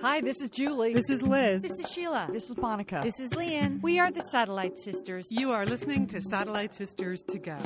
Hi, 0.00 0.20
this 0.20 0.40
is 0.40 0.50
Julie. 0.50 0.92
This 0.92 1.08
is 1.08 1.22
Liz. 1.22 1.62
This 1.62 1.78
is 1.78 1.90
Sheila. 1.90 2.28
This 2.30 2.50
is 2.50 2.56
Monica. 2.56 3.00
This 3.02 3.20
is 3.20 3.34
Lian. 3.34 3.80
We 3.82 3.98
are 3.98 4.10
the 4.10 4.20
Satellite 4.22 4.78
Sisters. 4.78 5.26
You 5.30 5.52
are 5.52 5.64
listening 5.64 6.06
to 6.08 6.20
Satellite 6.20 6.74
Sisters 6.74 7.22
to 7.24 7.38
Go. 7.38 7.56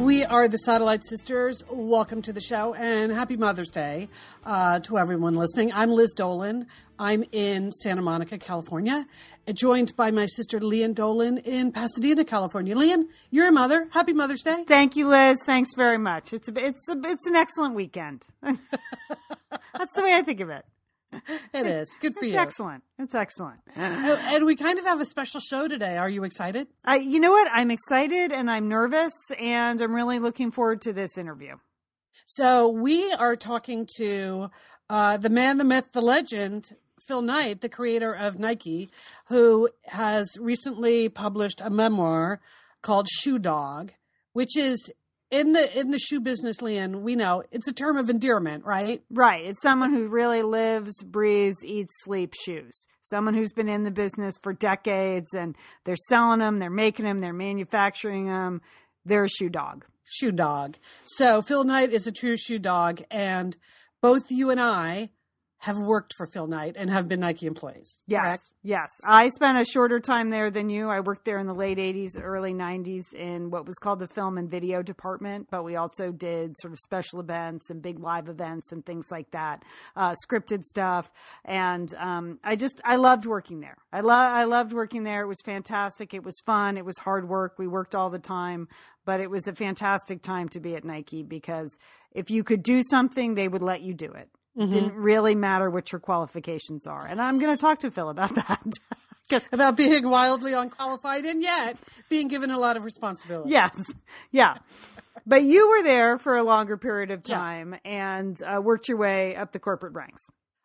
We 0.00 0.24
are 0.24 0.48
the 0.48 0.58
Satellite 0.58 1.04
Sisters. 1.04 1.62
Welcome 1.70 2.22
to 2.22 2.32
the 2.32 2.40
show 2.40 2.74
and 2.74 3.10
happy 3.10 3.36
Mother's 3.36 3.68
Day 3.68 4.08
uh, 4.44 4.80
to 4.80 4.98
everyone 4.98 5.34
listening. 5.34 5.72
I'm 5.72 5.90
Liz 5.90 6.12
Dolan. 6.12 6.66
I'm 6.98 7.24
in 7.32 7.72
Santa 7.72 8.02
Monica, 8.02 8.38
California, 8.38 9.06
joined 9.52 9.96
by 9.96 10.10
my 10.10 10.26
sister 10.26 10.60
Lian 10.60 10.94
Dolan 10.94 11.38
in 11.38 11.72
Pasadena, 11.72 12.24
California. 12.24 12.76
Lian, 12.76 13.08
you're 13.30 13.48
a 13.48 13.52
mother. 13.52 13.88
Happy 13.92 14.12
Mother's 14.12 14.42
Day. 14.42 14.64
Thank 14.66 14.94
you, 14.96 15.08
Liz. 15.08 15.38
Thanks 15.44 15.70
very 15.74 15.98
much. 15.98 16.32
It's 16.32 16.48
a, 16.48 16.66
it's 16.66 16.88
a, 16.88 17.00
it's 17.04 17.26
an 17.26 17.36
excellent 17.36 17.74
weekend. 17.74 18.26
That's 18.42 19.94
the 19.94 20.02
way 20.02 20.14
I 20.14 20.22
think 20.22 20.40
of 20.40 20.50
it. 20.50 20.64
It 21.54 21.66
is. 21.66 21.96
Good 22.00 22.14
for 22.14 22.24
it's 22.24 22.34
you. 22.34 22.40
excellent. 22.40 22.82
It's 22.98 23.14
excellent. 23.14 23.60
And 23.76 24.44
we 24.44 24.56
kind 24.56 24.78
of 24.78 24.84
have 24.84 25.00
a 25.00 25.04
special 25.04 25.40
show 25.40 25.68
today. 25.68 25.96
Are 25.96 26.08
you 26.08 26.24
excited? 26.24 26.66
I, 26.84 26.96
you 26.96 27.20
know 27.20 27.30
what? 27.30 27.48
I'm 27.52 27.70
excited 27.70 28.32
and 28.32 28.50
I'm 28.50 28.68
nervous 28.68 29.12
and 29.38 29.80
I'm 29.80 29.94
really 29.94 30.18
looking 30.18 30.50
forward 30.50 30.80
to 30.82 30.92
this 30.92 31.16
interview. 31.16 31.56
So 32.26 32.68
we 32.68 33.12
are 33.12 33.36
talking 33.36 33.86
to 33.98 34.50
uh, 34.88 35.16
the 35.16 35.30
man, 35.30 35.58
the 35.58 35.64
myth, 35.64 35.92
the 35.92 36.00
legend, 36.00 36.76
Phil 37.06 37.22
Knight, 37.22 37.60
the 37.60 37.68
creator 37.68 38.12
of 38.12 38.38
Nike, 38.38 38.88
who 39.28 39.68
has 39.86 40.36
recently 40.40 41.08
published 41.08 41.60
a 41.60 41.70
memoir 41.70 42.40
called 42.82 43.08
Shoe 43.08 43.38
Dog, 43.38 43.92
which 44.32 44.56
is 44.56 44.90
in 45.34 45.52
the 45.52 45.78
in 45.78 45.90
the 45.90 45.98
shoe 45.98 46.20
business, 46.20 46.62
Lian, 46.62 47.02
we 47.02 47.16
know 47.16 47.42
it's 47.50 47.66
a 47.66 47.72
term 47.72 47.96
of 47.96 48.08
endearment, 48.08 48.64
right? 48.64 49.02
Right. 49.10 49.44
It's 49.44 49.60
someone 49.60 49.92
who 49.92 50.06
really 50.06 50.42
lives, 50.42 51.02
breathes, 51.02 51.64
eats, 51.64 51.92
sleeps 52.04 52.40
shoes. 52.40 52.86
Someone 53.02 53.34
who's 53.34 53.52
been 53.52 53.68
in 53.68 53.82
the 53.82 53.90
business 53.90 54.38
for 54.40 54.52
decades 54.52 55.34
and 55.34 55.56
they're 55.84 55.96
selling 55.96 56.38
them, 56.38 56.60
they're 56.60 56.70
making 56.70 57.04
them, 57.04 57.20
they're 57.20 57.32
manufacturing 57.32 58.28
them. 58.28 58.62
They're 59.04 59.24
a 59.24 59.28
shoe 59.28 59.50
dog. 59.50 59.84
Shoe 60.04 60.30
dog. 60.30 60.76
So 61.04 61.42
Phil 61.42 61.64
Knight 61.64 61.92
is 61.92 62.06
a 62.06 62.12
true 62.12 62.36
shoe 62.36 62.60
dog, 62.60 63.02
and 63.10 63.56
both 64.00 64.30
you 64.30 64.50
and 64.50 64.60
I 64.60 65.10
have 65.64 65.78
worked 65.78 66.12
for 66.14 66.26
Phil 66.26 66.46
Knight 66.46 66.76
and 66.76 66.90
have 66.90 67.08
been 67.08 67.20
Nike 67.20 67.46
employees. 67.46 68.02
Yes. 68.06 68.20
correct? 68.20 68.52
Yes. 68.62 68.90
I 69.08 69.30
spent 69.30 69.56
a 69.56 69.64
shorter 69.64 69.98
time 69.98 70.28
there 70.28 70.50
than 70.50 70.68
you. 70.68 70.90
I 70.90 71.00
worked 71.00 71.24
there 71.24 71.38
in 71.38 71.46
the 71.46 71.54
late 71.54 71.78
80s, 71.78 72.22
early 72.22 72.52
90s 72.52 73.14
in 73.14 73.50
what 73.50 73.64
was 73.64 73.76
called 73.76 73.98
the 73.98 74.06
film 74.06 74.36
and 74.36 74.50
video 74.50 74.82
department, 74.82 75.48
but 75.50 75.64
we 75.64 75.76
also 75.76 76.12
did 76.12 76.54
sort 76.58 76.74
of 76.74 76.78
special 76.80 77.18
events 77.18 77.70
and 77.70 77.80
big 77.80 77.98
live 77.98 78.28
events 78.28 78.72
and 78.72 78.84
things 78.84 79.06
like 79.10 79.30
that, 79.30 79.64
uh, 79.96 80.14
scripted 80.26 80.64
stuff. 80.64 81.10
And 81.46 81.94
um, 81.94 82.40
I 82.44 82.56
just, 82.56 82.82
I 82.84 82.96
loved 82.96 83.24
working 83.24 83.60
there. 83.60 83.78
I, 83.90 84.02
lo- 84.02 84.12
I 84.12 84.44
loved 84.44 84.74
working 84.74 85.04
there. 85.04 85.22
It 85.22 85.28
was 85.28 85.40
fantastic. 85.46 86.12
It 86.12 86.24
was 86.24 86.38
fun. 86.44 86.76
It 86.76 86.84
was 86.84 86.98
hard 86.98 87.26
work. 87.26 87.54
We 87.58 87.68
worked 87.68 87.94
all 87.94 88.10
the 88.10 88.18
time, 88.18 88.68
but 89.06 89.18
it 89.18 89.30
was 89.30 89.48
a 89.48 89.54
fantastic 89.54 90.20
time 90.20 90.50
to 90.50 90.60
be 90.60 90.76
at 90.76 90.84
Nike 90.84 91.22
because 91.22 91.78
if 92.12 92.30
you 92.30 92.44
could 92.44 92.62
do 92.62 92.82
something, 92.82 93.34
they 93.34 93.48
would 93.48 93.62
let 93.62 93.80
you 93.80 93.94
do 93.94 94.12
it. 94.12 94.28
Mm-hmm. 94.56 94.70
Didn't 94.70 94.94
really 94.94 95.34
matter 95.34 95.68
what 95.68 95.90
your 95.90 95.98
qualifications 96.00 96.86
are. 96.86 97.04
And 97.06 97.20
I'm 97.20 97.38
going 97.40 97.56
to 97.56 97.60
talk 97.60 97.80
to 97.80 97.90
Phil 97.90 98.08
about 98.08 98.34
that. 98.36 98.62
About 99.52 99.76
being 99.76 100.08
wildly 100.08 100.52
unqualified 100.52 101.24
and 101.24 101.42
yet 101.42 101.76
being 102.08 102.28
given 102.28 102.50
a 102.50 102.58
lot 102.58 102.76
of 102.76 102.84
responsibility. 102.84 103.50
yes. 103.50 103.92
Yeah. 104.30 104.58
But 105.26 105.42
you 105.42 105.70
were 105.70 105.82
there 105.82 106.18
for 106.18 106.36
a 106.36 106.42
longer 106.44 106.76
period 106.76 107.10
of 107.10 107.22
Yeah. 107.26 107.34
time 107.36 107.74
and 107.84 108.40
uh, 108.42 108.60
worked 108.60 108.86
your 108.88 108.98
way 108.98 109.34
up 109.34 109.50
the 109.52 109.58
corporate 109.58 109.94
ranks. 109.94 110.22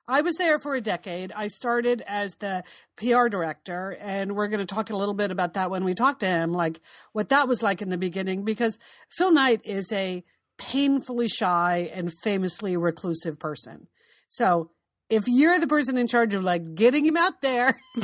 I 0.08 0.22
was 0.22 0.36
there 0.38 0.60
for 0.60 0.76
a 0.76 0.82
decade. 0.82 1.32
I 1.32 1.48
started 1.48 2.04
as 2.06 2.34
the 2.40 2.64
PR 2.98 3.28
director, 3.30 3.96
and 4.02 4.36
we're 4.36 4.48
going 4.48 4.60
to 4.60 4.66
talk 4.66 4.90
a 4.90 4.96
little 4.98 5.14
bit 5.14 5.32
about 5.32 5.54
that 5.54 5.70
when 5.72 5.84
we 5.84 5.94
talk 5.94 6.20
to 6.20 6.28
him, 6.28 6.52
like 6.52 6.82
what 7.14 7.30
that 7.30 7.48
was 7.48 7.62
like 7.64 7.82
in 7.82 7.90
the 7.90 7.98
beginning, 7.98 8.44
because 8.44 8.78
Phil 9.12 9.32
Knight 9.32 9.62
is 9.66 9.92
a 9.94 10.24
painfully 10.60 11.28
shy 11.28 11.90
and 11.94 12.12
famously 12.24 12.78
reclusive 12.78 13.40
person. 13.40 13.88
So 14.28 14.70
if 15.10 15.24
you're 15.28 15.60
the 15.60 15.66
person 15.68 15.98
in 15.98 16.06
charge 16.06 16.36
of 16.36 16.44
like 16.44 16.76
getting 16.76 17.04
him 17.04 17.18
out 17.18 17.42
there 17.42 17.80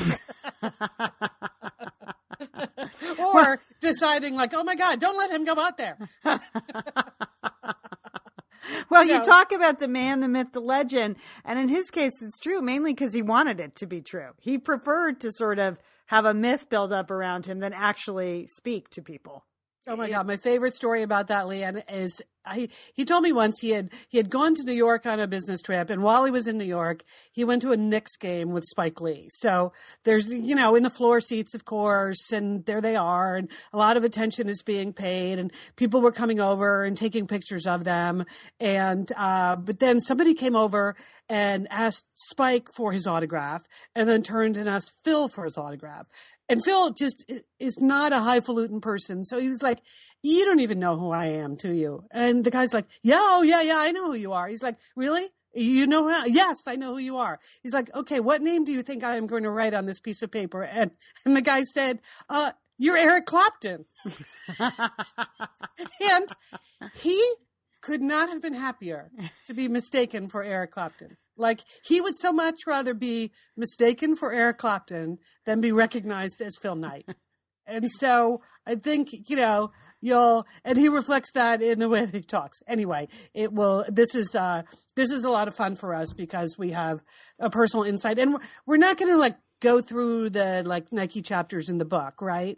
or 3.19 3.59
deciding 3.81 4.35
like, 4.35 4.53
oh 4.55 4.63
my 4.63 4.75
God, 4.75 4.99
don't 4.99 5.17
let 5.17 5.29
him 5.31 5.45
go 5.45 5.53
out 5.59 5.77
there. 5.77 5.97
Well, 8.89 9.05
you 9.05 9.13
No. 9.19 9.23
talk 9.23 9.51
about 9.51 9.79
the 9.79 9.87
man, 9.87 10.21
the 10.21 10.27
myth, 10.27 10.47
the 10.51 10.59
legend. 10.59 11.17
And 11.43 11.59
in 11.59 11.69
his 11.69 11.91
case, 11.91 12.13
it's 12.21 12.39
true 12.39 12.61
mainly 12.61 12.93
because 12.93 13.13
he 13.13 13.21
wanted 13.21 13.59
it 13.59 13.75
to 13.75 13.85
be 13.85 14.01
true. 14.01 14.31
He 14.41 14.57
preferred 14.57 15.19
to 15.21 15.31
sort 15.31 15.59
of 15.59 15.77
have 16.07 16.25
a 16.25 16.33
myth 16.33 16.67
build 16.67 16.91
up 16.91 17.11
around 17.11 17.45
him 17.45 17.59
than 17.59 17.73
actually 17.73 18.47
speak 18.47 18.89
to 18.91 19.03
people. 19.03 19.45
Oh 19.87 19.95
my 19.95 20.09
god, 20.09 20.25
my 20.25 20.37
favorite 20.37 20.73
story 20.73 21.03
about 21.03 21.27
that, 21.27 21.47
Lian, 21.47 21.83
is 21.89 22.23
I, 22.45 22.69
he 22.93 23.05
told 23.05 23.23
me 23.23 23.31
once 23.31 23.59
he 23.59 23.71
had 23.71 23.91
he 24.09 24.17
had 24.17 24.29
gone 24.29 24.55
to 24.55 24.63
New 24.63 24.73
York 24.73 25.05
on 25.05 25.19
a 25.19 25.27
business 25.27 25.61
trip, 25.61 25.89
and 25.89 26.03
while 26.03 26.25
he 26.25 26.31
was 26.31 26.47
in 26.47 26.57
New 26.57 26.65
York, 26.65 27.03
he 27.31 27.43
went 27.43 27.61
to 27.63 27.71
a 27.71 27.77
Knicks 27.77 28.15
game 28.17 28.51
with 28.51 28.63
Spike 28.65 29.01
Lee. 29.01 29.27
So 29.29 29.73
there's 30.03 30.29
you 30.29 30.55
know 30.55 30.75
in 30.75 30.83
the 30.83 30.89
floor 30.89 31.19
seats, 31.19 31.53
of 31.53 31.65
course, 31.65 32.31
and 32.31 32.65
there 32.65 32.81
they 32.81 32.95
are, 32.95 33.35
and 33.35 33.49
a 33.73 33.77
lot 33.77 33.97
of 33.97 34.03
attention 34.03 34.49
is 34.49 34.61
being 34.61 34.93
paid, 34.93 35.39
and 35.39 35.51
people 35.75 36.01
were 36.01 36.11
coming 36.11 36.39
over 36.39 36.83
and 36.83 36.97
taking 36.97 37.27
pictures 37.27 37.65
of 37.65 37.83
them, 37.83 38.25
and 38.59 39.11
uh, 39.17 39.55
but 39.55 39.79
then 39.79 39.99
somebody 39.99 40.33
came 40.33 40.55
over 40.55 40.95
and 41.27 41.67
asked 41.71 42.05
Spike 42.15 42.69
for 42.75 42.91
his 42.91 43.07
autograph, 43.07 43.63
and 43.95 44.07
then 44.07 44.21
turned 44.21 44.57
and 44.57 44.69
asked 44.69 44.91
Phil 45.03 45.27
for 45.27 45.43
his 45.43 45.57
autograph. 45.57 46.07
And 46.47 46.63
Phil 46.63 46.91
just 46.91 47.25
is 47.59 47.79
not 47.79 48.13
a 48.13 48.19
highfalutin 48.19 48.79
person. 48.79 49.23
So 49.23 49.39
he 49.39 49.47
was 49.47 49.63
like, 49.63 49.81
You 50.27 50.43
don't 50.43 50.59
even 50.61 50.79
know 50.79 50.97
who 50.97 51.11
I 51.11 51.27
am, 51.27 51.53
do 51.53 51.71
you? 51.71 52.05
And 52.09 52.43
the 52.43 52.49
guy's 52.49 52.73
like, 52.73 52.87
Yeah, 53.03 53.19
oh, 53.19 53.43
yeah, 53.43 53.61
yeah, 53.61 53.77
I 53.77 53.91
know 53.91 54.11
who 54.11 54.17
you 54.17 54.33
are. 54.33 54.47
He's 54.47 54.63
like, 54.63 54.77
Really? 54.95 55.27
You 55.53 55.85
know 55.85 56.09
who 56.09 56.31
Yes, 56.31 56.63
I 56.67 56.75
know 56.77 56.93
who 56.93 56.99
you 56.99 57.17
are. 57.17 57.39
He's 57.61 57.75
like, 57.75 57.93
Okay, 57.95 58.19
what 58.19 58.41
name 58.41 58.63
do 58.63 58.73
you 58.73 58.81
think 58.81 59.03
I 59.03 59.17
am 59.17 59.27
going 59.27 59.43
to 59.43 59.51
write 59.51 59.75
on 59.75 59.85
this 59.85 59.99
piece 59.99 60.23
of 60.23 60.31
paper? 60.31 60.63
And, 60.63 60.89
and 61.25 61.37
the 61.37 61.43
guy 61.43 61.61
said, 61.61 61.99
uh, 62.27 62.53
You're 62.79 62.97
Eric 62.97 63.27
Clapton. 63.27 63.85
and 64.59 66.29
he 66.95 67.35
could 67.81 68.01
not 68.01 68.29
have 68.29 68.41
been 68.41 68.55
happier 68.55 69.11
to 69.45 69.53
be 69.53 69.67
mistaken 69.67 70.27
for 70.27 70.43
Eric 70.43 70.71
Clapton. 70.71 71.17
Like 71.37 71.59
he 71.83 72.01
would 72.01 72.15
so 72.15 72.33
much 72.33 72.61
rather 72.65 72.95
be 72.95 73.31
mistaken 73.55 74.15
for 74.15 74.33
Eric 74.33 74.57
Clapton 74.57 75.19
than 75.45 75.61
be 75.61 75.71
recognized 75.71 76.41
as 76.41 76.57
Phil 76.59 76.75
Knight. 76.75 77.07
And 77.67 77.89
so 77.89 78.41
I 78.65 78.75
think, 78.75 79.09
you 79.29 79.35
know, 79.35 79.71
you'll 80.01 80.45
and 80.63 80.77
he 80.77 80.87
reflects 80.87 81.31
that 81.33 81.61
in 81.61 81.79
the 81.79 81.89
way 81.89 82.05
that 82.05 82.13
he 82.13 82.21
talks. 82.21 82.59
Anyway, 82.67 83.07
it 83.33 83.53
will 83.53 83.85
this 83.87 84.13
is 84.15 84.35
uh 84.35 84.63
this 84.95 85.09
is 85.09 85.23
a 85.23 85.29
lot 85.29 85.47
of 85.47 85.55
fun 85.55 85.75
for 85.75 85.93
us 85.93 86.13
because 86.13 86.55
we 86.57 86.71
have 86.71 87.01
a 87.39 87.49
personal 87.49 87.83
insight 87.83 88.19
and 88.19 88.33
we're, 88.33 88.39
we're 88.65 88.77
not 88.77 88.97
going 88.97 89.11
to 89.11 89.17
like 89.17 89.37
go 89.59 89.81
through 89.81 90.29
the 90.29 90.63
like 90.65 90.91
Nike 90.93 91.21
chapters 91.21 91.69
in 91.69 91.77
the 91.77 91.85
book, 91.85 92.21
right? 92.21 92.57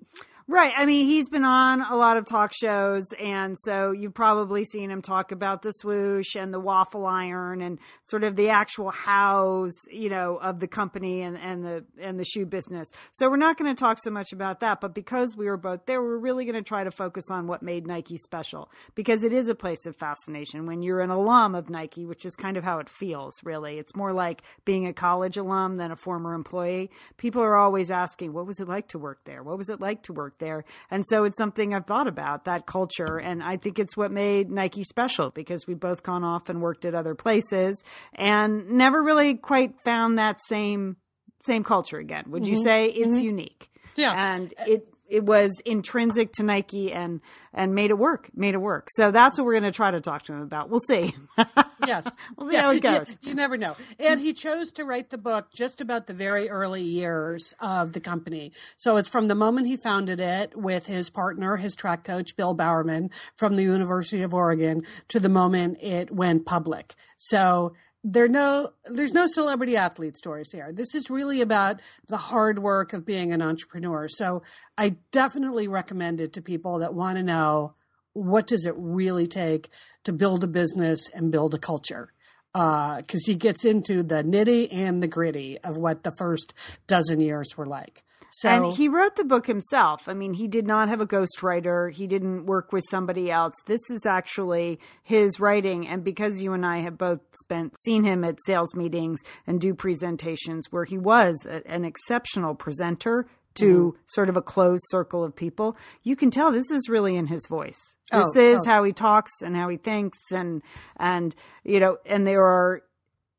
Right. 0.49 0.71
I 0.77 0.85
mean, 0.85 1.05
he's 1.05 1.27
been 1.27 1.43
on 1.43 1.81
a 1.81 1.97
lot 1.97 2.15
of 2.15 2.23
talk 2.25 2.53
shows, 2.53 3.05
and 3.21 3.59
so 3.59 3.91
you've 3.91 4.13
probably 4.13 4.63
seen 4.63 4.89
him 4.89 5.01
talk 5.01 5.33
about 5.33 5.61
the 5.61 5.73
swoosh 5.73 6.35
and 6.35 6.53
the 6.53 6.59
waffle 6.59 7.05
iron 7.05 7.61
and 7.61 7.79
sort 8.05 8.23
of 8.23 8.37
the 8.37 8.47
actual 8.47 8.89
hows, 8.89 9.73
you 9.91 10.07
know, 10.09 10.37
of 10.37 10.61
the 10.61 10.67
company 10.67 11.21
and, 11.21 11.37
and 11.37 11.65
the 11.65 11.83
and 11.99 12.17
the 12.17 12.23
shoe 12.23 12.45
business. 12.45 12.89
So 13.11 13.29
we're 13.29 13.35
not 13.35 13.57
going 13.57 13.75
to 13.75 13.77
talk 13.77 13.97
so 14.01 14.09
much 14.09 14.31
about 14.31 14.61
that, 14.61 14.79
but 14.79 14.95
because 14.95 15.35
we 15.35 15.47
were 15.47 15.57
both 15.57 15.85
there, 15.85 16.01
we're 16.01 16.17
really 16.17 16.45
going 16.45 16.55
to 16.55 16.61
try 16.61 16.85
to 16.85 16.91
focus 16.91 17.29
on 17.29 17.47
what 17.47 17.61
made 17.61 17.85
Nike 17.85 18.15
special 18.15 18.71
because 18.95 19.23
it 19.23 19.33
is 19.33 19.49
a 19.49 19.55
place 19.55 19.85
of 19.85 19.97
fascination 19.97 20.65
when 20.65 20.81
you're 20.81 21.01
an 21.01 21.09
alum 21.09 21.55
of 21.55 21.69
Nike, 21.69 22.05
which 22.05 22.25
is 22.25 22.37
kind 22.37 22.55
of 22.55 22.63
how 22.63 22.79
it 22.79 22.87
feels, 22.87 23.33
really. 23.43 23.79
It's 23.79 23.97
more 23.97 24.13
like 24.13 24.43
being 24.63 24.87
a 24.87 24.93
college 24.93 25.35
alum 25.35 25.75
than 25.75 25.91
a 25.91 25.97
former 25.97 26.33
employee. 26.33 26.89
People 27.17 27.41
are 27.41 27.57
always 27.57 27.91
asking, 27.91 28.31
what 28.31 28.47
was 28.47 28.61
it 28.61 28.69
like 28.69 28.87
to 28.89 28.97
work 28.97 29.19
there? 29.25 29.43
What 29.43 29.57
was 29.57 29.67
it 29.67 29.81
like 29.81 30.03
to 30.03 30.13
work 30.13 30.35
there? 30.39 30.65
And 30.91 31.05
so 31.07 31.23
it's 31.23 31.37
something 31.37 31.73
I've 31.73 31.85
thought 31.85 32.07
about 32.07 32.45
that 32.45 32.65
culture. 32.65 33.17
And 33.17 33.43
I 33.43 33.57
think 33.57 33.79
it's 33.79 33.95
what 33.95 34.11
made 34.11 34.49
Nike 34.49 34.83
special 34.83 35.29
because 35.31 35.67
we've 35.67 35.79
both 35.79 36.03
gone 36.03 36.23
off 36.23 36.49
and 36.49 36.61
worked 36.61 36.85
at 36.85 36.95
other 36.95 37.15
places 37.15 37.83
and 38.13 38.71
never 38.71 39.01
really 39.01 39.35
quite 39.35 39.73
found 39.83 40.17
that 40.17 40.39
same 40.47 40.97
same 41.45 41.63
culture 41.63 41.97
again. 41.97 42.25
Would 42.27 42.47
you 42.47 42.55
mm-hmm. 42.55 42.63
say 42.63 42.85
it's 42.87 43.13
mm-hmm. 43.13 43.25
unique? 43.25 43.69
Yeah. 43.95 44.33
And 44.33 44.53
it 44.67 44.87
it 45.09 45.23
was 45.23 45.51
intrinsic 45.65 46.33
to 46.33 46.43
Nike 46.43 46.91
and 46.91 47.21
and 47.53 47.73
made 47.73 47.89
it 47.89 47.97
work, 47.97 48.29
made 48.35 48.53
it 48.53 48.59
work. 48.59 48.89
So 48.91 49.09
that's 49.11 49.37
what 49.37 49.45
we're 49.45 49.59
going 49.59 49.63
to 49.63 49.71
try 49.71 49.91
to 49.91 50.01
talk 50.01 50.23
to 50.23 50.33
him 50.33 50.41
about. 50.41 50.69
We'll 50.69 50.79
see. 50.79 51.13
Yes. 51.85 52.09
We'll 52.35 52.49
see 52.49 52.55
how 52.55 52.71
it 52.71 52.81
goes. 52.81 53.07
You, 53.07 53.15
you 53.29 53.35
never 53.35 53.55
know. 53.55 53.75
And 53.99 54.19
he 54.19 54.33
chose 54.33 54.71
to 54.71 54.83
write 54.83 55.09
the 55.09 55.17
book 55.17 55.53
just 55.53 55.79
about 55.79 56.07
the 56.07 56.13
very 56.13 56.49
early 56.49 56.81
years 56.81 57.53
of 57.59 57.93
the 57.93 57.99
company. 57.99 58.51
So 58.75 58.97
it's 58.97 59.07
from 59.07 59.27
the 59.27 59.35
moment 59.35 59.67
he 59.67 59.77
founded 59.77 60.19
it 60.19 60.57
with 60.57 60.87
his 60.87 61.09
partner, 61.09 61.55
his 61.55 61.75
track 61.75 62.03
coach, 62.03 62.35
Bill 62.35 62.53
Bowerman 62.53 63.11
from 63.35 63.55
the 63.55 63.63
University 63.63 64.23
of 64.23 64.33
Oregon, 64.33 64.81
to 65.09 65.19
the 65.19 65.29
moment 65.29 65.77
it 65.81 66.11
went 66.11 66.45
public. 66.45 66.95
So 67.17 67.73
there 68.09 68.29
no 68.29 68.71
there's 68.85 69.11
no 69.11 69.27
celebrity 69.27 69.75
athlete 69.75 70.15
stories 70.15 70.49
here. 70.51 70.71
This 70.71 70.95
is 70.95 71.09
really 71.09 71.41
about 71.41 71.81
the 72.07 72.15
hard 72.15 72.59
work 72.59 72.93
of 72.93 73.05
being 73.05 73.33
an 73.33 73.41
entrepreneur. 73.41 74.07
So 74.07 74.43
I 74.77 74.95
definitely 75.11 75.67
recommend 75.67 76.21
it 76.21 76.31
to 76.33 76.41
people 76.41 76.79
that 76.79 76.93
want 76.93 77.17
to 77.17 77.23
know 77.23 77.73
what 78.13 78.47
does 78.47 78.65
it 78.65 78.75
really 78.77 79.27
take 79.27 79.69
to 80.05 80.13
build 80.13 80.43
a 80.43 80.47
business 80.47 81.09
and 81.09 81.31
build 81.31 81.53
a 81.53 81.59
culture. 81.59 82.13
Because 82.53 83.23
uh, 83.25 83.27
he 83.27 83.35
gets 83.35 83.65
into 83.65 84.01
the 84.01 84.23
nitty 84.23 84.69
and 84.71 85.03
the 85.03 85.07
gritty 85.07 85.59
of 85.59 85.77
what 85.77 86.03
the 86.03 86.13
first 86.17 86.53
dozen 86.87 87.19
years 87.19 87.57
were 87.57 87.67
like. 87.67 88.03
So, 88.29 88.49
and 88.49 88.75
he 88.75 88.87
wrote 88.87 89.15
the 89.15 89.23
book 89.23 89.47
himself. 89.47 90.07
I 90.07 90.13
mean, 90.13 90.33
he 90.33 90.47
did 90.47 90.67
not 90.67 90.89
have 90.89 91.01
a 91.01 91.07
ghostwriter. 91.07 91.91
He 91.91 92.07
didn't 92.07 92.45
work 92.45 92.71
with 92.71 92.83
somebody 92.89 93.31
else. 93.31 93.53
This 93.65 93.89
is 93.89 94.05
actually 94.05 94.79
his 95.03 95.39
writing. 95.39 95.87
And 95.87 96.03
because 96.03 96.41
you 96.41 96.53
and 96.53 96.65
I 96.65 96.81
have 96.81 96.97
both 96.97 97.19
spent 97.39 97.77
seen 97.79 98.03
him 98.03 98.23
at 98.23 98.43
sales 98.45 98.75
meetings 98.75 99.21
and 99.45 99.61
do 99.61 99.73
presentations 99.73 100.67
where 100.71 100.85
he 100.85 100.97
was 100.97 101.45
a, 101.49 101.65
an 101.67 101.85
exceptional 101.85 102.55
presenter 102.55 103.27
to 103.55 103.91
mm-hmm. 103.91 103.99
sort 104.05 104.29
of 104.29 104.37
a 104.37 104.41
closed 104.41 104.83
circle 104.89 105.23
of 105.23 105.35
people, 105.35 105.75
you 106.03 106.15
can 106.15 106.29
tell 106.29 106.51
this 106.51 106.71
is 106.71 106.89
really 106.89 107.15
in 107.15 107.27
his 107.27 107.45
voice. 107.47 107.95
This 108.11 108.25
oh, 108.35 108.39
is 108.39 108.65
how 108.65 108.83
he 108.83 108.93
talks 108.93 109.31
and 109.41 109.55
how 109.55 109.67
he 109.67 109.77
thinks 109.77 110.19
and 110.31 110.61
and 110.97 111.35
you 111.63 111.79
know, 111.79 111.97
and 112.05 112.25
there 112.25 112.43
are 112.43 112.83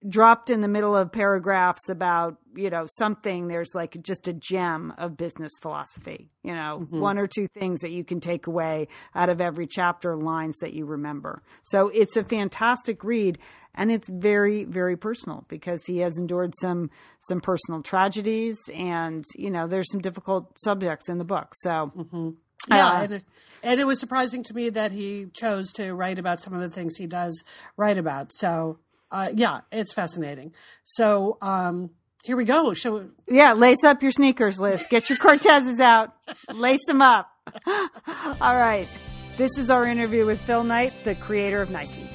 dropped 0.06 0.49
in 0.49 0.61
the 0.61 0.69
middle 0.69 0.95
of 0.95 1.11
paragraphs 1.11 1.89
about 1.89 2.37
you 2.55 2.71
know 2.71 2.87
something 2.87 3.49
there's 3.49 3.75
like 3.75 4.00
just 4.00 4.29
a 4.29 4.33
gem 4.33 4.93
of 4.97 5.17
business 5.17 5.50
philosophy 5.61 6.31
you 6.45 6.55
know 6.55 6.81
mm-hmm. 6.83 7.00
one 7.00 7.19
or 7.19 7.27
two 7.27 7.49
things 7.49 7.81
that 7.81 7.91
you 7.91 8.05
can 8.05 8.21
take 8.21 8.47
away 8.47 8.87
out 9.17 9.29
of 9.29 9.41
every 9.41 9.67
chapter 9.67 10.17
lines 10.17 10.56
that 10.59 10.73
you 10.73 10.85
remember 10.85 11.43
so 11.65 11.89
it's 11.89 12.17
a 12.17 12.23
fantastic 12.23 13.03
read 13.03 13.39
and 13.75 13.91
it's 13.91 14.09
very 14.09 14.62
very 14.62 14.97
personal 14.97 15.45
because 15.49 15.85
he 15.87 15.99
has 15.99 16.17
endured 16.17 16.55
some 16.61 16.91
some 17.19 17.41
personal 17.41 17.83
tragedies 17.83 18.56
and 18.73 19.25
you 19.35 19.51
know 19.51 19.67
there's 19.67 19.91
some 19.91 20.01
difficult 20.01 20.56
subjects 20.61 21.09
in 21.09 21.19
the 21.19 21.25
book 21.25 21.55
so 21.56 21.93
mm-hmm. 21.97 22.31
Yeah, 22.69 22.89
uh, 22.89 23.03
and, 23.03 23.12
it, 23.15 23.25
and 23.62 23.81
it 23.81 23.85
was 23.85 24.01
surprising 24.01 24.43
to 24.43 24.53
me 24.53 24.69
that 24.71 24.91
he 24.91 25.27
chose 25.33 25.73
to 25.75 25.94
write 25.94 26.19
about 26.19 26.41
some 26.41 26.55
of 26.55 26.61
the 26.61 26.69
things 26.69 26.97
he 26.97 27.06
does 27.06 27.44
write 27.77 27.99
about. 27.99 28.33
So 28.33 28.79
uh, 29.10 29.31
yeah, 29.34 29.60
it's 29.72 29.93
fascinating. 29.93 30.55
So 30.84 31.38
um, 31.40 31.90
here 32.22 32.37
we 32.37 32.44
go. 32.44 32.75
Shall 32.75 33.00
we... 33.00 33.06
Yeah, 33.28 33.55
lace 33.55 33.84
up 33.84 34.02
your 34.02 34.12
sneakers, 34.12 34.60
Liz. 34.60 34.87
Get 34.90 35.08
your 35.08 35.19
Cortezes 35.19 35.81
out. 35.81 36.12
lace 36.52 36.84
them 36.87 37.00
up. 37.02 37.31
All 37.66 38.56
right. 38.56 38.88
This 39.37 39.56
is 39.56 39.70
our 39.70 39.84
interview 39.84 40.26
with 40.26 40.40
Phil 40.40 40.64
Knight, 40.64 40.93
the 41.05 41.14
creator 41.14 41.62
of 41.62 41.70
Nike. 41.70 42.06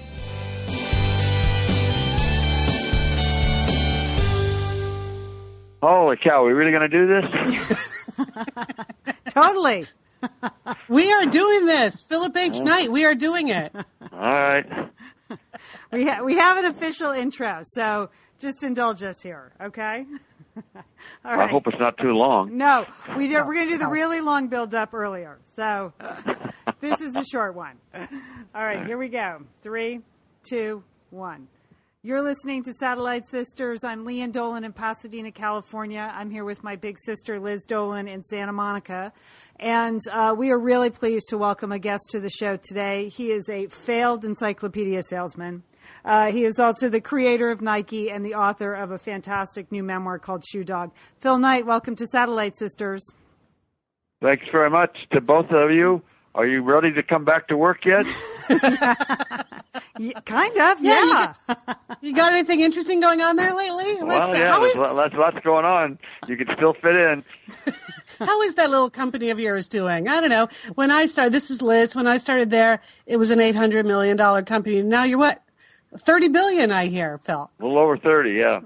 Holy 5.81 6.15
cow, 6.15 6.43
are 6.43 6.45
we 6.45 6.53
really 6.53 6.71
going 6.71 6.89
to 6.89 6.97
do 6.97 7.07
this? 7.07 7.77
totally. 9.33 9.85
we 10.87 11.11
are 11.11 11.25
doing 11.25 11.65
this. 11.65 12.01
Philip 12.01 12.37
H. 12.37 12.59
Knight, 12.61 12.89
we 12.89 13.03
are 13.03 13.15
doing 13.15 13.49
it. 13.49 13.73
All 13.75 14.19
right 14.19 14.92
we 15.91 16.07
ha- 16.07 16.23
we 16.23 16.37
have 16.37 16.57
an 16.57 16.65
official 16.65 17.11
intro, 17.11 17.61
so 17.63 18.09
just 18.39 18.63
indulge 18.63 19.03
us 19.03 19.21
here, 19.21 19.53
okay? 19.61 20.05
All 21.25 21.35
right. 21.35 21.47
I 21.49 21.51
hope 21.51 21.67
it's 21.67 21.79
not 21.79 21.97
too 21.97 22.11
long. 22.13 22.57
No, 22.57 22.85
we 23.17 23.27
do, 23.27 23.35
we're 23.45 23.55
going 23.55 23.67
to 23.67 23.73
do 23.73 23.77
the 23.79 23.87
really 23.87 24.21
long 24.21 24.47
build 24.47 24.75
up 24.75 24.93
earlier. 24.93 25.39
So 25.55 25.93
this 26.79 27.01
is 27.01 27.15
a 27.15 27.23
short 27.25 27.55
one. 27.55 27.77
All 27.93 28.63
right, 28.63 28.85
here 28.85 28.97
we 28.97 29.09
go. 29.09 29.41
Three, 29.61 30.01
two, 30.43 30.83
one. 31.09 31.47
You're 32.05 32.21
listening 32.21 32.63
to 32.63 32.73
Satellite 32.73 33.29
Sisters. 33.29 33.85
I'm 33.85 34.03
Lian 34.03 34.33
Dolan 34.33 34.65
in 34.65 34.73
Pasadena, 34.73 35.31
California. 35.31 36.11
I'm 36.13 36.29
here 36.29 36.43
with 36.43 36.61
my 36.61 36.75
big 36.75 36.97
sister, 36.99 37.39
Liz 37.39 37.63
Dolan, 37.63 38.09
in 38.09 38.23
Santa 38.23 38.51
Monica. 38.51 39.13
And 39.57 40.01
uh, 40.11 40.35
we 40.37 40.51
are 40.51 40.59
really 40.59 40.89
pleased 40.89 41.27
to 41.29 41.37
welcome 41.37 41.71
a 41.71 41.79
guest 41.79 42.09
to 42.09 42.19
the 42.19 42.29
show 42.29 42.57
today. 42.57 43.07
He 43.07 43.31
is 43.31 43.47
a 43.47 43.67
failed 43.67 44.25
encyclopedia 44.25 45.01
salesman. 45.01 45.63
Uh, 46.03 46.29
he 46.29 46.43
is 46.43 46.59
also 46.59 46.89
the 46.89 46.99
creator 46.99 47.51
of 47.51 47.61
Nike 47.61 48.11
and 48.11 48.25
the 48.25 48.33
author 48.33 48.73
of 48.73 48.91
a 48.91 48.97
fantastic 48.97 49.71
new 49.71 49.81
memoir 49.81 50.19
called 50.19 50.43
Shoe 50.51 50.65
Dog. 50.65 50.91
Phil 51.21 51.37
Knight, 51.37 51.65
welcome 51.65 51.95
to 51.95 52.05
Satellite 52.07 52.57
Sisters. 52.57 53.01
Thanks 54.21 54.43
very 54.51 54.69
much 54.69 55.07
to 55.13 55.21
both 55.21 55.51
of 55.51 55.71
you. 55.71 56.01
Are 56.35 56.47
you 56.47 56.63
ready 56.63 56.91
to 56.91 57.01
come 57.01 57.23
back 57.23 57.47
to 57.47 57.55
work 57.55 57.85
yet? 57.85 58.05
yeah, 59.99 60.19
kind 60.25 60.57
of, 60.57 60.81
yeah. 60.81 61.05
yeah. 61.05 61.33
You, 61.47 61.55
got, 61.55 61.97
you, 62.01 62.15
got, 62.15 62.31
anything 62.33 62.61
interesting 62.61 62.99
going 62.99 63.21
on 63.21 63.35
there 63.35 63.53
lately? 63.53 64.03
Well, 64.03 64.35
yeah, 64.35 64.59
there's, 64.59 64.73
is... 64.73 64.79
lots, 64.79 65.13
lots 65.15 65.39
going 65.43 65.65
on. 65.65 65.99
You 66.27 66.37
can 66.37 66.47
still 66.55 66.73
fit 66.73 66.95
in. 66.95 67.23
How 68.19 68.41
is 68.41 68.55
that 68.55 68.69
little 68.69 68.89
company 68.89 69.29
of 69.29 69.39
yours 69.39 69.67
doing? 69.67 70.07
I 70.07 70.19
don't 70.19 70.29
know. 70.29 70.47
When 70.75 70.91
I 70.91 71.07
started, 71.07 71.33
this 71.33 71.49
is 71.49 71.61
Liz. 71.61 71.95
When 71.95 72.07
I 72.07 72.17
started 72.17 72.49
there, 72.49 72.81
it 73.05 73.17
was 73.17 73.31
an 73.31 73.39
eight 73.39 73.55
hundred 73.55 73.85
million 73.85 74.17
dollar 74.17 74.43
company. 74.43 74.81
Now 74.81 75.03
you're 75.03 75.17
what? 75.17 75.41
Thirty 75.97 76.27
billion, 76.27 76.71
I 76.71 76.87
hear, 76.87 77.17
Phil. 77.19 77.49
A 77.59 77.63
little 77.63 77.79
over 77.79 77.97
thirty, 77.97 78.33
yeah. 78.33 78.61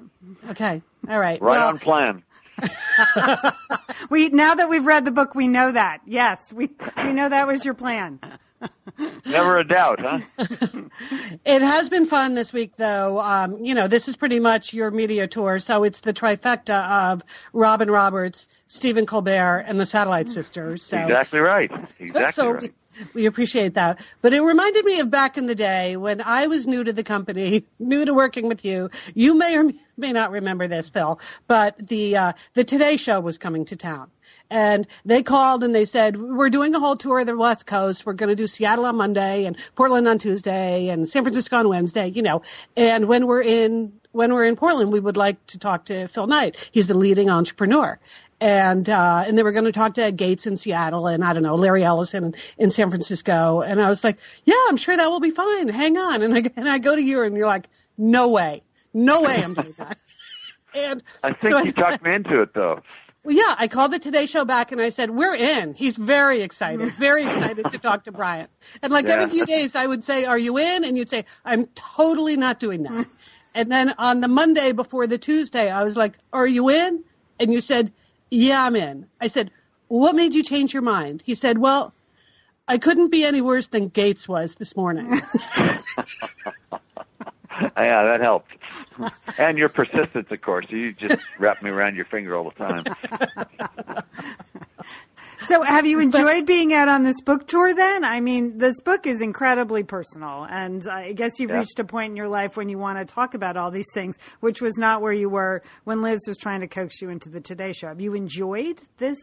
Okay, 0.49 0.81
all 1.09 1.19
right. 1.19 1.41
Right 1.41 1.57
well, 1.57 1.67
on 1.69 1.79
plan. 1.79 2.23
we 4.09 4.29
now 4.29 4.55
that 4.55 4.69
we've 4.69 4.85
read 4.85 5.05
the 5.05 5.11
book, 5.11 5.35
we 5.35 5.47
know 5.47 5.71
that. 5.71 6.01
Yes, 6.05 6.51
we 6.51 6.69
we 6.97 7.13
know 7.13 7.29
that 7.29 7.47
was 7.47 7.63
your 7.63 7.73
plan. 7.73 8.19
Never 9.25 9.57
a 9.57 9.67
doubt, 9.67 9.99
huh? 9.99 10.19
it 11.45 11.61
has 11.61 11.89
been 11.89 12.05
fun 12.05 12.33
this 12.33 12.51
week, 12.51 12.75
though. 12.77 13.19
Um, 13.19 13.63
you 13.63 13.75
know, 13.75 13.87
this 13.87 14.07
is 14.07 14.15
pretty 14.15 14.39
much 14.39 14.73
your 14.73 14.89
media 14.91 15.27
tour, 15.27 15.59
so 15.59 15.83
it's 15.83 16.01
the 16.01 16.13
trifecta 16.13 17.11
of 17.11 17.23
Robin 17.53 17.89
Roberts, 17.91 18.47
Stephen 18.67 19.05
Colbert, 19.05 19.65
and 19.67 19.79
the 19.79 19.85
Satellite 19.85 20.29
Sisters. 20.29 20.81
So. 20.81 20.97
Exactly 20.97 21.39
right. 21.39 21.71
Exactly 21.99 22.31
so 22.31 22.51
right. 22.51 22.73
We, 23.13 23.25
appreciate 23.25 23.75
that. 23.75 23.99
But 24.21 24.33
it 24.33 24.41
reminded 24.41 24.85
me 24.85 24.99
of 24.99 25.11
back 25.11 25.37
in 25.37 25.47
the 25.47 25.55
day 25.55 25.97
when 25.97 26.21
I 26.21 26.47
was 26.47 26.67
new 26.67 26.83
to 26.83 26.93
the 26.93 27.03
company, 27.03 27.65
new 27.79 28.05
to 28.05 28.13
working 28.13 28.47
with 28.47 28.65
you. 28.65 28.89
You 29.13 29.35
may 29.35 29.57
or 29.57 29.71
may 29.97 30.11
not 30.11 30.31
remember 30.31 30.67
this, 30.67 30.89
Phil, 30.89 31.19
but 31.47 31.75
the 31.77 32.17
uh, 32.17 32.33
the 32.53 32.63
Today 32.63 32.97
Show 32.97 33.19
was 33.19 33.37
coming 33.37 33.65
to 33.65 33.75
town 33.75 34.09
and 34.49 34.87
they 35.05 35.23
called 35.23 35.63
and 35.63 35.73
they 35.73 35.85
said 35.85 36.19
we're 36.19 36.49
doing 36.49 36.73
a 36.75 36.79
whole 36.79 36.95
tour 36.95 37.19
of 37.19 37.25
the 37.25 37.35
west 37.35 37.65
coast 37.65 38.05
we're 38.05 38.13
going 38.13 38.29
to 38.29 38.35
do 38.35 38.47
seattle 38.47 38.85
on 38.85 38.95
monday 38.95 39.45
and 39.45 39.57
portland 39.75 40.07
on 40.07 40.17
tuesday 40.17 40.89
and 40.89 41.07
san 41.07 41.23
francisco 41.23 41.57
on 41.57 41.69
wednesday 41.69 42.07
you 42.07 42.21
know 42.21 42.41
and 42.75 43.07
when 43.07 43.27
we're 43.27 43.41
in 43.41 43.91
when 44.17 44.33
we're 44.33 44.45
in 44.45 44.55
portland 44.55 44.91
we 44.91 44.99
would 44.99 45.17
like 45.17 45.43
to 45.47 45.57
talk 45.59 45.85
to 45.85 46.07
phil 46.07 46.27
knight 46.27 46.69
he's 46.71 46.87
the 46.87 46.93
leading 46.93 47.29
entrepreneur 47.29 47.99
and 48.39 48.89
uh, 48.89 49.23
and 49.25 49.37
they 49.37 49.43
were 49.43 49.51
going 49.51 49.65
to 49.65 49.71
talk 49.71 49.95
to 49.95 50.03
Ed 50.03 50.15
Gates 50.15 50.45
in 50.45 50.57
Seattle 50.57 51.07
and 51.07 51.23
I 51.23 51.33
don't 51.33 51.43
know 51.43 51.55
Larry 51.55 51.83
Ellison 51.83 52.35
in, 52.57 52.69
San 52.69 52.89
Francisco 52.89 53.61
and 53.61 53.81
I 53.81 53.89
was 53.89 54.03
like 54.03 54.17
yeah 54.45 54.55
I'm 54.69 54.77
sure 54.77 54.95
that 54.95 55.07
will 55.09 55.19
be 55.19 55.31
fine 55.31 55.69
hang 55.69 55.97
on 55.97 56.21
and 56.21 56.33
I 56.33 56.43
and 56.55 56.69
I 56.69 56.77
go 56.77 56.95
to 56.95 57.01
you 57.01 57.23
and 57.23 57.35
you're 57.35 57.47
like 57.47 57.67
no 57.97 58.29
way 58.29 58.63
no 58.93 59.21
way 59.21 59.43
I'm 59.43 59.53
doing 59.53 59.73
that 59.77 59.97
and 60.73 61.03
I 61.23 61.33
think 61.33 61.51
so 61.51 61.57
you 61.59 61.69
I, 61.69 61.71
talked 61.71 62.03
me 62.03 62.13
into 62.13 62.41
it 62.41 62.53
though 62.53 62.81
well, 63.27 63.35
yeah, 63.35 63.55
I 63.57 63.67
called 63.67 63.91
the 63.91 63.99
Today 63.99 64.25
Show 64.25 64.45
back 64.45 64.71
and 64.71 64.79
I 64.79 64.87
said, 64.87 65.09
We're 65.09 65.35
in. 65.35 65.73
He's 65.73 65.97
very 65.97 66.43
excited, 66.43 66.93
very 66.97 67.25
excited 67.25 67.69
to 67.71 67.77
talk 67.77 68.05
to 68.05 68.13
Brian. 68.13 68.47
And 68.81 68.93
like 68.93 69.05
yeah. 69.05 69.15
every 69.15 69.27
few 69.27 69.45
days, 69.45 69.75
I 69.75 69.85
would 69.85 70.05
say, 70.05 70.23
Are 70.23 70.37
you 70.37 70.57
in? 70.57 70.85
And 70.85 70.97
you'd 70.97 71.09
say, 71.09 71.25
I'm 71.43 71.65
totally 71.75 72.37
not 72.37 72.57
doing 72.61 72.83
that. 72.83 73.05
And 73.57 73.71
then 73.71 73.95
on 73.97 74.21
the 74.21 74.27
Monday 74.27 74.71
before 74.71 75.07
the 75.07 75.17
Tuesday, 75.17 75.71
I 75.71 75.83
was 75.83 75.97
like, 75.97 76.13
Are 76.31 76.45
you 76.45 76.69
in? 76.69 77.03
And 77.39 77.51
you 77.51 77.59
said, 77.59 77.91
Yeah, 78.29 78.63
I'm 78.63 78.75
in. 78.75 79.07
I 79.19 79.27
said, 79.27 79.49
What 79.87 80.15
made 80.15 80.35
you 80.35 80.43
change 80.43 80.73
your 80.73 80.83
mind? 80.83 81.23
He 81.25 81.33
said, 81.33 81.57
Well, 81.57 81.91
I 82.67 82.77
couldn't 82.77 83.09
be 83.09 83.25
any 83.25 83.41
worse 83.41 83.65
than 83.67 83.87
Gates 83.87 84.29
was 84.29 84.53
this 84.55 84.77
morning. 84.77 85.21
yeah, 87.77 88.03
that 88.03 88.19
helped. 88.21 88.51
and 89.39 89.57
your 89.57 89.69
persistence, 89.69 90.27
of 90.29 90.41
course. 90.41 90.67
You 90.69 90.93
just 90.93 91.19
wrap 91.39 91.63
me 91.63 91.71
around 91.71 91.95
your 91.95 92.05
finger 92.05 92.35
all 92.35 92.51
the 92.51 92.63
time. 92.63 94.03
So, 95.47 95.61
have 95.61 95.85
you 95.85 95.99
enjoyed 96.01 96.45
being 96.45 96.73
out 96.73 96.89
on 96.89 97.03
this 97.03 97.21
book 97.21 97.47
tour 97.47 97.73
then? 97.73 98.03
I 98.03 98.19
mean, 98.19 98.57
this 98.57 98.81
book 98.81 99.07
is 99.07 99.21
incredibly 99.21 99.83
personal, 99.83 100.45
and 100.49 100.85
I 100.89 101.13
guess 101.13 101.39
you've 101.39 101.51
yeah. 101.51 101.59
reached 101.59 101.79
a 101.79 101.85
point 101.85 102.11
in 102.11 102.17
your 102.17 102.27
life 102.27 102.57
when 102.57 102.67
you 102.67 102.77
want 102.77 102.99
to 102.99 103.05
talk 103.05 103.33
about 103.33 103.55
all 103.55 103.71
these 103.71 103.87
things, 103.93 104.17
which 104.41 104.61
was 104.61 104.77
not 104.77 105.01
where 105.01 105.13
you 105.13 105.29
were 105.29 105.63
when 105.85 106.01
Liz 106.01 106.19
was 106.27 106.37
trying 106.37 106.61
to 106.61 106.67
coax 106.67 107.01
you 107.01 107.09
into 107.09 107.29
the 107.29 107.39
Today 107.39 107.71
Show. 107.71 107.87
Have 107.87 108.01
you 108.01 108.13
enjoyed 108.13 108.83
this 108.97 109.17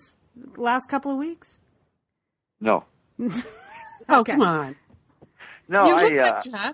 last 0.57 0.89
couple 0.89 1.13
of 1.13 1.19
weeks? 1.19 1.59
No. 2.59 2.85
oh, 4.09 4.25
come 4.25 4.41
on. 4.41 4.77
No, 5.69 5.87
you 5.87 6.19
I. 6.19 6.41
Uh, 6.53 6.73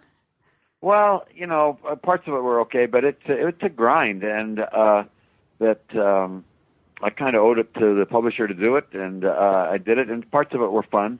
well, 0.80 1.26
you 1.34 1.46
know, 1.46 1.78
uh, 1.88 1.96
parts 1.96 2.26
of 2.26 2.34
it 2.34 2.40
were 2.40 2.60
okay, 2.62 2.86
but 2.86 3.04
it's 3.04 3.22
it's 3.26 3.62
a 3.62 3.68
grind, 3.68 4.22
and 4.22 4.60
uh, 4.60 5.04
that 5.58 5.82
um, 5.96 6.44
I 7.02 7.10
kind 7.10 7.34
of 7.34 7.42
owed 7.42 7.58
it 7.58 7.72
to 7.74 7.94
the 7.94 8.06
publisher 8.06 8.46
to 8.46 8.54
do 8.54 8.76
it, 8.76 8.88
and 8.92 9.24
uh, 9.24 9.68
I 9.70 9.78
did 9.78 9.98
it. 9.98 10.08
And 10.08 10.28
parts 10.30 10.54
of 10.54 10.60
it 10.60 10.70
were 10.70 10.82
fun, 10.82 11.18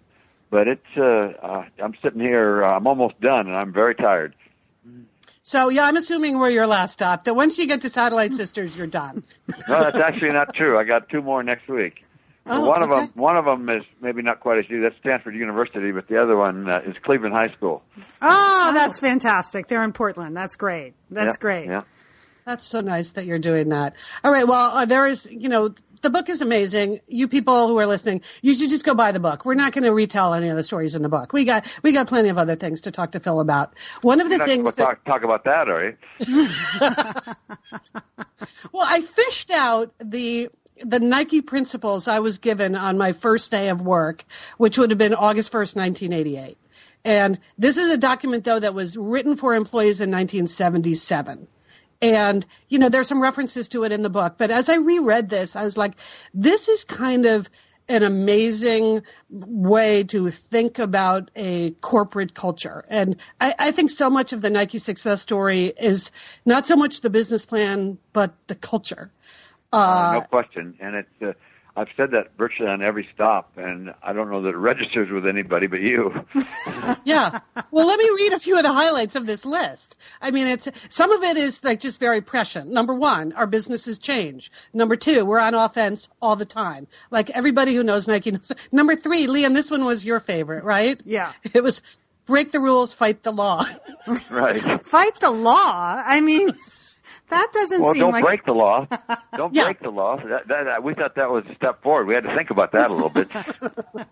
but 0.51 0.69
it's 0.69 0.87
uh, 0.97 1.03
uh, 1.03 1.65
I'm 1.83 1.95
sitting 2.03 2.21
here, 2.21 2.65
uh, 2.65 2.77
I'm 2.77 2.87
almost 2.87 3.21
done, 3.21 3.47
and 3.47 3.57
I'm 3.57 3.73
very 3.73 3.95
tired. 3.95 4.35
So 5.43 5.69
yeah, 5.69 5.85
I'm 5.85 5.97
assuming 5.97 6.39
we're 6.39 6.51
your 6.51 6.67
last 6.67 6.93
stop. 6.93 7.25
That 7.25 7.35
once 7.35 7.59
you 7.59 7.67
get 7.67 7.81
to 7.81 7.89
Satellite 7.91 8.35
Sisters, 8.35 8.77
you're 8.77 8.87
done. 8.87 9.25
no, 9.69 9.85
that's 9.85 9.97
actually 9.97 10.33
not 10.33 10.55
true. 10.55 10.79
I 10.79 10.85
got 10.85 11.09
two 11.09 11.23
more 11.23 11.43
next 11.43 11.69
week. 11.69 12.05
Oh, 12.47 12.67
one 12.67 12.83
of 12.83 12.91
them, 12.91 13.11
one 13.15 13.37
of 13.37 13.45
them 13.45 13.69
is 13.69 13.85
maybe 14.01 14.23
not 14.23 14.41
quite 14.41 14.59
as 14.59 14.71
new. 14.71 14.81
That's 14.83 14.97
Stanford 14.99 15.35
University, 15.35 15.93
but 15.93 16.09
the 16.09 16.21
other 16.21 16.37
one 16.37 16.69
uh, 16.69 16.81
is 16.87 16.97
Cleveland 17.03 17.35
High 17.35 17.53
School. 17.55 17.83
Oh, 18.21 18.73
that's 18.75 18.99
fantastic. 18.99 19.69
They're 19.69 19.85
in 19.85 19.93
Portland. 19.93 20.37
That's 20.37 20.57
great. 20.57 20.95
That's 21.11 21.37
Yeah, 21.37 21.41
great. 21.41 21.67
Yeah. 21.67 21.83
That's 22.51 22.65
so 22.65 22.81
nice 22.81 23.11
that 23.11 23.27
you're 23.27 23.39
doing 23.39 23.69
that. 23.69 23.95
All 24.25 24.33
right. 24.33 24.47
Well, 24.47 24.73
uh, 24.73 24.85
there 24.85 25.07
is, 25.07 25.25
you 25.31 25.49
know, 25.49 25.73
the 26.03 26.11
book 26.11 26.29
is 26.29 26.43
amazing. 26.43 27.01
You 27.07 27.29
people 27.29 27.69
who 27.69 27.79
are 27.79 27.87
listening, 27.87 28.23
you 28.43 28.55
should 28.55 28.71
just 28.71 28.85
go 28.85 28.93
buy 28.93 29.13
the 29.13 29.21
book. 29.21 29.45
We're 29.45 29.55
not 29.55 29.73
going 29.73 29.85
to 29.85 29.93
retell 29.93 30.35
any 30.35 30.49
of 30.49 30.57
the 30.57 30.65
stories 30.65 30.97
in 30.97 31.03
the 31.03 31.09
book. 31.09 31.33
We 31.33 31.45
got 31.45 31.67
we 31.85 31.93
got 31.93 32.09
plenty 32.09 32.29
of 32.29 32.39
other 32.39 32.57
things 32.57 32.81
to 32.83 32.91
talk 32.91 33.13
to 33.13 33.21
Phil 33.21 33.39
about. 33.39 33.75
One 34.03 34.21
of 34.21 34.29
the 34.29 34.39
You're 34.39 34.47
things 34.47 34.71
to 34.71 34.77
that 34.79 34.83
talk, 34.83 35.05
talk 35.05 35.23
about 35.23 35.45
that, 35.45 35.69
are 35.69 35.97
you? 36.19 36.49
Well, 38.73 38.87
I 38.89 39.01
fished 39.01 39.51
out 39.51 39.93
the 40.03 40.49
the 40.83 40.99
Nike 40.99 41.43
principles 41.43 42.09
I 42.09 42.19
was 42.19 42.39
given 42.39 42.75
on 42.75 42.99
my 42.99 43.13
first 43.13 43.51
day 43.51 43.69
of 43.69 43.83
work, 43.83 44.25
which 44.57 44.79
would 44.79 44.91
have 44.91 44.99
been 44.99 45.15
August 45.15 45.53
1st, 45.53 45.77
1988. 45.77 46.57
And 47.05 47.39
this 47.59 47.77
is 47.77 47.91
a 47.91 47.99
document 47.99 48.45
though 48.45 48.59
that 48.59 48.75
was 48.75 48.97
written 48.97 49.37
for 49.37 49.55
employees 49.55 50.01
in 50.01 50.11
1977. 50.11 51.47
And, 52.03 52.47
you 52.69 52.79
know, 52.79 52.89
there's 52.89 53.09
some 53.09 53.23
references 53.23 53.69
to 53.71 53.85
it 53.85 53.93
in 53.93 54.03
the 54.03 54.11
book, 54.11 54.37
but 54.39 54.51
as 54.51 54.69
I 54.69 54.77
reread 54.77 55.29
this, 55.29 55.55
I 55.55 55.63
was 55.63 55.77
like, 55.77 55.95
this 56.33 56.69
is 56.69 56.85
kind 56.85 57.27
of 57.27 57.51
an 57.89 58.05
amazing 58.05 59.03
way 59.29 60.05
to 60.05 60.29
think 60.29 60.79
about 60.79 61.31
a 61.35 61.73
corporate 61.73 62.33
culture. 62.35 62.85
And 62.89 63.17
I, 63.41 63.55
I 63.59 63.71
think 63.73 63.91
so 63.91 64.09
much 64.09 64.33
of 64.33 64.41
the 64.41 64.49
Nike 64.49 64.79
success 64.79 65.21
story 65.21 65.67
is 65.67 66.13
not 66.47 66.67
so 66.67 66.77
much 66.77 67.01
the 67.01 67.11
business 67.11 67.45
plan, 67.47 67.99
but 68.13 68.33
the 68.47 68.55
culture. 68.55 69.11
Uh, 69.73 70.21
no 70.21 70.21
question. 70.23 70.77
And 70.81 70.97
it's, 70.97 71.23
uh, 71.23 71.33
I've 71.77 71.89
said 71.97 72.11
that 72.13 72.37
virtually 72.37 72.69
on 72.69 72.83
every 72.83 73.09
stop, 73.15 73.53
and 73.57 73.95
I 74.03 74.13
don't 74.13 74.31
know 74.31 74.43
that 74.43 74.51
it 74.51 74.57
registers 74.57 75.11
with 75.11 75.27
anybody 75.27 75.67
but 75.67 75.81
you. 75.81 76.25
yeah. 77.05 77.41
Well, 77.71 77.87
let 77.87 77.99
me 77.99 78.11
read 78.17 78.33
a 78.33 78.39
few 78.39 78.57
of 78.57 78.63
the 78.63 78.73
highlights 78.73 79.15
of 79.15 79.27
this 79.27 79.45
list. 79.45 79.97
I 80.21 80.31
mean, 80.31 80.47
it's 80.47 80.69
some 80.89 81.13
of 81.13 81.23
it 81.23 81.37
is 81.37 81.63
like 81.63 81.81
just 81.81 82.01
very 82.01 82.21
prescient. 82.21 82.71
Number 82.71 82.95
one, 82.95 83.33
our 83.33 83.47
businesses 83.47 83.99
change. 83.99 84.51
Number 84.73 84.97
two, 84.97 85.25
we're 85.25 85.39
on 85.39 85.55
offense 85.55 86.09
all 86.21 86.37
the 86.37 86.45
time. 86.45 86.87
Like 87.11 87.31
everybody 87.31 87.75
who 87.75 87.85
knows 87.85 88.09
Nike 88.09 88.33
knows. 88.33 88.53
Number 88.73 88.97
three, 88.97 89.27
Lian, 89.27 89.53
this 89.53 89.71
one 89.71 89.85
was 89.85 90.05
your 90.05 90.21
favorite, 90.21 90.65
right? 90.65 91.01
Yeah. 91.05 91.33
It 91.55 91.63
was 91.63 91.83
break 92.27 92.53
the 92.53 92.61
rules, 92.61 92.95
fight 92.95 93.23
the 93.23 93.33
law. 93.33 93.65
right. 94.31 94.87
Fight 94.87 95.21
the 95.21 95.31
law. 95.31 96.03
I 96.05 96.21
mean, 96.21 96.53
that 97.31 97.49
doesn't 97.53 97.77
seem. 97.77 97.83
Well, 97.83 97.93
seem 97.93 98.01
don't 98.01 98.13
like 98.13 98.25
break 98.25 98.45
the 98.45 98.53
law. 98.53 98.87
Don't 99.37 99.55
Yeah. 99.55 99.65
break 99.65 99.81
the 99.81 99.91
law. 99.91 100.17
That, 100.17 100.49
that, 100.49 100.83
we 100.85 100.95
thought 100.95 101.15
that 101.15 101.31
was 101.31 101.45
a 101.51 101.55
step 101.55 101.83
forward. 101.83 102.07
We 102.07 102.15
had 102.15 102.25
to 102.25 102.35
think 102.37 102.51
about 102.51 102.73
that 102.73 102.91
a 102.91 102.95
little 102.95 103.09
bit. 103.09 103.29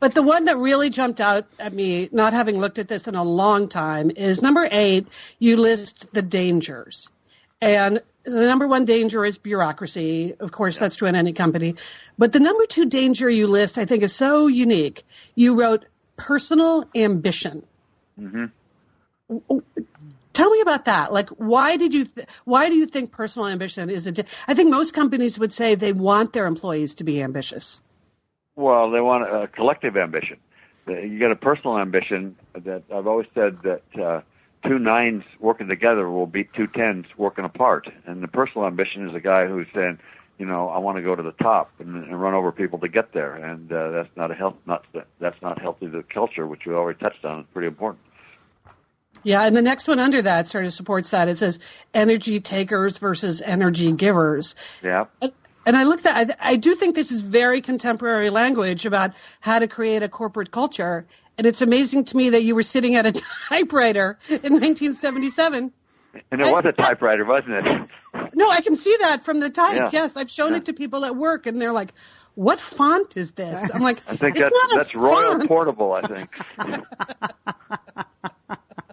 But 0.00 0.14
the 0.14 0.22
one 0.22 0.44
that 0.44 0.56
really 0.56 0.90
jumped 0.90 1.20
out 1.20 1.46
at 1.58 1.72
me, 1.72 2.08
not 2.12 2.32
having 2.32 2.58
looked 2.58 2.78
at 2.78 2.88
this 2.88 3.06
in 3.08 3.14
a 3.14 3.22
long 3.24 3.68
time, 3.68 4.10
is 4.10 4.42
number 4.42 4.66
eight. 4.70 5.08
You 5.38 5.56
list 5.56 6.12
the 6.12 6.22
dangers. 6.22 7.08
And 7.60 8.02
the 8.24 8.46
number 8.46 8.66
one 8.68 8.84
danger 8.84 9.24
is 9.24 9.38
bureaucracy. 9.38 10.34
Of 10.38 10.52
course, 10.52 10.78
that's 10.78 10.96
true 10.96 11.08
in 11.08 11.14
any 11.14 11.32
company. 11.32 11.76
But 12.18 12.32
the 12.32 12.40
number 12.40 12.66
two 12.66 12.86
danger 12.86 13.28
you 13.30 13.46
list, 13.46 13.78
I 13.78 13.84
think, 13.86 14.02
is 14.02 14.14
so 14.14 14.46
unique. 14.46 15.04
You 15.34 15.58
wrote 15.58 15.86
personal 16.16 16.88
ambition. 16.94 17.64
Mm-hmm. 18.20 19.58
Tell 20.34 20.50
me 20.50 20.60
about 20.60 20.84
that. 20.86 21.12
Like, 21.12 21.30
why 21.30 21.76
did 21.76 21.94
you? 21.94 22.04
Th- 22.04 22.28
why 22.44 22.68
do 22.68 22.74
you 22.74 22.86
think 22.86 23.12
personal 23.12 23.48
ambition 23.48 23.88
is 23.88 24.06
a? 24.06 24.12
Di- 24.12 24.24
I 24.46 24.54
think 24.54 24.70
most 24.70 24.92
companies 24.92 25.38
would 25.38 25.52
say 25.52 25.76
they 25.76 25.92
want 25.92 26.32
their 26.32 26.46
employees 26.46 26.96
to 26.96 27.04
be 27.04 27.22
ambitious. 27.22 27.80
Well, 28.56 28.90
they 28.90 29.00
want 29.00 29.24
a 29.24 29.48
collective 29.48 29.96
ambition. 29.96 30.38
You 30.86 31.18
get 31.18 31.30
a 31.30 31.36
personal 31.36 31.78
ambition 31.78 32.36
that 32.54 32.82
I've 32.92 33.06
always 33.06 33.26
said 33.34 33.58
that 33.62 33.82
uh, 34.00 34.20
two 34.66 34.78
nines 34.78 35.24
working 35.40 35.68
together 35.68 36.10
will 36.10 36.26
beat 36.26 36.52
two 36.52 36.66
tens 36.66 37.06
working 37.16 37.44
apart. 37.44 37.88
And 38.04 38.22
the 38.22 38.28
personal 38.28 38.66
ambition 38.66 39.08
is 39.08 39.14
a 39.14 39.20
guy 39.20 39.46
who's 39.46 39.66
saying, 39.74 39.98
you 40.38 40.46
know, 40.46 40.68
I 40.68 40.78
want 40.78 40.96
to 40.96 41.02
go 41.02 41.14
to 41.14 41.22
the 41.22 41.32
top 41.32 41.70
and, 41.78 42.04
and 42.04 42.20
run 42.20 42.34
over 42.34 42.52
people 42.52 42.78
to 42.80 42.88
get 42.88 43.12
there. 43.12 43.34
And 43.34 43.72
uh, 43.72 43.90
that's 43.90 44.16
not 44.16 44.30
a 44.30 44.34
health, 44.34 44.56
not 44.66 44.84
that's 45.20 45.40
not 45.42 45.60
healthy 45.60 45.86
to 45.86 45.92
the 45.92 46.02
culture, 46.02 46.46
which 46.46 46.66
we 46.66 46.74
already 46.74 46.98
touched 46.98 47.24
on. 47.24 47.40
It's 47.40 47.48
pretty 47.52 47.68
important. 47.68 48.03
Yeah, 49.24 49.42
and 49.42 49.56
the 49.56 49.62
next 49.62 49.88
one 49.88 49.98
under 49.98 50.22
that 50.22 50.46
sort 50.48 50.64
of 50.66 50.72
supports 50.74 51.10
that. 51.10 51.28
It 51.28 51.38
says 51.38 51.58
energy 51.92 52.40
takers 52.40 52.98
versus 52.98 53.42
energy 53.42 53.90
givers. 53.92 54.54
Yeah. 54.82 55.06
And- 55.20 55.32
I 55.66 55.84
looked 55.84 56.04
at, 56.04 56.30
I, 56.40 56.50
I 56.52 56.56
do 56.56 56.74
think 56.74 56.94
this 56.94 57.10
is 57.10 57.22
very 57.22 57.62
contemporary 57.62 58.28
language 58.28 58.84
about 58.84 59.12
how 59.40 59.58
to 59.58 59.66
create 59.66 60.02
a 60.02 60.08
corporate 60.10 60.50
culture. 60.50 61.06
And 61.38 61.46
it's 61.46 61.62
amazing 61.62 62.04
to 62.06 62.16
me 62.18 62.30
that 62.30 62.42
you 62.44 62.54
were 62.54 62.62
sitting 62.62 62.96
at 62.96 63.06
a 63.06 63.12
typewriter 63.48 64.18
in 64.28 64.52
1977. 64.52 65.72
And 66.30 66.40
it 66.40 66.52
was 66.52 66.64
a 66.66 66.72
typewriter, 66.72 67.24
wasn't 67.24 67.66
it? 67.66 67.88
No, 68.34 68.48
I 68.50 68.60
can 68.60 68.76
see 68.76 68.96
that 69.00 69.24
from 69.24 69.40
the 69.40 69.48
type. 69.50 69.74
Yeah. 69.76 69.90
Yes, 69.92 70.16
I've 70.16 70.30
shown 70.30 70.50
Yeah. 70.52 70.58
it 70.58 70.64
to 70.66 70.72
people 70.72 71.04
at 71.04 71.16
work, 71.16 71.46
and 71.46 71.60
they're 71.60 71.72
like, 71.72 71.92
"What 72.36 72.60
font 72.60 73.16
is 73.16 73.32
this?" 73.32 73.70
I'm 73.72 73.80
like, 73.82 73.98
I 74.08 74.14
think 74.16 74.36
it's 74.38 74.50
that's 74.50 74.74
that's 74.74 74.94
Royal 74.94 75.36
font. 75.38 75.48
Portable. 75.48 75.92
I 75.92 76.02
think. 76.06 76.30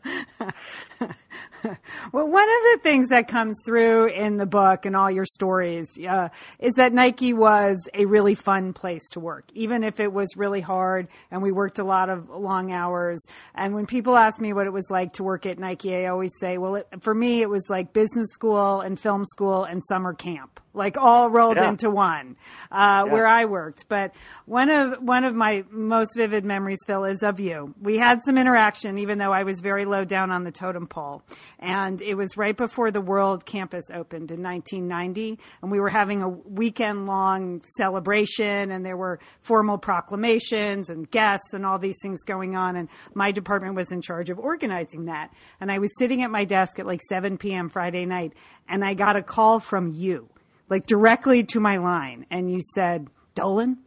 Well, 2.12 2.27
one 2.27 2.43
of 2.43 2.63
the 2.74 2.79
things 2.84 3.10
that 3.10 3.27
comes 3.27 3.58
through 3.65 4.08
in 4.08 4.38
the 4.38 4.46
book 4.46 4.86
and 4.86 4.96
all 4.96 5.10
your 5.10 5.25
stories 5.25 5.88
uh, 6.00 6.29
is 6.60 6.74
that 6.74 6.93
Nike 6.93 7.34
was 7.34 7.88
a 7.93 8.05
really 8.05 8.36
fun 8.36 8.74
place 8.74 9.08
to 9.12 9.20
work, 9.20 9.46
even 9.53 9.84
if 9.84 10.00
it 10.00 10.12
was 10.12 10.36
really 10.36 10.62
hard 10.62 11.08
and 11.29 11.41
we 11.41 11.51
worked 11.51 11.79
a 11.79 11.84
lot 11.84 12.10
of 12.10 12.29
long 12.29 12.72
hours. 12.72 13.24
And 13.53 13.74
when 13.74 13.86
people 13.86 14.17
ask 14.17 14.41
me 14.41 14.53
what 14.53 14.67
it 14.67 14.74
was 14.74 14.89
like 14.89 15.13
to 15.13 15.24
work 15.24 15.46
at 15.46 15.60
Nike, 15.60 15.96
I 15.96 16.08
always 16.08 16.31
say, 16.39 16.58
well, 16.58 16.75
it, 16.75 16.88
for 17.01 17.13
me, 17.13 17.41
it 17.41 17.50
was 17.50 17.70
like 17.70 17.93
business 17.93 18.27
school 18.31 18.81
and 18.81 19.00
film 19.00 19.24
school 19.25 19.63
and 19.63 19.81
summer 19.84 20.13
camp, 20.13 20.60
like 20.74 20.98
all 20.98 21.30
rolled 21.30 21.58
Yeah. 21.58 21.70
into 21.70 21.90
one, 21.90 22.36
uh, 22.72 23.06
where 23.06 23.28
I 23.28 23.46
worked. 23.46 23.90
But 23.90 24.13
one 24.46 24.70
of 24.70 25.01
one 25.01 25.24
of 25.25 25.36
my 25.36 25.66
most 25.70 26.16
vivid 26.16 26.46
memories, 26.46 26.80
Phil, 26.88 27.04
is 27.06 27.24
of 27.24 27.40
you. 27.40 27.74
We 27.82 27.98
had 27.98 28.22
some 28.24 28.38
interaction, 28.38 28.98
even 28.98 29.18
though 29.18 29.34
I 29.34 29.44
was 29.44 29.60
very 29.62 29.86
low 29.86 30.06
down 30.06 30.32
on 30.32 30.44
the 30.44 30.51
totem 30.51 30.88
pole, 30.88 31.24
and 31.60 32.01
it 32.01 32.16
was 32.16 32.38
right 32.38 32.56
before 32.56 32.92
the 32.92 33.01
World 33.01 33.46
Campus 33.46 33.90
opened 33.94 34.32
in 34.32 34.42
1990, 34.42 35.40
and 35.62 35.72
we 35.72 35.80
were 35.80 35.90
having 35.90 36.22
a 36.22 36.30
weekend 36.30 37.06
long 37.06 37.62
celebration, 37.78 38.72
and 38.72 38.86
there 38.86 38.98
were 38.98 39.20
formal 39.42 39.78
proclamations 39.78 40.90
and 40.90 41.10
guests 41.12 41.54
and 41.54 41.66
all 41.66 41.80
these 41.80 41.98
things 42.01 42.24
going 42.24 42.56
on, 42.56 42.75
and 42.75 42.88
my 43.13 43.32
department 43.32 43.75
was 43.75 43.92
in 43.92 44.01
charge 44.01 44.30
of 44.30 44.40
organizing 44.40 45.06
that. 45.06 45.32
And 45.60 45.72
I 45.72 45.80
was 45.80 45.90
sitting 45.98 46.22
at 46.24 46.32
my 46.32 46.46
desk 46.46 46.80
at 46.80 46.86
like 46.86 47.01
7 47.10 47.38
p.m. 47.38 47.70
Friday 47.70 48.06
night, 48.06 48.34
and 48.70 48.86
I 48.86 48.94
got 48.94 49.16
a 49.16 49.22
call 49.22 49.60
from 49.60 49.92
you 49.92 50.30
like 50.72 50.88
directly 50.88 51.44
to 51.44 51.60
my 51.60 51.75
line 51.75 52.25
and 52.32 52.50
you 52.50 52.62
said, 52.74 53.10
Dolan, 53.36 53.78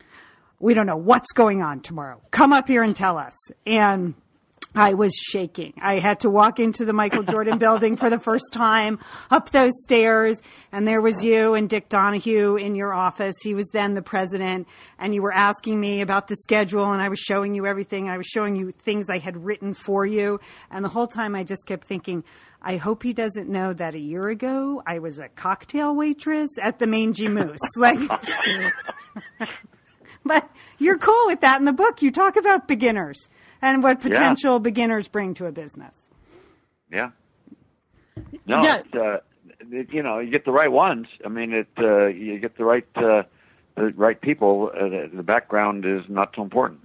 we 0.60 0.74
don't 0.74 0.86
know 0.86 0.98
what's 0.98 1.32
going 1.32 1.62
on 1.62 1.80
tomorrow. 1.80 2.20
Come 2.30 2.52
up 2.52 2.68
here 2.68 2.82
and 2.82 2.94
tell 2.94 3.16
us. 3.16 3.34
And 3.66 4.14
I 4.74 4.94
was 4.94 5.14
shaking. 5.14 5.74
I 5.80 6.00
had 6.00 6.20
to 6.20 6.30
walk 6.30 6.58
into 6.58 6.84
the 6.84 6.92
Michael 6.92 7.22
Jordan 7.34 7.58
building 7.58 7.96
for 7.96 8.10
the 8.10 8.18
first 8.18 8.52
time 8.52 8.98
up 9.30 9.50
those 9.50 9.72
stairs. 9.82 10.42
And 10.72 10.86
there 10.86 11.00
was 11.00 11.22
you 11.22 11.54
and 11.54 11.68
Dick 11.68 11.88
Donahue 11.88 12.56
in 12.56 12.74
your 12.74 12.92
office. 12.92 13.36
He 13.42 13.54
was 13.54 13.68
then 13.72 13.94
the 13.94 14.02
president. 14.02 14.66
And 14.98 15.14
you 15.14 15.22
were 15.22 15.32
asking 15.32 15.80
me 15.80 16.00
about 16.00 16.26
the 16.26 16.36
schedule. 16.36 16.90
And 16.92 17.00
I 17.00 17.08
was 17.08 17.20
showing 17.20 17.54
you 17.54 17.66
everything. 17.66 18.08
I 18.08 18.16
was 18.16 18.26
showing 18.26 18.56
you 18.56 18.72
things 18.72 19.08
I 19.08 19.18
had 19.18 19.44
written 19.44 19.74
for 19.74 20.04
you. 20.04 20.40
And 20.70 20.84
the 20.84 20.88
whole 20.88 21.06
time 21.06 21.36
I 21.36 21.44
just 21.44 21.66
kept 21.66 21.86
thinking, 21.86 22.24
I 22.60 22.76
hope 22.76 23.02
he 23.02 23.12
doesn't 23.12 23.48
know 23.48 23.74
that 23.74 23.94
a 23.94 24.00
year 24.00 24.28
ago 24.28 24.82
I 24.86 24.98
was 24.98 25.18
a 25.18 25.28
cocktail 25.28 25.94
waitress 25.94 26.50
at 26.60 26.78
the 26.78 26.86
Mangy 26.86 27.28
Moose. 27.28 27.60
Like, 27.76 27.98
but 30.24 30.48
you're 30.78 30.98
cool 30.98 31.26
with 31.26 31.42
that 31.42 31.58
in 31.58 31.64
the 31.66 31.72
book. 31.72 32.02
You 32.02 32.10
talk 32.10 32.36
about 32.36 32.66
beginners 32.66 33.28
and 33.64 33.82
what 33.82 34.00
potential 34.00 34.58
beginners 34.58 35.08
bring 35.08 35.32
to 35.34 35.46
a 35.46 35.52
business. 35.52 35.94
Yeah. 36.92 37.10
No, 38.46 38.62
Yeah. 38.62 38.82
It's, 38.84 38.94
uh, 38.94 39.18
it, 39.70 39.92
you 39.92 40.02
know, 40.02 40.18
you 40.18 40.30
get 40.30 40.44
the 40.44 40.52
right 40.52 40.70
ones. 40.70 41.06
I 41.24 41.28
mean, 41.28 41.52
it 41.54 41.68
uh, 41.78 42.06
you 42.06 42.38
get 42.38 42.56
the 42.58 42.64
right 42.64 42.86
uh, 42.94 43.22
the 43.74 43.86
right 43.96 44.20
people. 44.20 44.70
Uh, 44.72 44.88
the, 44.88 45.10
the 45.14 45.22
background 45.22 45.86
is 45.86 46.02
not 46.08 46.34
so 46.36 46.42
important. 46.42 46.80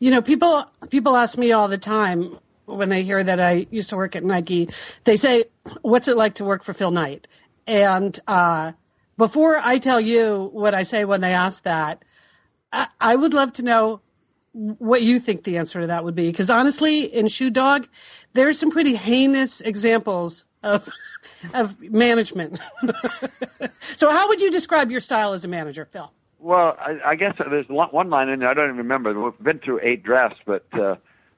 You 0.00 0.10
know, 0.10 0.22
people 0.22 0.64
people 0.90 1.16
ask 1.16 1.38
me 1.38 1.52
all 1.52 1.68
the 1.68 1.78
time 1.78 2.38
when 2.66 2.88
they 2.88 3.02
hear 3.02 3.22
that 3.22 3.40
I 3.40 3.66
used 3.70 3.90
to 3.90 3.96
work 3.96 4.16
at 4.16 4.24
Nike. 4.24 4.70
They 5.04 5.16
say, 5.16 5.44
"What's 5.82 6.08
it 6.08 6.16
like 6.16 6.34
to 6.34 6.44
work 6.44 6.64
for 6.64 6.72
Phil 6.72 6.90
Knight?" 6.90 7.28
And 7.68 8.18
uh, 8.26 8.72
before 9.16 9.56
I 9.56 9.78
tell 9.78 10.00
you 10.00 10.50
what 10.52 10.74
I 10.74 10.82
say 10.82 11.04
when 11.04 11.20
they 11.20 11.34
ask 11.34 11.62
that, 11.62 12.04
I, 12.72 12.88
I 13.00 13.14
would 13.14 13.34
love 13.34 13.52
to 13.54 13.62
know 13.62 14.00
what 14.52 15.02
you 15.02 15.18
think 15.18 15.44
the 15.44 15.58
answer 15.58 15.82
to 15.82 15.86
that 15.88 16.04
would 16.04 16.14
be. 16.14 16.28
Because 16.30 16.50
honestly, 16.50 17.02
in 17.02 17.28
Shoe 17.28 17.50
Dog, 17.50 17.88
there's 18.32 18.58
some 18.58 18.70
pretty 18.70 18.94
heinous 18.94 19.60
examples 19.60 20.44
of 20.62 20.88
of 21.54 21.80
management. 21.80 22.60
so, 23.96 24.10
how 24.10 24.28
would 24.28 24.40
you 24.40 24.50
describe 24.50 24.90
your 24.90 25.00
style 25.00 25.32
as 25.32 25.44
a 25.44 25.48
manager, 25.48 25.84
Phil? 25.84 26.10
Well, 26.38 26.76
I, 26.78 26.98
I 27.04 27.14
guess 27.16 27.36
there's 27.38 27.68
one 27.68 28.10
line 28.10 28.28
in 28.28 28.40
there. 28.40 28.48
I 28.48 28.54
don't 28.54 28.66
even 28.66 28.78
remember. 28.78 29.18
We've 29.20 29.38
been 29.42 29.58
through 29.58 29.80
eight 29.82 30.02
drafts, 30.02 30.40
but 30.46 30.64
uh, 30.72 30.96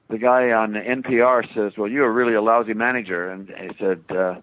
the 0.09 0.17
guy 0.17 0.51
on 0.51 0.73
NPR 0.73 1.53
says, 1.53 1.77
"Well, 1.77 1.89
you're 1.89 2.11
really 2.11 2.33
a 2.33 2.41
lousy 2.41 2.73
manager," 2.73 3.29
and 3.29 3.49
he 3.49 3.69
said. 3.77 4.03
Uh, 4.09 4.35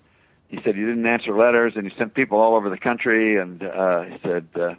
he 0.48 0.60
said 0.64 0.76
you 0.76 0.84
didn't 0.84 1.06
answer 1.06 1.36
letters 1.36 1.74
and 1.76 1.84
you 1.84 1.92
sent 1.96 2.12
people 2.12 2.40
all 2.40 2.56
over 2.56 2.68
the 2.68 2.76
country 2.76 3.36
and 3.36 3.62
uh 3.62 4.02
he 4.02 4.18
said 4.20 4.48
uh 4.56 4.74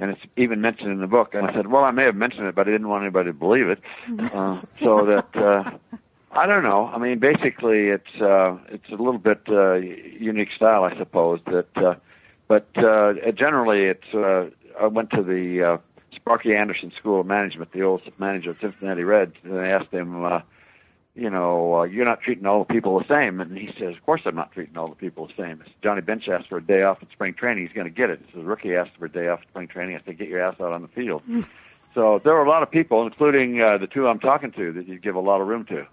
and 0.00 0.10
it's 0.10 0.20
even 0.36 0.60
mentioned 0.60 0.90
in 0.90 1.00
the 1.00 1.06
book. 1.06 1.34
And 1.34 1.46
i 1.46 1.52
said 1.52 1.66
well 1.68 1.84
i 1.84 1.90
may 1.90 2.04
have 2.04 2.16
mentioned 2.16 2.46
it 2.46 2.54
but 2.54 2.68
i 2.68 2.70
didn't 2.70 2.88
want 2.88 3.02
anybody 3.02 3.30
to 3.30 3.34
believe 3.34 3.68
it. 3.68 3.80
Uh 4.32 4.60
so 4.82 5.04
that 5.06 5.36
uh 5.36 5.70
i 6.32 6.46
don't 6.46 6.62
know. 6.62 6.86
I 6.86 6.98
mean 6.98 7.18
basically 7.18 7.88
it's 7.88 8.14
uh 8.20 8.56
it's 8.68 8.88
a 8.88 8.96
little 8.96 9.18
bit 9.18 9.40
uh 9.48 9.74
unique 9.74 10.52
style 10.54 10.84
i 10.84 10.96
suppose 10.96 11.40
that 11.46 11.76
uh 11.76 11.94
but 12.46 12.66
uh 12.76 13.14
generally 13.32 13.84
it's 13.84 14.14
uh 14.14 14.48
i 14.80 14.86
went 14.86 15.10
to 15.10 15.22
the 15.22 15.62
uh 15.62 15.78
sparky 16.14 16.54
anderson 16.54 16.92
school 16.98 17.20
of 17.20 17.26
management 17.26 17.72
the 17.72 17.82
old 17.82 18.02
manager 18.18 18.50
of 18.50 18.60
cincinnati 18.60 19.04
reds 19.04 19.34
and 19.44 19.58
i 19.58 19.68
asked 19.68 19.90
him 19.92 20.24
uh 20.24 20.40
you 21.18 21.28
know, 21.28 21.80
uh, 21.80 21.82
you're 21.82 22.04
not 22.04 22.20
treating 22.20 22.46
all 22.46 22.60
the 22.60 22.72
people 22.72 22.98
the 22.98 23.08
same. 23.08 23.40
And 23.40 23.56
he 23.58 23.74
says, 23.78 23.96
of 23.96 24.06
course 24.06 24.22
I'm 24.24 24.36
not 24.36 24.52
treating 24.52 24.76
all 24.76 24.88
the 24.88 24.94
people 24.94 25.26
the 25.26 25.34
same. 25.36 25.62
Johnny 25.82 26.00
Bench 26.00 26.28
asked 26.28 26.48
for 26.48 26.58
a 26.58 26.62
day 26.62 26.82
off 26.82 27.02
in 27.02 27.10
spring 27.10 27.34
training, 27.34 27.66
he's 27.66 27.74
going 27.74 27.86
to 27.86 27.92
get 27.92 28.08
it. 28.10 28.20
If 28.28 28.34
the 28.34 28.42
rookie 28.42 28.76
asked 28.76 28.92
for 28.98 29.06
a 29.06 29.10
day 29.10 29.28
off 29.28 29.42
in 29.42 29.48
spring 29.48 29.68
training, 29.68 29.96
I 29.96 30.00
said, 30.04 30.16
get 30.16 30.28
your 30.28 30.40
ass 30.40 30.54
out 30.60 30.72
on 30.72 30.82
the 30.82 30.88
field. 30.88 31.22
so 31.94 32.20
there 32.20 32.34
are 32.34 32.44
a 32.44 32.48
lot 32.48 32.62
of 32.62 32.70
people, 32.70 33.04
including 33.04 33.60
uh, 33.60 33.78
the 33.78 33.88
two 33.88 34.06
I'm 34.06 34.20
talking 34.20 34.52
to, 34.52 34.72
that 34.72 34.86
you 34.86 34.98
give 34.98 35.16
a 35.16 35.20
lot 35.20 35.40
of 35.40 35.48
room 35.48 35.64
to. 35.66 35.86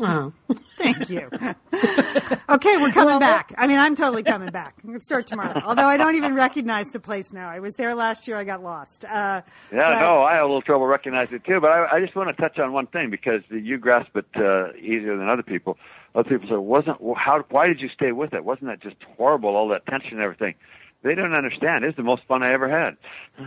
Oh. 0.00 0.32
Thank 0.78 1.10
you. 1.10 1.28
okay, 2.48 2.76
we're 2.76 2.92
coming 2.92 3.06
well, 3.06 3.20
back. 3.20 3.52
I 3.58 3.66
mean, 3.66 3.78
I'm 3.78 3.96
totally 3.96 4.22
coming 4.22 4.50
back. 4.50 4.74
Let's 4.84 5.06
start 5.06 5.26
tomorrow. 5.26 5.60
Although 5.64 5.86
I 5.86 5.96
don't 5.96 6.14
even 6.14 6.34
recognize 6.34 6.86
the 6.90 7.00
place 7.00 7.32
now. 7.32 7.48
I 7.48 7.60
was 7.60 7.74
there 7.74 7.94
last 7.94 8.28
year. 8.28 8.36
I 8.36 8.44
got 8.44 8.62
lost. 8.62 9.04
Uh, 9.04 9.42
yeah, 9.72 9.94
but, 9.94 10.00
no, 10.00 10.22
I 10.22 10.34
have 10.34 10.44
a 10.44 10.46
little 10.46 10.62
trouble 10.62 10.86
recognizing 10.86 11.36
it 11.36 11.44
too. 11.44 11.60
But 11.60 11.70
I, 11.70 11.96
I 11.96 12.00
just 12.00 12.14
want 12.14 12.34
to 12.34 12.40
touch 12.40 12.58
on 12.58 12.72
one 12.72 12.86
thing 12.86 13.10
because 13.10 13.42
you 13.50 13.78
grasp 13.78 14.16
it 14.16 14.26
uh, 14.36 14.72
easier 14.76 15.16
than 15.16 15.28
other 15.28 15.42
people. 15.42 15.78
Other 16.14 16.28
people 16.28 16.48
say, 16.48 16.56
"Wasn't 16.56 16.96
how? 17.16 17.44
Why 17.50 17.66
did 17.66 17.80
you 17.80 17.88
stay 17.88 18.12
with 18.12 18.32
it? 18.32 18.44
Wasn't 18.44 18.66
that 18.66 18.80
just 18.80 18.96
horrible? 19.16 19.56
All 19.56 19.68
that 19.68 19.86
tension 19.86 20.12
and 20.12 20.22
everything." 20.22 20.54
They 21.02 21.14
don't 21.14 21.34
understand. 21.34 21.84
It's 21.84 21.96
the 21.96 22.02
most 22.02 22.24
fun 22.24 22.42
I 22.42 22.52
ever 22.52 22.68
had. 22.68 22.96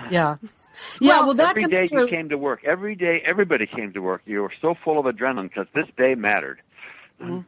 Yeah. 0.10 0.36
Yeah, 1.02 1.18
well, 1.18 1.26
well 1.26 1.34
that 1.36 1.58
every 1.58 1.66
day 1.66 1.90
you 1.92 2.08
came 2.08 2.30
to 2.30 2.38
work. 2.38 2.64
Every 2.64 2.96
day, 2.96 3.22
everybody 3.26 3.68
came 3.68 3.92
to 3.92 4.00
work. 4.00 4.22
You 4.26 4.42
were 4.42 4.54
so 4.62 4.74
full 4.74 4.98
of 4.98 5.06
adrenaline 5.06 5.50
because 5.50 5.68
this 5.76 5.86
day 5.98 6.16
mattered. 6.16 6.62
Mm-hmm. 7.22 7.42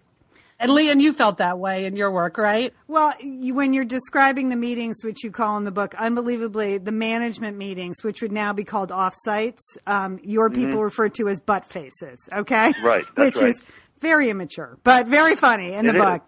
And 0.60 0.72
Lian, 0.72 1.00
you 1.00 1.14
felt 1.14 1.38
that 1.40 1.60
way 1.60 1.86
in 1.86 1.96
your 1.96 2.12
work, 2.12 2.38
right? 2.38 2.74
Well, 2.88 3.14
you, 3.20 3.54
when 3.54 3.74
you're 3.74 3.86
describing 3.86 4.50
the 4.50 4.56
meetings, 4.56 5.04
which 5.04 5.24
you 5.24 5.32
call 5.32 5.58
in 5.58 5.64
the 5.64 5.72
book, 5.72 5.96
unbelievably, 5.96 6.78
the 6.80 6.92
management 6.92 7.58
meetings, 7.58 8.04
which 8.04 8.22
would 8.22 8.32
now 8.32 8.54
be 8.54 8.64
called 8.64 8.90
offsites, 8.90 9.60
um, 9.88 10.20
your 10.24 10.50
people 10.50 10.76
mm-hmm. 10.76 10.80
refer 10.80 11.10
to 11.10 11.28
as 11.28 11.40
butt 11.40 11.66
faces. 11.66 12.30
Okay, 12.32 12.74
right, 12.84 13.04
which 13.18 13.38
right. 13.38 13.50
is 13.50 13.64
very 14.00 14.30
immature, 14.30 14.78
but 14.84 15.08
very 15.08 15.36
funny 15.36 15.74
in 15.74 15.86
the 15.86 15.96
it 15.96 15.98
book. 15.98 16.22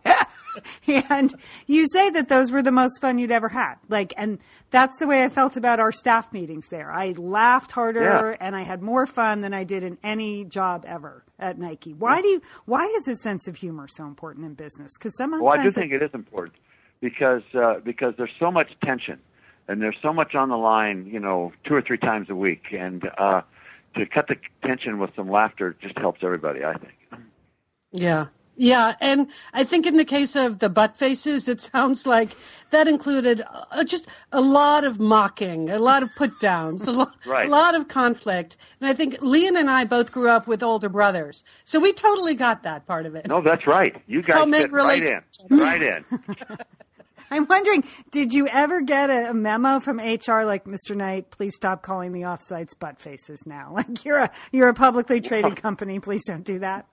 and 1.10 1.34
you 1.68 1.88
say 1.92 2.10
that 2.12 2.30
those 2.30 2.52
were 2.52 2.62
the 2.62 2.72
most 2.72 3.00
fun 3.02 3.18
you'd 3.18 3.32
ever 3.32 3.50
had. 3.50 3.76
Like, 3.90 4.14
and 4.18 4.40
that's 4.72 4.98
the 5.00 5.08
way 5.08 5.24
I 5.24 5.30
felt 5.30 5.58
about 5.58 5.80
our 5.80 5.92
staff 5.92 6.32
meetings 6.34 6.68
there. 6.70 6.92
I 6.92 7.12
laughed 7.12 7.72
harder 7.72 8.32
yeah. 8.32 8.46
and 8.46 8.56
I 8.56 8.64
had 8.64 8.82
more 8.82 9.06
fun 9.06 9.42
than 9.42 9.54
I 9.54 9.64
did 9.64 9.84
in 9.84 9.98
any 10.04 10.46
job 10.46 10.86
ever 10.88 11.24
at 11.40 11.58
Nike. 11.58 11.94
Why 11.94 12.22
do 12.22 12.28
you, 12.28 12.42
why 12.66 12.86
is 12.98 13.08
a 13.08 13.16
sense 13.16 13.48
of 13.48 13.56
humor 13.56 13.88
so 13.90 14.06
important 14.06 14.46
in 14.46 14.54
business? 14.54 14.92
Because 14.98 15.16
sometimes. 15.18 15.42
Well, 15.42 15.58
I 15.58 15.64
do 15.64 15.72
think 15.72 15.92
it 15.92 16.02
is 16.02 16.12
important 16.14 16.56
because, 17.02 17.44
uh, 17.54 17.80
because 17.84 18.14
there's 18.18 18.34
so 18.40 18.52
much 18.52 18.70
tension 18.84 19.20
and 19.68 19.82
there's 19.82 19.98
so 20.02 20.14
much 20.14 20.36
on 20.36 20.50
the 20.50 20.58
line, 20.58 21.08
you 21.12 21.20
know, 21.20 21.52
two 21.66 21.74
or 21.74 21.82
three 21.82 21.98
times 21.98 22.30
a 22.30 22.36
week. 22.36 22.66
And, 22.72 23.10
uh, 23.18 23.42
to 23.96 24.06
cut 24.06 24.28
the 24.28 24.36
tension 24.66 25.00
with 25.00 25.12
some 25.16 25.30
laughter 25.30 25.76
just 25.82 25.98
helps 25.98 26.20
everybody, 26.22 26.64
I 26.64 26.74
think. 26.74 26.94
Yeah. 27.92 28.26
Yeah, 28.58 28.96
and 29.02 29.28
I 29.54 29.64
think 29.64 29.86
in 29.86 29.98
the 29.98 30.06
case 30.06 30.36
of 30.36 30.60
the 30.60 30.70
butt 30.70 30.96
faces, 30.96 31.48
it 31.48 31.60
sounds 31.60 32.06
like 32.06 32.30
that 32.72 32.88
included 32.88 33.44
uh, 33.72 33.84
just 33.84 34.08
a 34.32 34.42
lot 34.42 34.84
of 34.84 35.00
mocking, 35.00 35.70
a 35.70 35.80
lot 35.80 36.04
of 36.04 36.10
put 36.16 36.40
downs, 36.40 36.88
a, 36.88 36.92
lo- 36.92 37.12
right. 37.26 37.48
a 37.48 37.52
lot 37.52 37.76
of 37.76 37.88
conflict. 37.88 38.58
And 38.80 38.90
I 38.90 38.94
think 38.94 39.18
Lian 39.22 39.58
and 39.58 39.70
I 39.70 39.84
both 39.84 40.12
grew 40.12 40.30
up 40.30 40.48
with 40.48 40.64
older 40.64 40.90
brothers, 40.90 41.44
so 41.64 41.80
we 41.80 41.92
totally 41.92 42.34
got 42.34 42.64
that 42.64 42.86
part 42.86 43.06
of 43.06 43.16
it. 43.16 43.28
No, 43.28 43.42
that's 43.42 43.68
right. 43.68 43.96
You 44.08 44.22
guys 44.22 44.50
fit 44.50 44.72
right 44.72 45.04
in, 45.04 45.58
right 45.58 45.82
in. 45.82 46.06
I'm 47.32 47.48
wondering, 47.48 47.84
did 48.12 48.34
you 48.34 48.48
ever 48.48 48.82
get 48.82 49.10
a 49.10 49.34
memo 49.34 49.80
from 49.80 49.98
HR 49.98 50.44
like, 50.44 50.66
Mr. 50.66 50.96
Knight, 50.96 51.32
please 51.32 51.56
stop 51.56 51.82
calling 51.82 52.12
the 52.14 52.22
offsites 52.22 52.78
butt 52.78 53.00
faces 53.00 53.46
now? 53.46 53.74
Like 53.76 54.06
you're 54.06 54.20
a 54.20 54.32
you're 54.54 54.70
a 54.70 54.74
publicly 54.74 55.20
traded 55.20 55.58
company, 55.62 56.00
please 56.00 56.24
don't 56.26 56.46
do 56.46 56.60
that. 56.60 56.88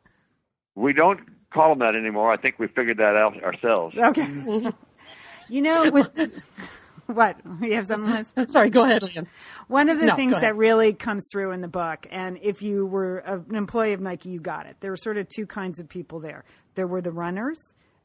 We 0.75 0.93
don't 0.93 1.21
call 1.53 1.71
them 1.71 1.79
that 1.81 1.97
anymore. 1.97 2.33
I 2.33 2.37
think 2.37 2.59
we 2.59 2.67
figured 2.69 2.99
that 2.99 3.17
out 3.17 3.43
ourselves. 3.43 3.97
Okay. 3.97 4.71
you 5.49 5.63
know, 5.63 5.91
with 5.91 6.43
what 7.07 7.37
you 7.61 7.75
have 7.75 7.87
something, 7.87 8.13
Liz? 8.13 8.33
Sorry, 8.53 8.71
go 8.71 8.85
ahead, 8.85 9.03
Lian. 9.03 9.27
One 9.69 9.89
of 9.89 9.99
the 9.99 10.07
No, 10.07 10.17
things 10.17 10.33
that 10.33 10.57
really 10.57 10.93
comes 10.93 11.27
through 11.33 11.53
in 11.53 11.61
the 11.61 11.69
book, 11.69 12.07
and 12.11 12.39
if 12.43 12.63
you 12.63 12.87
were 12.87 13.19
an 13.19 13.55
employee 13.55 13.93
of 13.93 14.01
Nike, 14.01 14.31
you 14.31 14.41
got 14.41 14.67
it. 14.67 14.77
There 14.81 14.91
were 14.91 14.97
sort 14.97 15.19
of 15.19 15.29
two 15.29 15.47
kinds 15.47 15.81
of 15.81 15.89
people 15.89 16.21
there. 16.21 16.45
There 16.75 16.87
were 16.87 17.01
the 17.01 17.13
runners, 17.13 17.59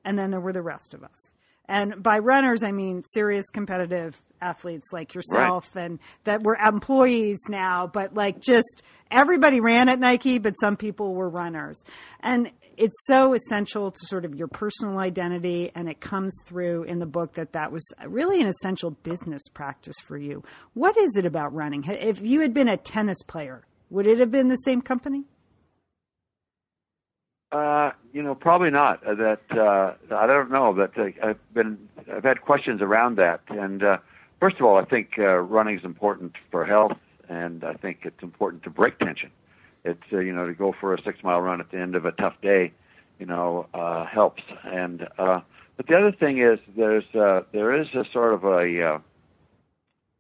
and 0.04 0.18
then 0.18 0.32
there 0.32 0.40
were 0.42 0.54
the 0.54 0.62
rest 0.62 0.94
of 0.94 1.04
us. 1.04 1.34
And 1.68 2.02
by 2.02 2.20
runners, 2.20 2.64
I 2.64 2.72
mean 2.72 3.04
serious 3.14 3.50
competitive 3.50 4.22
athletes 4.42 4.94
like 4.94 5.16
yourself 5.16 5.76
and 5.76 6.00
that 6.24 6.44
were 6.44 6.56
employees 6.56 7.40
now, 7.50 7.88
but 7.88 8.14
like 8.14 8.40
just 8.40 8.84
everybody 9.12 9.60
ran 9.60 9.90
at 9.90 10.00
Nike, 10.00 10.38
but 10.38 10.54
some 10.54 10.78
people 10.78 11.14
were 11.14 11.30
runners. 11.30 11.84
And 12.22 12.52
it's 12.78 13.06
so 13.06 13.34
essential 13.34 13.92
to 13.92 14.00
sort 14.06 14.24
of 14.24 14.36
your 14.36 14.48
personal 14.48 15.00
identity. 15.00 15.72
And 15.76 15.90
it 15.90 16.00
comes 16.00 16.34
through 16.46 16.84
in 16.84 17.00
the 17.00 17.06
book 17.06 17.34
that 17.34 17.54
that 17.54 17.72
was 17.72 17.86
really 18.06 18.40
an 18.40 18.48
essential 18.48 18.92
business 18.92 19.42
practice 19.54 19.96
for 20.06 20.18
you. 20.18 20.44
What 20.74 20.96
is 20.98 21.16
it 21.18 21.26
about 21.26 21.54
running? 21.54 21.84
If 21.86 22.22
you 22.22 22.42
had 22.42 22.54
been 22.54 22.70
a 22.70 22.78
tennis 22.78 23.22
player, 23.24 23.66
would 23.90 24.08
it 24.08 24.20
have 24.20 24.32
been 24.32 24.48
the 24.48 24.56
same 24.58 24.82
company? 24.82 25.26
Uh, 27.52 27.92
you 28.12 28.22
know, 28.22 28.36
probably 28.36 28.70
not. 28.70 29.02
Uh, 29.06 29.16
that 29.16 29.42
uh, 29.52 29.94
I 30.14 30.28
don't 30.28 30.52
know. 30.52 30.74
That 30.74 30.98
uh, 30.98 31.28
I've 31.30 31.54
been, 31.54 31.78
I've 32.12 32.24
had 32.24 32.42
questions 32.42 32.82
around 32.82 33.16
that. 33.18 33.42
And 33.48 33.84
uh, 33.84 33.98
first 34.40 34.58
of 34.58 34.64
all, 34.64 34.78
I 34.78 34.84
think 34.84 35.14
uh, 35.18 35.38
running 35.38 35.78
is 35.80 35.86
important 35.86 36.34
for 36.52 36.66
health, 36.66 36.98
and 37.30 37.64
I 37.64 37.74
think 37.74 38.00
it's 38.04 38.22
important 38.22 38.64
to 38.64 38.70
break 38.70 39.00
tension. 39.00 39.32
It's 39.86 40.04
uh, 40.12 40.20
you 40.20 40.34
know 40.34 40.46
to 40.46 40.54
go 40.54 40.76
for 40.78 40.94
a 40.94 41.02
six 41.02 41.24
mile 41.24 41.40
run 41.42 41.62
at 41.62 41.72
the 41.72 41.78
end 41.80 41.96
of 41.96 42.04
a 42.06 42.12
tough 42.12 42.36
day, 42.42 42.74
you 43.18 43.26
know, 43.26 43.68
uh, 43.74 44.06
helps. 44.06 44.44
And 44.66 45.08
uh, 45.18 45.40
but 45.78 45.88
the 45.88 45.98
other 45.98 46.12
thing 46.12 46.40
is 46.40 46.60
there's 46.76 47.06
uh, 47.16 47.44
there 47.54 47.74
is 47.74 47.88
a 47.94 48.04
sort 48.12 48.34
of 48.34 48.44
a 48.44 48.84
uh, 48.84 49.00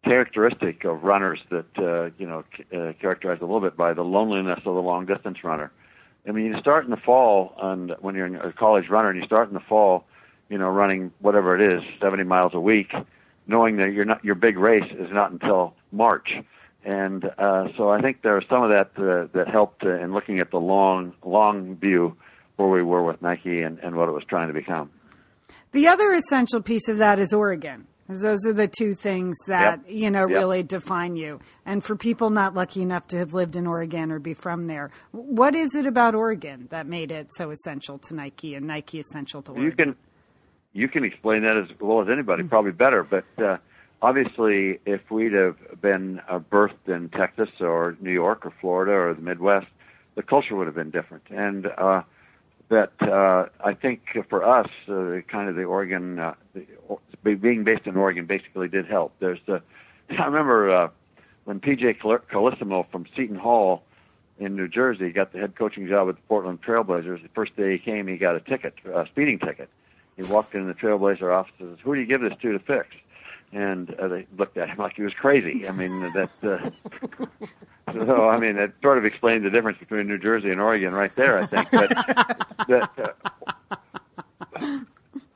characteristic 0.05 0.85
of 0.85 1.03
runners 1.03 1.39
that 1.51 1.77
uh, 1.77 2.09
you 2.17 2.25
know 2.25 2.45
c- 2.55 2.63
uh, 2.73 2.93
characterized 3.01 3.41
a 3.41 3.45
little 3.45 3.59
bit 3.59 3.75
by 3.75 3.91
the 3.93 4.03
loneliness 4.03 4.59
of 4.59 4.75
the 4.75 4.81
long 4.81 5.05
distance 5.05 5.43
runner. 5.43 5.71
I 6.27 6.31
mean, 6.31 6.45
you 6.45 6.59
start 6.59 6.83
in 6.83 6.91
the 6.91 6.97
fall, 6.97 7.53
and 7.61 7.95
when 7.99 8.15
you're 8.15 8.35
a 8.35 8.51
college 8.51 8.89
runner, 8.89 9.09
and 9.09 9.19
you 9.19 9.25
start 9.25 9.47
in 9.47 9.53
the 9.53 9.61
fall, 9.61 10.05
you 10.49 10.57
know, 10.57 10.69
running 10.69 11.11
whatever 11.19 11.55
it 11.55 11.73
is, 11.73 11.81
70 12.01 12.23
miles 12.23 12.53
a 12.53 12.59
week, 12.59 12.93
knowing 13.47 13.77
that 13.77 13.93
you're 13.93 14.05
not 14.05 14.23
your 14.23 14.35
big 14.35 14.57
race 14.57 14.91
is 14.91 15.11
not 15.11 15.31
until 15.31 15.73
March, 15.91 16.33
and 16.83 17.25
uh, 17.37 17.67
so 17.77 17.89
I 17.89 18.01
think 18.01 18.21
there 18.21 18.35
was 18.35 18.43
some 18.49 18.63
of 18.63 18.69
that 18.69 18.91
uh, 18.97 19.27
that 19.33 19.47
helped 19.47 19.83
uh, 19.83 19.99
in 19.99 20.13
looking 20.13 20.39
at 20.39 20.51
the 20.51 20.59
long 20.59 21.13
long 21.23 21.75
view 21.75 22.15
where 22.57 22.67
we 22.67 22.83
were 22.83 23.03
with 23.03 23.21
Nike 23.21 23.61
and, 23.61 23.79
and 23.79 23.95
what 23.95 24.09
it 24.09 24.11
was 24.11 24.23
trying 24.25 24.47
to 24.47 24.53
become. 24.53 24.89
The 25.71 25.87
other 25.87 26.11
essential 26.13 26.61
piece 26.61 26.87
of 26.87 26.97
that 26.97 27.19
is 27.19 27.33
Oregon. 27.33 27.87
Those 28.10 28.46
are 28.46 28.54
the 28.54 28.67
two 28.67 28.93
things 28.93 29.36
that, 29.48 29.82
Yep. 29.86 29.86
you 29.89 30.10
know, 30.12 30.28
Yep. 30.28 30.30
really 30.38 30.63
define 30.63 31.15
you. 31.15 31.39
And 31.65 31.84
for 31.84 31.96
people 31.96 32.30
not 32.30 32.54
lucky 32.54 32.82
enough 32.82 33.08
to 33.10 33.17
have 33.17 33.34
lived 33.34 33.56
in 33.56 33.67
Oregon 33.67 34.12
or 34.12 34.20
be 34.20 34.34
from 34.34 34.63
there, 34.63 34.91
what 35.12 35.56
is 35.56 35.76
it 35.76 35.86
about 35.86 36.15
Oregon 36.15 36.67
that 36.72 36.88
made 36.88 37.12
it 37.12 37.28
so 37.36 37.52
essential 37.52 37.98
to 38.00 38.15
Nike 38.15 38.56
and 38.56 38.65
Nike 38.65 39.00
essential 39.00 39.41
to 39.43 39.52
Oregon? 39.52 39.65
You 39.65 39.72
can 39.72 39.96
you 40.74 40.88
can 40.88 41.04
explain 41.04 41.41
that 41.43 41.58
as 41.58 41.67
well 41.80 42.02
as 42.02 42.08
anybody, 42.10 42.43
probably 42.43 42.72
better. 42.72 43.02
But 43.04 43.26
uh, 43.43 43.58
obviously, 44.02 44.80
if 44.86 45.10
we'd 45.10 45.34
have 45.34 45.56
been 45.82 46.22
uh, 46.30 46.38
birthed 46.39 46.88
in 46.88 47.10
Texas 47.10 47.50
or 47.60 47.98
New 48.00 48.12
York 48.12 48.46
or 48.46 48.54
Florida 48.62 48.91
or 48.91 49.13
the 49.15 49.22
Midwest, 49.22 49.65
the 50.15 50.22
culture 50.22 50.56
would 50.56 50.67
have 50.67 50.76
been 50.76 50.91
different. 50.91 51.24
And 51.32 51.65
uh, 51.65 52.04
that 52.69 52.91
uh, 53.01 53.47
I 53.63 53.73
think 53.73 54.01
for 54.30 54.43
us, 54.43 54.69
uh, 54.89 55.21
kind 55.27 55.49
of 55.49 55.56
the 55.56 55.63
Oregon, 55.63 56.19
uh, 56.19 56.34
the, 56.53 57.36
being 57.36 57.63
based 57.63 57.86
in 57.86 57.95
Oregon, 57.95 58.25
basically 58.25 58.67
did 58.67 58.86
help. 58.86 59.13
There's 59.19 59.39
the 59.45 59.62
I 60.10 60.25
remember 60.25 60.69
uh, 60.69 60.89
when 61.45 61.60
PJ 61.60 61.99
Carlesimo 61.99 62.89
from 62.91 63.06
Seton 63.15 63.38
Hall 63.38 63.84
in 64.39 64.56
New 64.56 64.67
Jersey. 64.67 65.12
Got 65.12 65.34
the 65.34 65.39
head 65.39 65.56
coaching 65.56 65.88
job 65.88 66.10
at 66.10 66.15
the 66.15 66.21
Portland 66.27 66.62
Trailblazers. 66.62 67.21
The 67.23 67.30
first 67.30 67.56
day 67.56 67.73
he 67.73 67.80
came, 67.80 68.08
he 68.08 68.17
got 68.17 68.36
a 68.36 68.39
ticket, 68.39 68.75
a 68.86 69.06
speeding 69.08 69.39
ticket. 69.39 69.69
He 70.15 70.23
walked 70.23 70.56
in 70.56 70.67
the 70.67 70.73
Trailblazer 70.73 71.34
office 71.34 71.53
and 71.60 71.77
says, 71.77 71.84
"Who 71.84 71.95
do 71.95 72.01
you 72.01 72.08
give 72.08 72.21
this 72.21 72.34
to 72.41 72.51
to 72.51 72.60
fix?" 72.60 72.89
And 73.53 73.93
uh, 73.95 74.07
they 74.10 74.27
looked 74.38 74.57
at 74.57 74.69
him 74.69 74.77
like 74.77 74.95
he 74.95 75.03
was 75.03 75.13
crazy. 75.13 75.67
I 75.67 75.71
mean, 75.71 76.01
that. 76.13 76.29
Uh, 76.43 76.69
so 77.93 78.29
I 78.29 78.38
mean, 78.38 78.57
it 78.57 78.73
sort 78.81 78.97
of 78.97 79.05
explains 79.05 79.43
the 79.43 79.49
difference 79.49 79.77
between 79.77 80.07
New 80.07 80.17
Jersey 80.17 80.51
and 80.51 80.60
Oregon, 80.60 80.93
right 80.93 81.15
there. 81.15 81.39
I 81.39 81.45
think. 81.45 81.71
But 81.71 81.89
that. 82.67 83.15
Uh, 84.60 84.79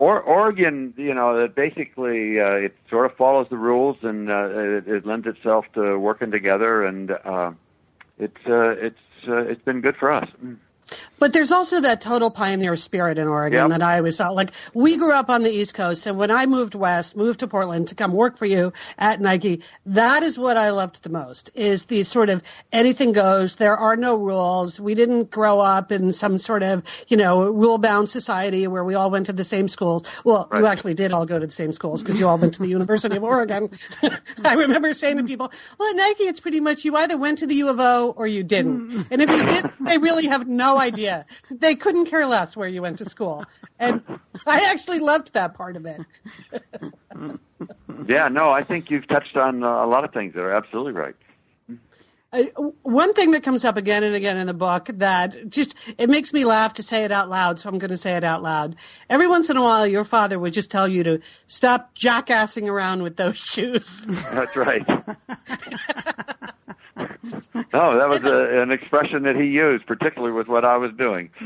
or, 0.02 0.19
Oregon, 0.19 0.95
you 0.97 1.13
know, 1.13 1.39
that 1.39 1.54
basically 1.54 2.39
uh, 2.39 2.54
it 2.54 2.76
sort 2.89 3.06
of 3.06 3.15
follows 3.15 3.45
the 3.52 3.58
rules 3.58 3.97
and 4.02 4.32
uh, 4.32 4.50
it, 4.50 4.88
it 4.88 5.06
lends 5.06 5.28
itself 5.28 5.65
to 5.76 6.00
working 6.00 6.32
together, 6.32 6.84
and 6.84 7.12
uh, 7.12 7.52
it's 8.17 8.45
uh, 8.47 8.71
it's 8.71 8.97
uh, 9.28 9.43
it's 9.43 9.62
been 9.62 9.80
good 9.80 9.95
for 9.95 10.12
us. 10.12 10.28
But 11.19 11.34
there's 11.34 11.51
also 11.51 11.82
that 11.82 12.01
total 12.01 12.32
pioneer 12.32 12.75
spirit 12.75 13.19
in 13.19 13.27
Oregon 13.27 13.69
Yep. 13.69 13.69
that 13.69 13.82
I 13.82 13.97
always 13.97 14.17
felt 14.17 14.36
like 14.36 14.51
we 14.73 14.97
grew 14.97 15.12
up 15.13 15.30
on 15.30 15.43
the 15.43 15.51
East 15.51 15.73
Coast, 15.73 16.06
and 16.08 16.17
when 16.17 16.32
I 16.32 16.45
moved 16.45 16.73
west, 16.75 17.15
moved 17.15 17.41
to 17.41 17.47
Portland 17.47 17.89
to 17.89 17.95
come 17.95 18.12
work 18.13 18.38
for 18.38 18.45
you 18.45 18.73
at 18.97 19.21
Nike, 19.21 19.62
that 19.86 20.23
is 20.23 20.38
what 20.38 20.58
I 20.58 20.71
loved 20.71 21.04
the 21.04 21.10
most. 21.10 21.51
Is 21.54 21.86
the 21.86 22.04
sort 22.04 22.30
of 22.30 22.41
anything 22.71 23.12
goes. 23.12 23.56
There 23.56 23.77
are 23.77 23.95
no 23.95 24.15
rules. 24.17 24.80
We 24.80 24.95
didn't 24.95 25.30
grow 25.32 25.60
up 25.60 25.91
in 25.91 26.12
some 26.13 26.38
sort 26.38 26.63
of 26.63 26.84
you 27.08 27.17
know 27.17 27.43
rule 27.43 27.77
bound 27.77 28.10
society 28.10 28.67
where 28.67 28.84
we 28.84 28.95
all 28.95 29.12
went 29.12 29.27
to 29.27 29.34
the 29.34 29.43
same 29.43 29.67
schools. 29.67 30.06
Well, 30.23 30.47
you 30.54 30.65
actually 30.65 30.93
did 30.95 31.12
all 31.12 31.25
go 31.25 31.39
to 31.39 31.45
the 31.45 31.51
same 31.51 31.71
schools 31.71 32.01
because 32.01 32.19
you 32.19 32.27
all 32.27 32.38
went 32.38 32.56
to 32.56 32.60
the 32.62 32.67
University 32.69 33.15
of 33.15 33.23
Oregon. 33.23 33.69
I 34.45 34.54
remember 34.54 34.93
saying 34.93 35.17
to 35.17 35.23
people, 35.23 35.51
"Well, 35.77 35.89
at 35.89 35.95
Nike, 35.95 36.23
it's 36.23 36.39
pretty 36.39 36.60
much 36.60 36.84
you 36.86 36.95
either 36.95 37.17
went 37.17 37.39
to 37.39 37.47
the 37.47 37.56
U 37.56 37.69
of 37.69 37.80
O 37.80 38.12
or 38.15 38.25
you 38.27 38.43
didn't, 38.43 39.08
and 39.12 39.21
if 39.21 39.30
you 39.30 39.43
did, 39.45 39.65
they 39.82 39.97
really 39.97 40.25
have 40.27 40.47
no 40.47 40.77
idea. 40.82 41.26
They 41.50 41.76
couldn't 41.76 42.08
care 42.08 42.26
less 42.26 42.58
where 42.58 42.67
you 42.67 42.82
went 42.82 42.98
to 42.98 43.06
school." 43.06 43.46
And 43.80 44.02
I 44.46 44.70
actually 44.72 45.00
loved 45.00 45.34
that 45.34 45.54
part 45.54 45.76
of 45.78 45.86
it. 45.86 46.02
Yeah, 48.08 48.28
no, 48.30 48.50
I 48.50 48.63
think 48.63 48.89
you've 48.89 49.08
touched 49.08 49.38
on 49.38 49.63
uh, 49.63 49.86
a 49.86 49.86
lot 49.86 50.04
of 50.04 50.12
things 50.12 50.34
that 50.34 50.41
are 50.41 50.52
absolutely 50.52 50.94
right. 50.94 51.15
Uh, 52.34 52.44
one 52.82 53.13
thing 53.13 53.32
that 53.32 53.44
comes 53.44 53.65
up 53.65 53.76
again 53.76 54.04
and 54.04 54.15
again 54.15 54.38
in 54.38 54.48
the 54.48 54.54
book 54.54 54.86
that 54.94 55.50
just 55.50 55.76
it 55.98 56.10
makes 56.10 56.32
me 56.32 56.46
laugh 56.46 56.76
to 56.76 56.84
say 56.84 57.04
it 57.04 57.12
out 57.12 57.30
loud, 57.30 57.60
so 57.60 57.67
I'm 57.67 57.78
going 57.78 57.91
to 57.91 57.98
say 57.98 58.15
it 58.15 58.24
out 58.24 58.41
loud. 58.41 58.78
Every 59.10 59.28
once 59.28 59.50
in 59.50 59.58
a 59.58 59.62
while, 59.62 59.86
your 59.86 60.06
father 60.06 60.39
would 60.39 60.54
just 60.54 60.72
tell 60.72 60.88
you 60.88 61.04
to 61.04 61.20
stop 61.46 61.94
jackassing 61.94 62.70
around 62.70 63.04
with 63.04 63.17
those 63.17 63.38
shoes. 63.38 64.06
That's 64.08 64.56
right. 64.56 64.86
no, 67.74 67.98
that 67.98 68.10
was 68.10 68.24
a, 68.24 68.62
an 68.62 68.72
expression 68.72 69.24
that 69.24 69.36
he 69.36 69.46
used, 69.46 69.86
particularly 69.86 70.34
with 70.34 70.48
what 70.48 70.66
I 70.66 70.78
was 70.78 70.92
doing. 70.94 71.30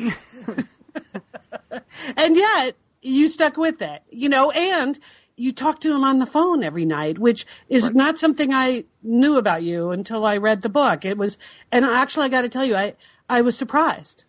and 2.17 2.35
yet 2.35 2.75
you 3.01 3.27
stuck 3.27 3.57
with 3.57 3.81
it, 3.81 4.01
you 4.09 4.29
know, 4.29 4.51
and 4.51 4.97
you 5.35 5.51
talked 5.51 5.83
to 5.83 5.93
him 5.93 6.03
on 6.03 6.19
the 6.19 6.25
phone 6.25 6.63
every 6.63 6.85
night, 6.85 7.19
which 7.19 7.45
is 7.67 7.91
not 7.93 8.19
something 8.19 8.53
I 8.53 8.85
knew 9.03 9.37
about 9.37 9.63
you 9.63 9.91
until 9.91 10.25
I 10.25 10.37
read 10.37 10.61
the 10.61 10.69
book. 10.69 11.03
It 11.05 11.17
was, 11.17 11.37
and 11.71 11.83
actually, 11.83 12.25
I 12.25 12.29
got 12.29 12.41
to 12.41 12.49
tell 12.49 12.65
you, 12.65 12.75
I 12.75 12.95
I 13.29 13.41
was 13.41 13.57
surprised. 13.57 14.23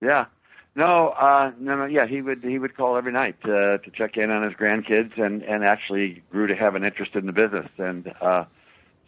Yeah. 0.00 0.26
No, 0.74 1.08
uh, 1.08 1.50
no, 1.58 1.76
no. 1.76 1.84
Yeah, 1.86 2.06
he 2.06 2.22
would 2.22 2.42
he 2.44 2.58
would 2.58 2.76
call 2.76 2.96
every 2.96 3.12
night 3.12 3.36
uh, 3.44 3.78
to 3.78 3.90
check 3.92 4.16
in 4.16 4.30
on 4.30 4.44
his 4.44 4.54
grandkids, 4.54 5.18
and 5.18 5.42
and 5.42 5.64
actually 5.64 6.22
grew 6.30 6.46
to 6.46 6.54
have 6.54 6.76
an 6.76 6.84
interest 6.84 7.14
in 7.14 7.26
the 7.26 7.32
business, 7.32 7.68
and 7.78 8.12
uh, 8.20 8.44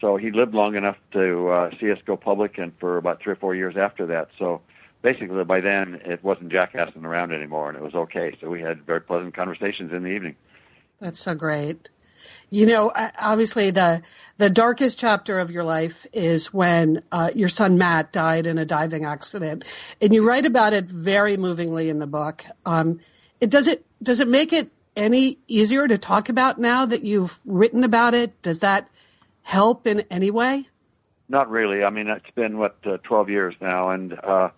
so 0.01 0.17
he 0.17 0.31
lived 0.31 0.55
long 0.55 0.77
enough 0.77 0.97
to 1.13 1.49
uh, 1.49 1.71
see 1.79 1.91
us 1.91 1.99
go 2.07 2.17
public, 2.17 2.59
and 2.59 2.73
for 2.79 2.97
about 2.97 3.21
three 3.21 3.33
or 3.33 3.37
four 3.37 3.55
years 3.55 3.77
after 3.77 4.07
that. 4.07 4.29
So 4.39 4.63
basically, 5.03 5.45
by 5.45 5.61
then 5.61 6.01
it 6.05 6.25
wasn't 6.25 6.51
jackassing 6.51 7.05
around 7.05 7.33
anymore, 7.33 7.69
and 7.69 7.77
it 7.77 7.83
was 7.83 7.95
okay. 7.95 8.37
So 8.41 8.49
we 8.49 8.61
had 8.61 8.85
very 8.85 9.01
pleasant 9.01 9.35
conversations 9.35 9.93
in 9.93 10.03
the 10.03 10.11
evening. 10.11 10.37
That's 11.01 11.21
so 11.21 11.35
great. 11.35 11.91
You 12.51 12.67
know, 12.67 12.93
obviously 12.95 13.71
the 13.71 14.03
the 14.37 14.51
darkest 14.51 14.99
chapter 14.99 15.39
of 15.39 15.51
your 15.51 15.65
life 15.65 16.07
is 16.13 16.53
when 16.53 17.03
uh, 17.13 17.31
your 17.35 17.49
son 17.49 17.79
Matt 17.79 18.13
died 18.13 18.47
in 18.47 18.59
a 18.59 18.65
diving 18.65 19.05
accident, 19.05 19.65
and 20.01 20.13
you 20.13 20.27
write 20.27 20.47
about 20.47 20.73
it 20.73 20.85
very 20.85 21.37
movingly 21.37 21.89
in 21.89 21.99
the 21.99 22.07
book. 22.07 22.45
Um, 22.67 23.01
it 23.41 23.51
does 23.51 23.67
it 23.67 23.85
does 24.03 24.21
it 24.21 24.29
make 24.29 24.53
it 24.53 24.71
any 24.97 25.39
easier 25.47 25.87
to 25.87 25.97
talk 25.97 26.29
about 26.29 26.59
now 26.59 26.87
that 26.87 27.05
you've 27.05 27.39
written 27.45 27.85
about 27.85 28.15
it? 28.15 28.43
Does 28.43 28.59
that 28.59 28.89
help 29.43 29.87
in 29.87 30.01
any 30.11 30.31
way? 30.31 30.69
Not 31.29 31.49
really. 31.51 31.85
I 31.85 31.91
mean, 31.91 32.09
it's 32.09 32.31
been 32.35 32.59
what 32.59 32.77
uh, 32.85 32.99
12 33.05 33.31
years 33.31 33.55
now, 33.61 33.91
and 33.91 34.19
uh, 34.19 34.51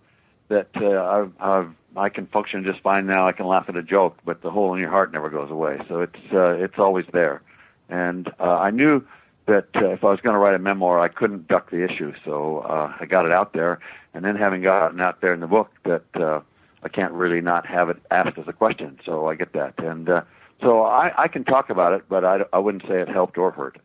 that 0.47 0.69
uh, 0.75 1.03
I've, 1.03 1.31
I've 1.39 1.75
I 1.95 2.09
can 2.09 2.25
function 2.27 2.63
just 2.63 2.81
fine 2.81 3.05
now. 3.05 3.27
I 3.27 3.31
can 3.31 3.45
laugh 3.45 3.69
at 3.69 3.75
a 3.75 3.83
joke, 3.83 4.17
but 4.25 4.41
the 4.41 4.49
hole 4.49 4.73
in 4.73 4.79
your 4.79 4.89
heart 4.89 5.13
never 5.13 5.29
goes 5.29 5.51
away. 5.51 5.79
So 5.87 6.01
it's 6.01 6.19
uh, 6.31 6.53
it's 6.53 6.79
always 6.79 7.05
there, 7.13 7.41
and 7.89 8.29
uh, 8.39 8.57
I 8.57 8.71
knew 8.71 9.05
that 9.45 9.67
uh, 9.75 9.89
if 9.89 10.03
I 10.03 10.09
was 10.09 10.19
going 10.21 10.33
to 10.33 10.39
write 10.39 10.55
a 10.55 10.59
memoir, 10.59 10.99
I 10.99 11.09
couldn't 11.09 11.47
duck 11.47 11.69
the 11.69 11.83
issue. 11.83 12.13
So 12.25 12.59
uh, 12.59 12.93
I 12.99 13.05
got 13.05 13.25
it 13.25 13.31
out 13.31 13.53
there, 13.53 13.79
and 14.13 14.25
then 14.25 14.35
having 14.35 14.61
gotten 14.61 14.99
out 15.01 15.21
there 15.21 15.33
in 15.33 15.39
the 15.39 15.47
book, 15.47 15.71
that 15.83 16.05
uh, 16.15 16.41
I 16.81 16.89
can't 16.89 17.13
really 17.13 17.41
not 17.41 17.65
have 17.67 17.89
it 17.89 17.97
asked 18.09 18.37
as 18.37 18.47
a 18.47 18.53
question. 18.53 18.99
So 19.05 19.27
I 19.27 19.35
get 19.35 19.53
that, 19.53 19.75
and 19.77 20.09
uh, 20.09 20.21
so 20.63 20.81
I, 20.83 21.11
I 21.23 21.27
can 21.27 21.43
talk 21.43 21.69
about 21.69 21.93
it, 21.93 22.03
but 22.09 22.23
I, 22.25 22.39
I 22.51 22.59
wouldn't 22.59 22.83
say 22.87 22.99
it 23.01 23.07
helped 23.09 23.37
or 23.37 23.51
hurt. 23.51 23.77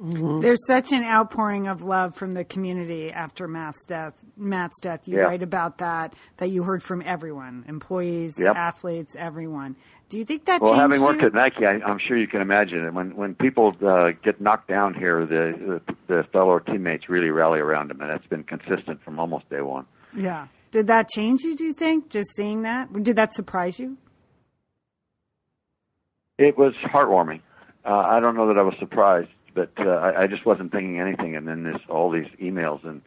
There's 0.00 0.66
such 0.66 0.90
an 0.92 1.04
outpouring 1.04 1.68
of 1.68 1.82
love 1.82 2.16
from 2.16 2.32
the 2.32 2.44
community 2.44 3.10
after 3.12 3.46
Matt's 3.46 3.84
death. 3.84 4.14
Matt's 4.36 4.80
death. 4.80 5.06
You 5.06 5.18
Yeah. 5.18 5.22
write 5.24 5.42
about 5.42 5.78
that. 5.78 6.14
That 6.38 6.48
you 6.50 6.62
heard 6.64 6.82
from 6.82 7.02
everyone, 7.04 7.64
employees, 7.68 8.34
Yep. 8.38 8.56
athletes, 8.56 9.14
everyone. 9.18 9.76
Do 10.08 10.18
you 10.18 10.24
think 10.24 10.44
that 10.46 10.60
Well, 10.60 10.72
changed 10.72 10.80
having 10.82 11.02
worked 11.02 11.20
you? 11.22 11.28
at 11.28 11.34
Nike, 11.34 11.64
I, 11.66 11.74
I'm 11.86 11.98
sure 11.98 12.16
you 12.16 12.26
can 12.26 12.40
imagine 12.42 12.84
it. 12.84 12.92
When 12.92 13.14
when 13.16 13.34
people 13.34 13.74
uh, 13.86 14.10
get 14.22 14.40
knocked 14.40 14.68
down 14.68 14.94
here, 14.94 15.24
the, 15.24 15.80
the 15.86 15.94
the 16.14 16.22
fellow 16.32 16.58
teammates 16.58 17.08
really 17.08 17.30
rally 17.30 17.60
around 17.60 17.88
them, 17.88 18.00
and 18.00 18.10
that's 18.10 18.26
been 18.26 18.44
consistent 18.44 19.02
from 19.04 19.18
almost 19.20 19.48
day 19.50 19.60
one. 19.62 19.86
Yeah. 20.16 20.48
Did 20.72 20.88
that 20.88 21.08
change 21.08 21.42
you? 21.42 21.54
Do 21.56 21.64
you 21.64 21.72
think 21.74 22.08
just 22.10 22.28
seeing 22.34 22.62
that? 22.62 22.92
Did 22.92 23.16
that 23.16 23.34
surprise 23.34 23.78
you? 23.78 23.96
It 26.38 26.56
was 26.58 26.74
heartwarming. 26.84 27.40
Uh, 27.84 27.94
I 27.94 28.20
don't 28.20 28.36
know 28.36 28.48
that 28.48 28.58
I 28.58 28.62
was 28.62 28.74
surprised, 28.78 29.30
but 29.54 29.70
uh, 29.78 29.88
I, 29.88 30.22
I 30.22 30.26
just 30.26 30.46
wasn't 30.46 30.72
thinking 30.72 31.00
anything. 31.00 31.36
And 31.36 31.46
then 31.46 31.64
this 31.64 31.80
all 31.88 32.10
these 32.10 32.28
emails 32.40 32.84
and 32.84 33.02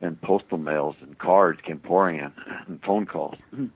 and 0.00 0.20
postal 0.22 0.56
mails 0.58 0.96
and 1.02 1.18
cards 1.18 1.60
came 1.60 1.78
pouring 1.78 2.18
in, 2.20 2.32
and 2.68 2.80
phone 2.82 3.06
calls. 3.06 3.36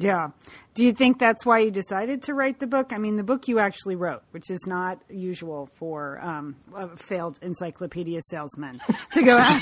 Yeah. 0.00 0.28
Do 0.74 0.84
you 0.84 0.92
think 0.92 1.18
that's 1.18 1.44
why 1.44 1.58
you 1.58 1.72
decided 1.72 2.22
to 2.22 2.34
write 2.34 2.60
the 2.60 2.68
book? 2.68 2.92
I 2.92 2.98
mean, 2.98 3.16
the 3.16 3.24
book 3.24 3.48
you 3.48 3.58
actually 3.58 3.96
wrote, 3.96 4.22
which 4.30 4.48
is 4.48 4.64
not 4.64 5.02
usual 5.10 5.68
for 5.74 6.20
um, 6.20 6.54
a 6.74 6.96
failed 6.96 7.38
encyclopedia 7.42 8.20
salesman 8.22 8.78
to 9.12 9.22
go 9.24 9.36
out 9.36 9.60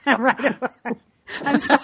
and 0.06 0.18
write 0.22 0.44
a 0.46 0.54
book. 0.54 0.98
I'm 1.42 1.60
sorry. 1.60 1.80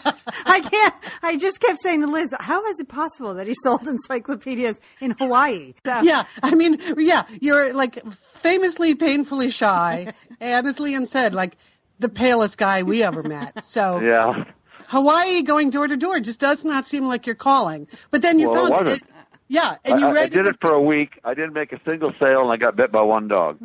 I 0.46 0.61
can't. 0.61 0.94
I 1.30 1.36
just 1.36 1.60
kept 1.60 1.78
saying 1.78 2.00
to 2.00 2.08
Liz, 2.08 2.34
"How 2.40 2.66
is 2.66 2.80
it 2.80 2.88
possible 2.88 3.34
that 3.34 3.46
he 3.46 3.54
sold 3.54 3.86
encyclopedias 3.96 4.80
in 5.00 5.12
Hawaii?" 5.12 5.74
So- 5.86 6.00
Yeah, 6.02 6.24
I 6.42 6.54
mean, 6.56 6.80
yeah, 6.98 7.24
you're 7.40 7.72
like 7.72 8.04
famously 8.10 8.94
painfully 8.96 9.50
shy, 9.50 10.12
and 10.40 10.66
as 10.66 10.80
Lian 10.80 11.06
said, 11.06 11.34
like 11.34 11.56
the 12.00 12.08
palest 12.08 12.58
guy 12.58 12.82
we 12.82 13.02
ever 13.04 13.22
met. 13.22 13.64
So 13.64 14.00
Yeah. 14.12 14.44
Hawaii 14.88 15.42
going 15.42 15.70
door 15.70 15.86
to 15.86 15.96
door 15.96 16.18
just 16.18 16.40
does 16.40 16.64
not 16.64 16.84
seem 16.84 17.06
like 17.06 17.24
you're 17.26 17.36
calling. 17.36 17.86
But 18.10 18.22
then 18.22 18.40
you 18.40 18.50
Well, 18.50 18.66
it 18.66 18.70
found 18.72 18.86
wasn't. 18.86 19.02
Yeah, 19.46 19.76
and 19.84 20.00
you 20.00 20.06
I, 20.06 20.10
I 20.10 20.14
read 20.14 20.30
did 20.32 20.46
the- 20.46 20.50
it 20.50 20.56
for 20.60 20.72
a 20.72 20.82
week. 20.82 21.20
I 21.24 21.34
didn't 21.34 21.52
make 21.52 21.72
a 21.72 21.80
single 21.88 22.12
sale, 22.18 22.42
and 22.42 22.50
I 22.50 22.56
got 22.56 22.74
bit 22.74 22.90
by 22.90 23.02
one 23.02 23.28
dog. 23.28 23.58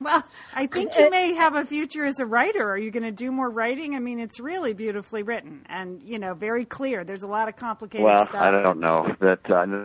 Well, 0.00 0.22
I 0.54 0.66
think 0.66 0.96
you 0.96 1.10
may 1.10 1.32
have 1.34 1.56
a 1.56 1.64
future 1.64 2.04
as 2.04 2.20
a 2.20 2.26
writer. 2.26 2.70
Are 2.70 2.78
you 2.78 2.90
going 2.90 3.02
to 3.02 3.10
do 3.10 3.32
more 3.32 3.50
writing? 3.50 3.96
I 3.96 3.98
mean, 3.98 4.20
it's 4.20 4.38
really 4.38 4.72
beautifully 4.72 5.22
written 5.24 5.66
and 5.68 6.00
you 6.02 6.18
know 6.18 6.34
very 6.34 6.64
clear. 6.64 7.02
There's 7.04 7.24
a 7.24 7.28
lot 7.28 7.48
of 7.48 7.56
complicated 7.56 8.04
Well, 8.04 8.24
stuff. 8.24 8.36
I 8.36 8.50
don't 8.50 8.78
know 8.80 9.08
that. 9.20 9.50
Uh, 9.50 9.84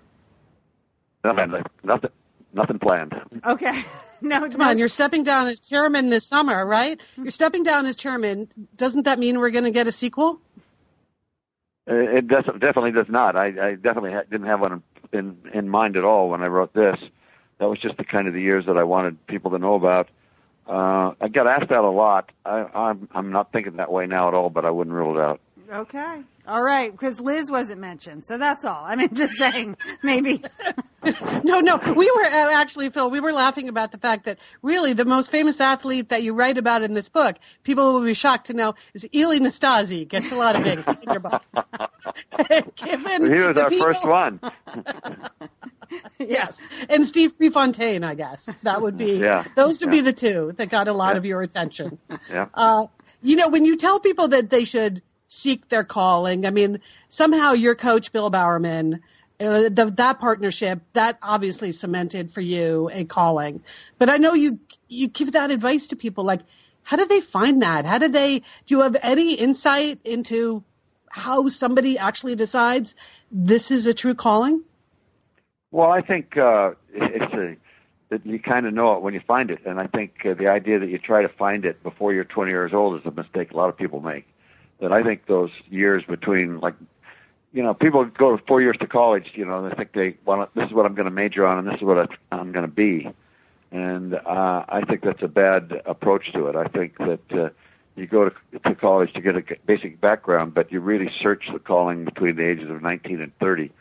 nothing, 1.24 1.64
nothing, 1.84 2.10
nothing 2.54 2.80
planned. 2.80 3.14
Okay. 3.46 3.84
No, 4.26 4.50
Come 4.50 4.62
on, 4.62 4.78
you're 4.78 4.88
stepping 4.88 5.24
down 5.26 5.48
as 5.48 5.60
chairman 5.60 6.08
this 6.10 6.26
summer, 6.26 6.66
right? 6.66 6.98
You're 7.18 7.30
stepping 7.30 7.64
down 7.64 7.86
as 7.88 7.98
chairman. 7.98 8.48
Doesn't 8.78 9.04
that 9.04 9.20
mean 9.20 9.38
we're 9.38 9.50
going 9.50 9.66
to 9.66 9.72
get 9.72 9.86
a 9.88 9.92
sequel? 9.92 10.40
Uh, 11.92 11.96
It 11.96 12.30
does, 12.30 12.46
definitely 12.46 12.94
does 12.94 13.08
not. 13.10 13.36
I, 13.36 13.48
I 13.48 13.76
definitely 13.76 14.14
ha- 14.14 14.22
didn't 14.32 14.48
have 14.48 14.62
one 14.62 14.82
in 15.12 15.40
in 15.54 15.68
mind 15.68 15.98
at 15.98 16.06
all 16.06 16.30
when 16.30 16.42
I 16.42 16.48
wrote 16.48 16.74
this. 16.74 16.96
That 17.60 17.70
was 17.70 17.80
just 17.80 17.98
the 17.98 18.04
kind 18.04 18.28
of 18.28 18.34
the 18.34 18.42
years 18.42 18.66
that 18.66 18.78
I 18.78 18.84
wanted 18.84 19.26
people 19.28 19.52
to 19.52 19.60
know 19.60 19.76
about. 19.76 20.10
Uh, 20.68 21.14
I 21.20 21.28
got 21.28 21.48
asked 21.48 21.70
that 21.70 21.80
a 21.80 21.90
lot. 21.90 22.32
I, 22.46 22.66
I'm 22.74 23.10
I'm 23.14 23.32
not 23.32 23.52
thinking 23.52 23.78
that 23.78 23.92
way 23.92 24.06
now 24.08 24.30
at 24.30 24.34
all, 24.34 24.50
but 24.50 24.66
I 24.66 24.70
wouldn't 24.70 24.96
rule 24.96 25.18
it 25.18 25.22
out. 25.22 25.40
Okay. 25.70 26.22
All 26.46 26.62
right, 26.62 26.92
because 26.92 27.22
Liz 27.22 27.50
wasn't 27.50 27.80
mentioned, 27.80 28.26
so 28.26 28.38
that's 28.38 28.66
all. 28.66 28.84
I 28.84 28.96
mean, 28.98 29.10
just 29.14 29.36
saying, 29.36 29.78
maybe. 30.04 30.44
no, 31.44 31.62
no. 31.62 31.78
We 31.78 32.12
were 32.12 32.26
uh, 32.26 32.54
actually, 32.54 32.90
Phil, 32.90 33.10
we 33.10 33.22
were 33.22 33.32
laughing 33.32 33.70
about 33.70 33.92
the 33.92 33.98
fact 33.98 34.26
that 34.26 34.40
really 34.62 34.94
the 34.94 35.06
most 35.06 35.32
famous 35.32 35.62
athlete 35.62 36.10
that 36.10 36.22
you 36.22 36.34
write 36.34 36.58
about 36.58 36.84
in 36.84 36.94
this 36.94 37.08
book, 37.08 37.38
people 37.64 37.94
will 37.94 38.04
be 38.04 38.14
shocked 38.14 38.48
to 38.48 38.54
know, 38.54 38.76
is 38.94 39.08
Ilie 39.14 39.40
Nastase. 39.40 40.08
Gets 40.08 40.32
a 40.32 40.36
lot 40.36 40.56
of 40.56 40.66
ink 40.66 40.86
in 40.88 41.12
your 41.12 41.20
book. 41.22 41.42
Given 42.76 43.34
he 43.34 43.40
was 43.40 43.58
our 43.58 43.70
people- 43.70 43.86
first 43.86 44.06
one. 44.06 44.40
yes, 46.20 46.62
and 46.90 47.06
Steve 47.06 47.38
Prefontaine, 47.38 48.04
I 48.04 48.16
guess 48.16 48.50
that 48.64 48.82
would 48.82 48.98
be. 48.98 49.14
Yeah. 49.18 49.44
Those 49.56 49.82
would 49.82 49.92
be 49.92 50.02
the 50.02 50.14
two 50.14 50.54
that 50.58 50.70
got 50.70 50.88
a 50.88 50.94
lot 50.94 51.14
Yeah. 51.14 51.18
of 51.18 51.26
your 51.26 51.42
attention. 51.42 51.98
Yeah. 52.30 52.48
Uh, 52.54 52.88
you 53.22 53.36
know, 53.36 53.50
when 53.50 53.66
you 53.66 53.76
tell 53.78 54.00
people 54.00 54.30
that 54.30 54.50
they 54.50 54.66
should 54.66 55.02
seek 55.28 55.70
their 55.70 55.84
calling, 55.84 56.46
I 56.46 56.50
mean, 56.52 56.80
somehow 57.10 57.54
your 57.54 57.76
coach, 57.76 58.12
Bill 58.12 58.30
Bowerman, 58.30 59.02
uh, 59.40 59.70
the, 59.70 59.92
that 59.98 60.20
partnership, 60.20 60.82
that 60.94 61.18
obviously 61.22 61.72
cemented 61.72 62.32
for 62.32 62.42
you 62.42 62.90
a 62.94 63.06
calling. 63.06 63.64
But 63.98 64.10
I 64.10 64.18
know 64.18 64.34
you 64.34 64.60
you 64.88 65.08
give 65.08 65.32
that 65.34 65.52
advice 65.52 65.88
to 65.88 65.96
people. 65.96 66.24
Like, 66.24 66.42
how 66.84 66.98
do 66.98 67.06
they 67.06 67.20
find 67.22 67.62
that? 67.62 67.86
How 67.86 67.98
do 67.98 68.08
they? 68.10 68.40
Do 68.40 68.46
you 68.68 68.82
have 68.82 68.96
any 69.02 69.34
insight 69.34 70.00
into 70.04 70.64
how 71.10 71.48
somebody 71.48 71.98
actually 71.98 72.36
decides 72.36 72.96
this 73.32 73.72
is 73.72 73.86
a 73.86 73.94
true 73.94 74.16
calling? 74.16 74.64
Well, 75.74 75.92
I 75.92 76.02
think 76.02 76.38
uh, 76.38 76.74
it's 76.94 77.34
a 77.34 77.58
that 78.10 78.24
you 78.28 78.38
kind 78.38 78.68
of 78.68 78.76
know 78.76 78.96
it 78.96 79.02
when 79.02 79.16
you 79.16 79.22
find 79.28 79.50
it, 79.50 79.66
and 79.66 79.80
I 79.80 79.88
think 79.88 80.24
uh, 80.24 80.36
the 80.36 80.48
idea 80.48 80.78
that 80.78 80.88
you 80.88 81.00
try 81.00 81.24
to 81.24 81.30
find 81.30 81.66
it 81.66 81.82
before 81.82 82.14
you're 82.14 82.26
20 82.26 82.52
years 82.52 82.74
old 82.76 83.00
is 83.00 83.06
a 83.08 83.12
mistake 83.12 83.52
a 83.52 83.58
lot 83.58 83.70
of 83.70 83.76
people 83.76 84.00
make. 84.00 84.28
That 84.82 84.92
I 84.92 85.02
think 85.02 85.26
those 85.26 85.50
years 85.72 86.04
between, 86.08 86.60
like, 86.60 86.76
you 87.54 87.64
know, 87.64 87.74
people 87.74 88.06
go 88.06 88.40
four 88.48 88.62
years 88.62 88.78
to 88.82 88.88
college, 88.88 89.32
you 89.34 89.46
know, 89.46 89.64
and 89.64 89.72
they 89.72 89.76
think 89.76 89.94
they 89.94 90.16
want 90.26 90.54
this 90.54 90.68
is 90.68 90.74
what 90.74 90.86
I'm 90.86 90.94
going 90.94 91.06
to 91.06 91.12
major 91.12 91.44
on, 91.48 91.58
and 91.58 91.68
this 91.68 91.78
is 91.78 91.82
what 91.82 91.98
I, 91.98 92.36
I'm 92.36 92.52
going 92.52 92.66
to 92.66 92.72
be, 92.72 93.10
and 93.72 94.14
uh, 94.14 94.66
I 94.70 94.82
think 94.88 95.02
that's 95.02 95.24
a 95.24 95.28
bad 95.28 95.82
approach 95.88 96.32
to 96.34 96.48
it. 96.48 96.56
I 96.56 96.66
think 96.66 96.98
that. 97.00 97.32
Uh, 97.32 97.50
you 97.96 98.08
go 98.08 98.28
to, 98.28 98.60
to 98.66 98.74
college 98.74 99.14
to 99.14 99.22
get 99.22 99.36
a 99.36 99.44
basic 99.68 100.02
background, 100.02 100.56
but 100.56 100.72
you 100.72 100.80
really 100.80 101.12
search 101.22 101.44
the 101.54 101.60
calling 101.60 102.06
between 102.06 102.38
the 102.38 102.44
ages 102.44 102.68
of 102.72 102.82
19 102.82 103.22
and 103.22 103.38
30 103.38 103.72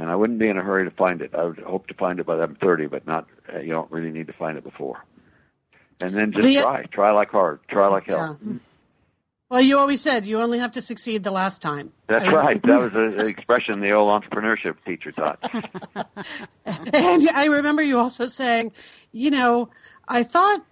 and 0.00 0.10
I 0.10 0.16
wouldn't 0.16 0.38
be 0.38 0.48
in 0.48 0.56
a 0.56 0.62
hurry 0.62 0.84
to 0.84 0.90
find 0.90 1.20
it. 1.20 1.34
I 1.34 1.44
would 1.44 1.58
hope 1.58 1.86
to 1.88 1.94
find 1.94 2.18
it 2.20 2.26
by 2.26 2.40
I'm 2.40 2.54
30, 2.54 2.86
but 2.86 3.06
not. 3.06 3.26
Uh, 3.52 3.58
you 3.58 3.72
don't 3.72 3.90
really 3.90 4.10
need 4.10 4.28
to 4.28 4.32
find 4.32 4.56
it 4.56 4.64
before. 4.64 5.04
And 6.00 6.14
then 6.14 6.32
just 6.32 6.42
The- 6.42 6.62
try, 6.62 6.84
try 6.84 7.10
like 7.10 7.30
hard, 7.30 7.60
try 7.68 7.86
like 7.88 8.06
hell. 8.06 8.38
Yeah. 8.42 8.52
Well, 9.50 9.60
you 9.60 9.78
always 9.78 10.00
said 10.00 10.26
you 10.26 10.40
only 10.40 10.60
have 10.60 10.72
to 10.72 10.82
succeed 10.82 11.24
the 11.24 11.32
last 11.32 11.60
time. 11.60 11.92
That's 12.06 12.32
right. 12.32 12.62
That 12.62 12.78
was 12.78 12.94
an 12.94 13.26
expression 13.26 13.80
the 13.80 13.90
old 13.90 14.22
entrepreneurship 14.22 14.76
teacher 14.86 15.12
taught. 15.12 15.38
And 16.64 17.28
I 17.28 17.46
remember 17.46 17.82
you 17.82 17.98
also 17.98 18.28
saying, 18.28 18.72
you 19.10 19.30
know, 19.32 19.70
I 20.06 20.22
thought 20.22 20.64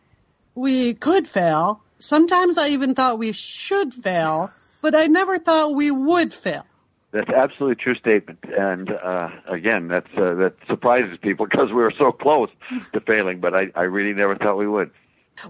we 0.54 0.94
could 0.94 1.26
fail. 1.26 1.82
Sometimes 1.98 2.56
I 2.56 2.68
even 2.68 2.94
thought 2.94 3.18
we 3.18 3.32
should 3.32 3.92
fail, 3.92 4.52
but 4.80 4.94
I 4.94 5.06
never 5.06 5.38
thought 5.38 5.74
we 5.74 5.90
would 5.90 6.32
fail. 6.32 6.64
That's 7.10 7.30
absolutely 7.30 7.72
a 7.72 7.76
true 7.76 7.94
statement. 7.94 8.38
And 8.44 8.90
uh, 8.90 9.30
again, 9.46 9.88
that's 9.88 10.10
uh, 10.16 10.34
that 10.34 10.54
surprises 10.66 11.18
people 11.20 11.46
because 11.50 11.68
we 11.68 11.76
were 11.76 11.92
so 11.96 12.12
close 12.12 12.50
to 12.92 13.00
failing, 13.00 13.40
but 13.40 13.54
I, 13.54 13.68
I 13.74 13.82
really 13.82 14.12
never 14.12 14.36
thought 14.36 14.58
we 14.58 14.68
would. 14.68 14.90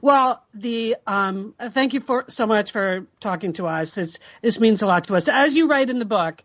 Well, 0.03 0.45
the 0.55 0.97
um, 1.07 1.55
thank 1.71 1.95
you 1.95 2.01
for 2.01 2.27
so 2.29 2.47
much 2.47 2.73
for 2.73 3.07
talking 3.21 3.55
to 3.55 3.67
us. 3.67 3.95
This 3.95 4.19
this 4.43 4.61
means 4.61 4.83
a 4.83 4.87
lot 4.87 5.05
to 5.05 5.17
us. 5.17 5.29
As 5.29 5.57
you 5.57 5.69
write 5.69 5.91
in 5.91 5.99
the 5.99 6.05
book, 6.05 6.45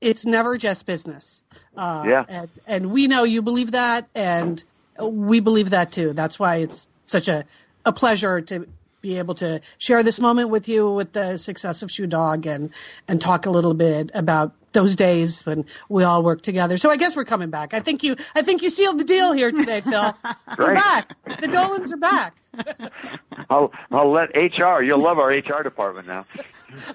it's 0.00 0.26
never 0.26 0.58
just 0.58 0.86
business. 0.86 1.42
Uh, 1.76 2.04
Yeah. 2.06 2.24
And, 2.28 2.50
and 2.66 2.90
we 2.92 3.08
know 3.08 3.24
you 3.24 3.42
believe 3.42 3.72
that, 3.72 4.08
and 4.14 4.62
we 5.00 5.40
believe 5.40 5.70
that 5.70 5.92
too. 5.92 6.12
That's 6.12 6.38
why 6.38 6.56
it's 6.56 6.86
such 7.06 7.28
a 7.28 7.44
a 7.84 7.92
pleasure 7.92 8.40
to 8.42 8.66
be 9.04 9.18
able 9.18 9.34
to 9.34 9.60
share 9.76 10.02
this 10.02 10.18
moment 10.18 10.48
with 10.48 10.66
you 10.66 10.90
with 10.90 11.12
the 11.12 11.36
success 11.36 11.82
of 11.82 11.90
Shoe 11.90 12.06
Dog 12.06 12.46
and 12.46 12.70
and 13.06 13.20
talk 13.20 13.44
a 13.44 13.50
little 13.50 13.74
bit 13.74 14.10
about 14.14 14.52
those 14.72 14.96
days 14.96 15.44
when 15.44 15.66
we 15.90 16.04
all 16.04 16.22
worked 16.22 16.42
together. 16.42 16.78
So 16.78 16.90
I 16.90 16.96
guess 16.96 17.14
we're 17.14 17.26
coming 17.26 17.50
back. 17.50 17.74
I 17.74 17.80
think 17.80 18.02
you 18.02 18.16
I 18.34 18.40
think 18.40 18.62
you 18.62 18.70
sealed 18.70 18.98
the 18.98 19.04
deal 19.04 19.32
here 19.32 19.52
today, 19.52 19.82
Phil. 19.82 20.16
We're 20.58 20.74
back. 20.74 21.14
The 21.40 21.48
Dolans 21.48 21.92
are 21.92 21.98
back. 21.98 22.34
I'll 23.50 23.72
I'll 23.92 24.10
let 24.10 24.30
HR. 24.34 24.82
You'll 24.82 25.02
love 25.02 25.18
our 25.18 25.28
HR 25.28 25.62
department 25.62 26.06
now. 26.06 26.24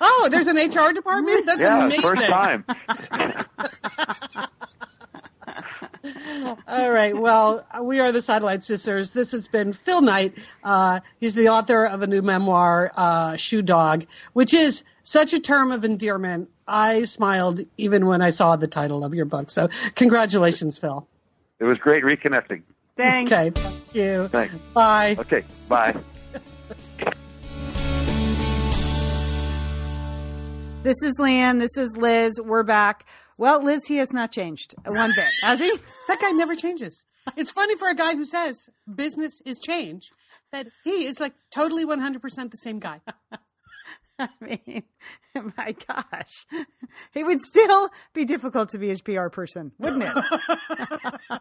Oh, 0.02 0.28
there's 0.32 0.48
an 0.48 0.58
HR 0.58 0.92
department? 0.92 1.46
That's 1.46 1.62
yeah, 1.62 1.86
amazing. 1.86 2.02
first 2.02 2.26
time. 2.26 2.66
All 6.68 6.92
right. 6.92 7.16
Well, 7.16 7.66
we 7.82 8.00
are 8.00 8.12
the 8.12 8.22
Satellite 8.22 8.64
Sisters. 8.64 9.12
This 9.12 9.32
has 9.32 9.48
been 9.48 9.74
Phil 9.74 10.02
Knight. 10.02 10.34
Uh, 10.64 11.00
he's 11.20 11.36
the 11.36 11.50
author 11.50 11.86
of 11.86 12.02
a 12.02 12.08
new 12.08 12.22
memoir, 12.22 12.92
uh, 12.96 13.36
Shoe 13.36 13.62
Dog, 13.62 14.06
which 14.34 14.54
is 14.54 14.84
such 15.04 15.34
a 15.34 15.40
term 15.40 15.72
of 15.72 15.84
endearment. 15.84 16.50
I 16.68 17.06
smiled 17.06 17.62
even 17.78 18.06
when 18.06 18.22
I 18.22 18.30
saw 18.30 18.56
the 18.56 18.68
title 18.68 19.04
of 19.04 19.16
your 19.16 19.26
book. 19.26 19.50
So, 19.50 19.70
congratulations, 19.96 20.78
Phil. 20.78 21.08
It 21.60 21.66
was 21.66 21.78
great 21.78 22.04
reconnecting. 22.04 22.62
Thanks. 22.96 23.32
Okay. 23.32 23.50
Thank 23.50 23.96
you. 23.96 24.28
Thanks. 24.28 24.54
Bye. 24.74 25.16
Okay, 25.20 25.44
bye. 25.68 25.96
This 30.82 31.04
is 31.04 31.14
Lian. 31.20 31.60
This 31.60 31.78
is 31.78 31.98
Liz. 31.98 32.40
We're 32.42 32.64
back. 32.64 33.06
Well, 33.40 33.64
Liz, 33.64 33.86
he 33.86 33.96
has 33.98 34.12
not 34.12 34.34
changed 34.34 34.76
one 34.86 35.14
bit, 35.16 35.30
has 35.44 35.62
he? 35.62 35.72
That 36.10 36.20
guy 36.20 36.32
never 36.32 36.56
changes. 36.56 37.06
It's 37.38 37.54
funny 37.54 37.78
for 37.78 37.88
a 37.88 37.96
guy 37.96 38.14
who 38.14 38.26
says 38.26 38.68
business 38.94 39.42
is 39.46 39.60
change 39.60 40.12
that 40.52 40.68
he 40.84 41.06
is 41.06 41.22
like 41.22 41.32
totally 41.50 41.86
100% 41.86 42.22
the 42.52 42.58
same 42.58 42.80
guy. 42.80 43.00
I 44.20 44.28
mean, 44.42 44.84
my 45.58 45.74
gosh, 45.88 46.46
it 47.14 47.24
would 47.24 47.40
still 47.40 47.90
be 48.14 48.26
difficult 48.26 48.68
to 48.72 48.78
be 48.78 48.90
his 48.90 49.02
PR 49.02 49.30
person, 49.30 49.72
wouldn't 49.80 50.04
it? 50.04 51.40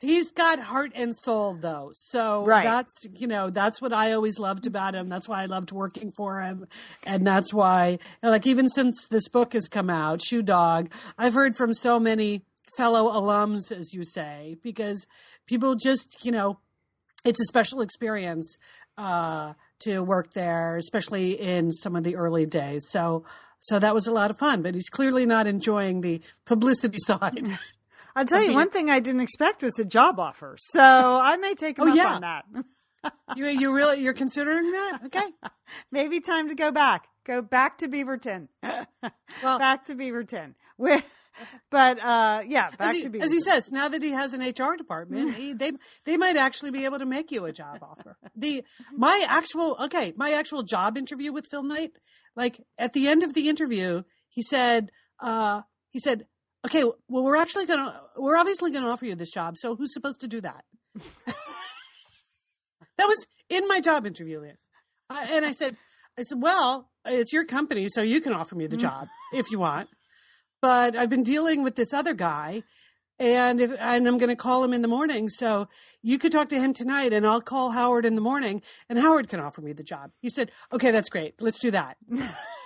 He's 0.00 0.30
got 0.30 0.58
heart 0.60 0.92
and 0.94 1.16
soul 1.16 1.54
though. 1.54 1.90
So 1.94 2.44
Right. 2.44 2.64
that's 2.64 3.06
you 3.12 3.26
know, 3.26 3.50
that's 3.50 3.80
what 3.80 3.92
I 3.92 4.12
always 4.12 4.38
loved 4.38 4.66
about 4.66 4.94
him. 4.94 5.08
That's 5.08 5.28
why 5.28 5.42
I 5.42 5.46
loved 5.46 5.72
working 5.72 6.12
for 6.12 6.40
him. 6.40 6.66
And 7.06 7.26
that's 7.26 7.52
why 7.52 7.98
like 8.22 8.46
even 8.46 8.68
since 8.68 9.06
this 9.08 9.28
book 9.28 9.52
has 9.54 9.68
come 9.68 9.90
out, 9.90 10.22
Shoe 10.22 10.42
Dog, 10.42 10.92
I've 11.18 11.34
heard 11.34 11.56
from 11.56 11.72
so 11.74 11.98
many 11.98 12.42
fellow 12.76 13.12
alums, 13.12 13.70
as 13.70 13.94
you 13.94 14.04
say, 14.04 14.56
because 14.62 15.06
people 15.46 15.74
just, 15.74 16.24
you 16.24 16.32
know, 16.32 16.58
it's 17.24 17.40
a 17.40 17.44
special 17.44 17.80
experience 17.80 18.56
uh, 18.98 19.54
to 19.80 20.00
work 20.02 20.32
there, 20.34 20.76
especially 20.76 21.40
in 21.40 21.72
some 21.72 21.96
of 21.96 22.04
the 22.04 22.16
early 22.16 22.46
days. 22.46 22.86
So 22.90 23.24
so 23.60 23.78
that 23.78 23.94
was 23.94 24.06
a 24.06 24.12
lot 24.12 24.30
of 24.30 24.36
fun, 24.38 24.60
but 24.60 24.74
he's 24.74 24.90
clearly 24.90 25.24
not 25.24 25.46
enjoying 25.46 26.02
the 26.02 26.20
publicity 26.44 26.98
side. 27.06 27.58
I'll 28.16 28.24
tell 28.26 28.42
you 28.42 28.54
one 28.54 28.70
thing 28.70 28.90
I 28.90 29.00
didn't 29.00 29.20
expect 29.22 29.62
was 29.62 29.78
a 29.78 29.84
job 29.84 30.20
offer, 30.20 30.56
so 30.58 30.80
I 30.80 31.36
may 31.36 31.54
take 31.54 31.78
him 31.78 31.88
Oh, 31.88 31.90
up 31.90 31.96
yeah. 31.96 32.14
on 32.14 32.20
that. 32.20 32.44
you 33.36 33.46
you 33.46 33.74
really 33.74 34.00
you're 34.00 34.14
considering 34.14 34.70
that? 34.72 35.00
Okay. 35.06 35.26
Maybe 35.90 36.20
time 36.20 36.48
to 36.48 36.54
go 36.54 36.70
back. 36.70 37.06
Go 37.26 37.42
back 37.42 37.78
to 37.78 37.88
Beaverton. 37.88 38.48
Well- 38.62 38.86
back 39.58 39.86
to 39.86 39.94
Beaverton. 39.94 40.54
Where, 40.76 41.02
but 41.70 41.98
uh, 42.02 42.42
yeah, 42.46 42.70
back 42.70 42.94
he, 42.94 43.02
to 43.02 43.10
Beaverton. 43.10 43.22
as 43.22 43.32
he 43.32 43.40
says, 43.40 43.70
now 43.70 43.88
that 43.88 44.02
he 44.02 44.10
has 44.10 44.32
an 44.34 44.40
HR 44.42 44.76
department, 44.76 45.34
he, 45.34 45.52
they 45.52 45.72
they 46.04 46.16
might 46.16 46.36
actually 46.36 46.70
be 46.70 46.84
able 46.84 46.98
to 46.98 47.06
make 47.06 47.30
you 47.32 47.44
a 47.46 47.52
job 47.52 47.78
offer. 47.82 48.16
The 48.36 48.64
my 48.96 49.24
actual 49.28 49.76
okay, 49.84 50.12
my 50.16 50.32
actual 50.32 50.62
job 50.62 50.96
interview 50.98 51.32
with 51.32 51.46
Phil 51.46 51.62
Knight, 51.62 51.92
like 52.36 52.60
at 52.78 52.92
the 52.92 53.08
end 53.08 53.22
of 53.22 53.34
the 53.34 53.48
interview, 53.48 54.02
he 54.28 54.42
said, 54.42 54.90
uh, 55.20 55.62
he 55.90 55.98
said, 56.00 56.26
okay, 56.64 56.84
well, 57.08 57.22
we're 57.22 57.36
actually 57.36 57.66
gonna, 57.66 58.00
we're 58.16 58.36
obviously 58.36 58.70
gonna 58.70 58.88
offer 58.88 59.06
you 59.06 59.14
this 59.14 59.30
job. 59.30 59.56
So 59.58 59.76
who's 59.76 59.92
supposed 59.92 60.20
to 60.22 60.28
do 60.28 60.40
that? 60.40 60.64
that 61.26 61.36
was 63.06 63.26
in 63.48 63.66
my 63.68 63.80
job 63.80 64.06
interview. 64.06 64.42
Uh, 65.10 65.26
and 65.30 65.44
I 65.44 65.52
said, 65.52 65.76
I 66.18 66.22
said, 66.22 66.40
well, 66.40 66.90
it's 67.04 67.32
your 67.32 67.44
company, 67.44 67.88
so 67.88 68.02
you 68.02 68.20
can 68.20 68.32
offer 68.32 68.54
me 68.54 68.66
the 68.66 68.76
job 68.76 69.08
if 69.32 69.50
you 69.50 69.58
want 69.58 69.88
but 70.64 70.96
I've 70.96 71.10
been 71.10 71.24
dealing 71.24 71.62
with 71.62 71.76
this 71.76 71.92
other 71.92 72.14
guy, 72.14 72.62
and 73.18 73.60
if 73.60 73.70
and 73.78 74.08
I'm 74.08 74.16
going 74.16 74.30
to 74.30 74.34
call 74.34 74.64
him 74.64 74.72
in 74.72 74.80
the 74.80 74.88
morning. 74.88 75.28
So 75.28 75.68
you 76.00 76.16
could 76.16 76.32
talk 76.32 76.48
to 76.48 76.58
him 76.58 76.72
tonight, 76.72 77.12
and 77.12 77.26
I'll 77.26 77.42
call 77.42 77.72
Howard 77.72 78.06
in 78.06 78.14
the 78.14 78.22
morning, 78.22 78.62
and 78.88 78.98
Howard 78.98 79.28
can 79.28 79.40
offer 79.40 79.60
me 79.60 79.74
the 79.74 79.82
job. 79.82 80.12
He 80.22 80.30
said, 80.30 80.50
"Okay, 80.72 80.90
that's 80.90 81.10
great. 81.10 81.34
Let's 81.38 81.58
do 81.58 81.70
that." 81.72 81.98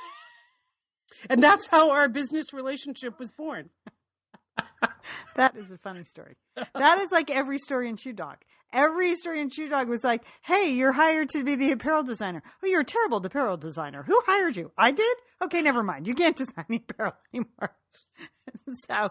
and 1.30 1.42
that's 1.42 1.66
how 1.66 1.90
our 1.90 2.08
business 2.08 2.52
relationship 2.52 3.18
was 3.18 3.30
born. 3.32 3.70
That 5.36 5.56
is 5.56 5.70
a 5.70 5.78
funny 5.78 6.02
story. 6.04 6.36
That 6.74 6.98
is 6.98 7.12
like 7.12 7.30
every 7.30 7.58
story 7.58 7.88
in 7.88 7.96
Shoe 7.96 8.12
Dog. 8.12 8.38
Every 8.72 9.14
story 9.16 9.40
in 9.40 9.48
Shoe 9.50 9.68
Dog 9.68 9.88
was 9.88 10.02
like, 10.02 10.22
"Hey, 10.42 10.70
you're 10.70 10.92
hired 10.92 11.28
to 11.30 11.44
be 11.44 11.54
the 11.54 11.70
apparel 11.72 12.02
designer. 12.02 12.42
Oh, 12.62 12.66
you're 12.66 12.80
a 12.80 12.84
terrible 12.84 13.18
apparel 13.24 13.56
designer. 13.56 14.02
Who 14.02 14.20
hired 14.26 14.56
you? 14.56 14.72
I 14.76 14.90
did. 14.90 15.16
Okay, 15.40 15.62
never 15.62 15.82
mind. 15.84 16.06
You 16.08 16.14
can't 16.14 16.36
design 16.36 16.64
the 16.68 16.76
apparel 16.90 17.14
anymore." 17.32 17.76
so, 18.88 19.10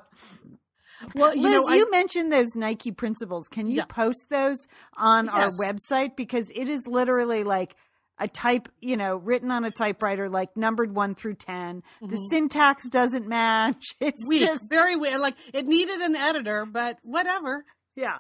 Well, 1.16 1.34
you 1.36 1.44
Liz, 1.44 1.52
know, 1.54 1.68
I- 1.70 1.76
you 1.78 1.90
mentioned 1.92 2.32
those 2.32 2.50
Nike 2.56 2.92
principles. 2.92 3.48
Can 3.48 3.68
you 3.68 3.78
Yeah. 3.78 3.86
post 3.86 4.28
those 4.30 4.58
on 4.98 5.30
our 5.30 5.52
website? 5.52 6.16
Because 6.18 6.50
it 6.54 6.68
is 6.68 6.86
literally 6.86 7.44
like 7.46 7.76
a 8.20 8.28
type, 8.28 8.68
you 8.82 8.98
know, 8.98 9.18
written 9.18 9.52
on 9.52 9.64
a 9.64 9.72
typewriter, 9.72 10.28
like 10.30 10.56
numbered 10.58 10.94
one 10.96 11.16
through 11.16 11.36
10. 11.36 11.84
The 12.02 12.16
syntax 12.32 12.90
doesn't 12.90 13.28
match. 13.28 13.86
It's 14.00 14.24
Mm-hmm. 14.24 14.30
weird, 14.30 14.48
just, 14.58 14.70
very 14.70 14.96
weird. 14.96 15.20
Like 15.20 15.36
it 15.54 15.66
needed 15.68 16.00
an 16.02 16.16
editor, 16.16 16.66
but 16.66 16.98
whatever. 17.04 17.66
yeah. 17.96 18.18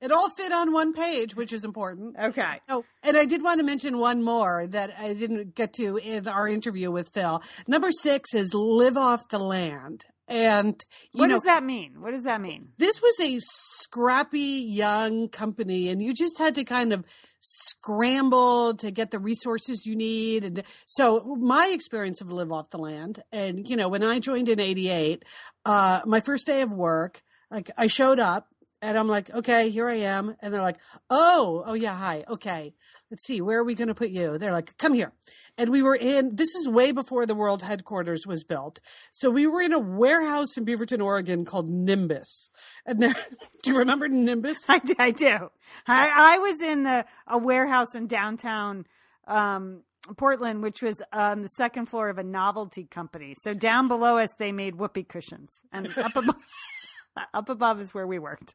It 0.00 0.12
all 0.12 0.28
fit 0.30 0.52
on 0.52 0.72
one 0.72 0.92
page, 0.92 1.34
which 1.34 1.52
is 1.52 1.64
important. 1.64 2.14
Okay. 2.16 2.60
Oh, 2.68 2.84
and 3.02 3.16
I 3.16 3.24
did 3.24 3.42
want 3.42 3.58
to 3.58 3.64
mention 3.66 3.98
one 3.98 4.22
more 4.22 4.64
that 4.68 4.94
I 4.96 5.12
didn't 5.12 5.56
get 5.56 5.72
to 5.72 5.96
in 5.96 6.28
our 6.28 6.46
interview 6.46 6.92
with 6.92 7.08
Phil. 7.12 7.42
Number 7.66 7.90
six 7.90 8.32
is 8.32 8.54
live 8.54 8.96
off 8.96 9.28
the 9.28 9.40
land. 9.40 10.04
And 10.28 10.80
you 11.12 11.20
What 11.20 11.30
know, 11.30 11.34
does 11.36 11.42
that 11.44 11.64
mean? 11.64 12.00
What 12.00 12.12
does 12.12 12.22
that 12.22 12.40
mean? 12.40 12.68
this 12.78 13.02
was 13.02 13.18
a 13.20 13.40
scrappy 13.42 14.64
young 14.68 15.28
company 15.28 15.88
and 15.88 16.02
you 16.02 16.12
just 16.14 16.38
had 16.38 16.54
to 16.56 16.64
kind 16.64 16.92
of 16.92 17.04
scramble 17.40 18.74
to 18.74 18.90
get 18.90 19.10
the 19.10 19.18
resources 19.18 19.86
you 19.86 19.96
need. 19.96 20.44
And 20.44 20.62
so 20.86 21.36
my 21.36 21.70
experience 21.72 22.20
of 22.20 22.30
live 22.30 22.52
off 22.52 22.70
the 22.70 22.78
land 22.78 23.22
and 23.32 23.68
you 23.68 23.76
know 23.76 23.88
when 23.88 24.02
i 24.02 24.18
joined 24.18 24.48
in 24.48 24.60
88 24.60 25.24
uh 25.64 26.00
my 26.04 26.20
first 26.20 26.46
day 26.46 26.62
of 26.62 26.72
work 26.72 27.22
like 27.50 27.70
i 27.76 27.86
showed 27.86 28.18
up 28.18 28.48
and 28.80 28.96
i'm 28.96 29.08
like 29.08 29.30
okay 29.34 29.70
here 29.70 29.88
i 29.88 29.94
am. 29.94 30.34
And 30.40 30.52
they're 30.52 30.62
like 30.62 30.78
oh 31.10 31.62
oh 31.66 31.74
yeah 31.74 31.96
hi 31.96 32.24
okay. 32.28 32.74
Let's 33.10 33.24
see 33.24 33.40
where 33.40 33.58
are 33.58 33.64
we 33.64 33.74
going 33.74 33.88
to 33.88 33.94
put 33.94 34.10
you? 34.10 34.38
They're 34.38 34.52
like 34.52 34.76
come 34.78 34.94
here. 34.94 35.12
And 35.56 35.70
we 35.70 35.82
were 35.82 35.96
in 35.96 36.36
this 36.36 36.54
is 36.54 36.68
way 36.68 36.92
before 36.92 37.26
the 37.26 37.34
world 37.34 37.62
headquarters 37.62 38.26
was 38.26 38.44
built. 38.44 38.80
So 39.12 39.30
we 39.30 39.46
were 39.46 39.62
in 39.62 39.72
a 39.72 39.78
warehouse 39.78 40.56
in 40.56 40.64
beaverton 40.64 41.02
oregon 41.02 41.44
called 41.44 41.68
nimbus. 41.68 42.50
And 42.86 43.00
there 43.00 43.14
do 43.62 43.72
you 43.72 43.78
remember 43.78 44.08
nimbus? 44.08 44.58
I 44.68 45.10
do. 45.10 45.50
I, 45.86 46.34
I 46.34 46.38
was 46.38 46.60
in 46.60 46.82
the 46.84 47.04
a 47.26 47.38
warehouse 47.38 47.94
in 47.94 48.06
downtown 48.06 48.86
um, 49.26 49.82
Portland, 50.16 50.62
which 50.62 50.82
was 50.82 51.02
on 51.12 51.42
the 51.42 51.48
second 51.48 51.86
floor 51.86 52.08
of 52.08 52.18
a 52.18 52.22
novelty 52.22 52.84
company. 52.84 53.34
So 53.42 53.52
down 53.52 53.88
below 53.88 54.18
us, 54.18 54.30
they 54.38 54.52
made 54.52 54.76
whoopee 54.76 55.04
cushions, 55.04 55.60
and 55.72 55.86
up 55.98 56.16
above, 56.16 56.36
up 57.34 57.48
above 57.48 57.80
is 57.80 57.92
where 57.92 58.06
we 58.06 58.18
worked. 58.18 58.54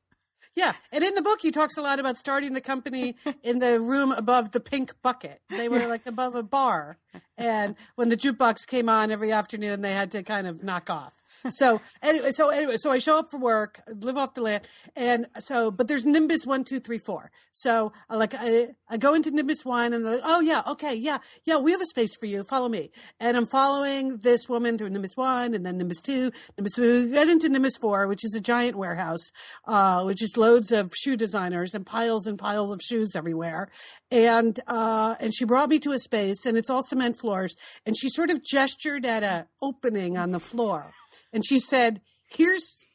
Yeah, 0.55 0.73
and 0.91 1.03
in 1.03 1.15
the 1.15 1.21
book 1.21 1.39
he 1.41 1.49
talks 1.49 1.77
a 1.77 1.81
lot 1.81 1.99
about 1.99 2.17
starting 2.17 2.53
the 2.53 2.61
company 2.61 3.15
in 3.41 3.59
the 3.59 3.79
room 3.79 4.11
above 4.11 4.51
the 4.51 4.59
pink 4.59 4.93
bucket. 5.01 5.41
They 5.49 5.67
were 5.67 5.87
like 5.87 6.05
above 6.05 6.35
a 6.35 6.43
bar, 6.43 6.97
and 7.37 7.75
when 7.95 8.09
the 8.09 8.17
jukebox 8.17 8.67
came 8.67 8.87
on 8.87 9.09
every 9.09 9.31
afternoon, 9.31 9.81
they 9.81 9.93
had 9.93 10.11
to 10.11 10.21
kind 10.21 10.45
of 10.45 10.63
knock 10.63 10.89
off. 10.91 11.22
So 11.49 11.81
anyway, 12.01 12.31
so 12.31 12.49
anyway, 12.49 12.77
so 12.77 12.91
I 12.91 12.99
show 12.99 13.17
up 13.17 13.29
for 13.29 13.37
work, 13.37 13.81
live 13.87 14.17
off 14.17 14.33
the 14.33 14.41
land, 14.41 14.67
and 14.95 15.27
so 15.39 15.71
but 15.71 15.87
there's 15.87 16.05
Nimbus 16.05 16.45
one, 16.45 16.63
two, 16.63 16.79
three, 16.79 16.97
four. 16.97 17.31
So 17.51 17.91
I 18.09 18.15
like 18.15 18.33
I, 18.37 18.69
I 18.89 18.97
go 18.97 19.13
into 19.13 19.31
Nimbus 19.31 19.65
one, 19.65 19.93
and 19.93 20.05
they're 20.05 20.15
like, 20.15 20.23
oh 20.23 20.39
yeah, 20.39 20.61
okay, 20.67 20.95
yeah, 20.95 21.17
yeah, 21.45 21.57
we 21.57 21.71
have 21.71 21.81
a 21.81 21.85
space 21.85 22.15
for 22.15 22.25
you. 22.25 22.43
Follow 22.43 22.69
me, 22.69 22.91
and 23.19 23.35
I'm 23.35 23.45
following 23.45 24.17
this 24.17 24.47
woman 24.47 24.77
through 24.77 24.89
Nimbus 24.89 25.15
one, 25.15 25.53
and 25.53 25.65
then 25.65 25.77
Nimbus 25.77 26.01
two, 26.01 26.31
Nimbus 26.57 26.73
two, 26.73 27.11
get 27.11 27.27
into 27.27 27.49
Nimbus 27.49 27.77
four, 27.77 28.07
which 28.07 28.23
is 28.23 28.33
a 28.33 28.41
giant 28.41 28.77
warehouse, 28.77 29.31
uh, 29.65 30.03
which 30.03 30.21
is 30.21 30.37
loads 30.37 30.71
of 30.71 30.91
shoe 30.95 31.17
designers 31.17 31.73
and 31.73 31.85
piles 31.85 32.25
and 32.25 32.39
piles 32.39 32.71
of 32.71 32.81
shoes 32.81 33.15
everywhere, 33.15 33.69
and 34.11 34.59
uh, 34.67 35.15
and 35.19 35.33
she 35.33 35.45
brought 35.45 35.69
me 35.69 35.79
to 35.79 35.91
a 35.91 35.99
space, 35.99 36.45
and 36.45 36.57
it's 36.57 36.69
all 36.69 36.83
cement 36.83 37.17
floors, 37.17 37.55
and 37.85 37.97
she 37.97 38.09
sort 38.09 38.31
of 38.31 38.43
gestured 38.43 39.05
at 39.05 39.23
a 39.23 39.47
opening 39.61 40.17
on 40.17 40.31
the 40.31 40.39
floor 40.39 40.93
and 41.33 41.45
she 41.45 41.59
said, 41.59 42.01
"Here's 42.29 42.85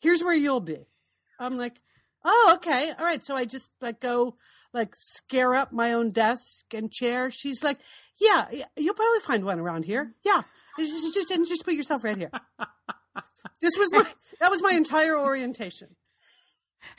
here's 0.00 0.24
where 0.24 0.34
you'll 0.34 0.60
be." 0.60 0.88
I'm 1.38 1.56
like, 1.56 1.80
"Oh, 2.24 2.52
okay, 2.56 2.90
all 2.98 3.04
right." 3.04 3.24
So 3.24 3.36
I 3.36 3.44
just 3.44 3.70
like 3.80 4.00
go 4.00 4.36
like 4.72 4.94
scare 5.00 5.54
up 5.54 5.72
my 5.72 5.92
own 5.92 6.10
desk 6.10 6.72
and 6.74 6.90
chair. 6.90 7.30
She's 7.30 7.62
like, 7.62 7.78
"Yeah, 8.20 8.48
you'll 8.76 8.94
probably 8.94 9.20
find 9.20 9.44
one 9.44 9.60
around 9.60 9.84
here. 9.84 10.14
Yeah, 10.24 10.42
And 10.78 10.86
just 10.86 11.14
just 11.14 11.30
and 11.30 11.46
just 11.46 11.64
put 11.64 11.74
yourself 11.74 12.02
right 12.02 12.16
here." 12.16 12.30
This 13.60 13.74
was 13.78 13.92
my 13.92 14.04
that 14.40 14.50
was 14.50 14.62
my 14.62 14.72
entire 14.72 15.16
orientation. 15.16 15.94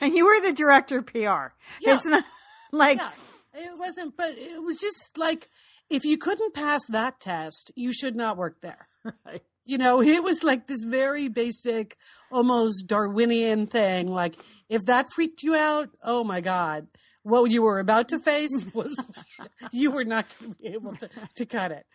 And 0.00 0.14
you 0.14 0.24
were 0.24 0.40
the 0.40 0.52
director 0.52 0.98
of 0.98 1.06
PR. 1.06 1.18
Yeah. 1.18 1.96
It's 1.96 2.06
not 2.06 2.24
like 2.72 2.98
Yeah, 2.98 3.10
it 3.54 3.70
wasn't, 3.78 4.16
but 4.16 4.38
it 4.38 4.62
was 4.62 4.78
just 4.78 5.18
like 5.18 5.50
if 5.90 6.04
you 6.06 6.16
couldn't 6.16 6.54
pass 6.54 6.80
that 6.88 7.20
test, 7.20 7.70
you 7.74 7.92
should 7.92 8.16
not 8.16 8.36
work 8.36 8.60
there. 8.62 8.88
Right. 9.26 9.42
You 9.64 9.78
know, 9.78 10.02
it 10.02 10.22
was 10.22 10.44
like 10.44 10.66
this 10.66 10.84
very 10.84 11.28
basic, 11.28 11.96
almost 12.30 12.86
Darwinian 12.86 13.66
thing. 13.66 14.08
Like, 14.08 14.36
if 14.68 14.82
that 14.86 15.10
freaked 15.10 15.42
you 15.42 15.54
out, 15.54 15.88
oh 16.02 16.22
my 16.24 16.40
God, 16.42 16.86
what 17.22 17.50
you 17.50 17.62
were 17.62 17.78
about 17.78 18.08
to 18.10 18.18
face 18.18 18.50
was 18.74 18.94
you 19.72 19.90
were 19.90 20.04
not 20.04 20.26
going 20.38 20.52
to 20.52 20.58
be 20.60 20.68
able 20.68 20.94
to, 20.96 21.08
to 21.36 21.46
cut 21.46 21.72
it. 21.72 21.86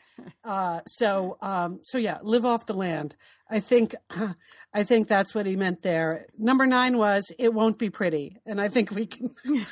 Uh, 0.44 0.82
so, 0.88 1.38
um, 1.42 1.80
so 1.84 1.98
yeah, 1.98 2.18
live 2.24 2.44
off 2.46 2.66
the 2.66 2.74
land. 2.74 3.16
I 3.50 3.60
think, 3.60 3.94
I 4.74 4.84
think 4.84 5.08
that's 5.08 5.34
what 5.36 5.46
he 5.46 5.56
meant 5.56 5.82
there. 5.84 6.26
Number 6.38 6.66
nine 6.66 6.98
was 6.98 7.32
it 7.38 7.54
won't 7.54 7.78
be 7.78 7.90
pretty, 7.92 8.38
and 8.48 8.60
I 8.60 8.68
think 8.70 8.92
we 8.92 9.06
can. 9.06 9.30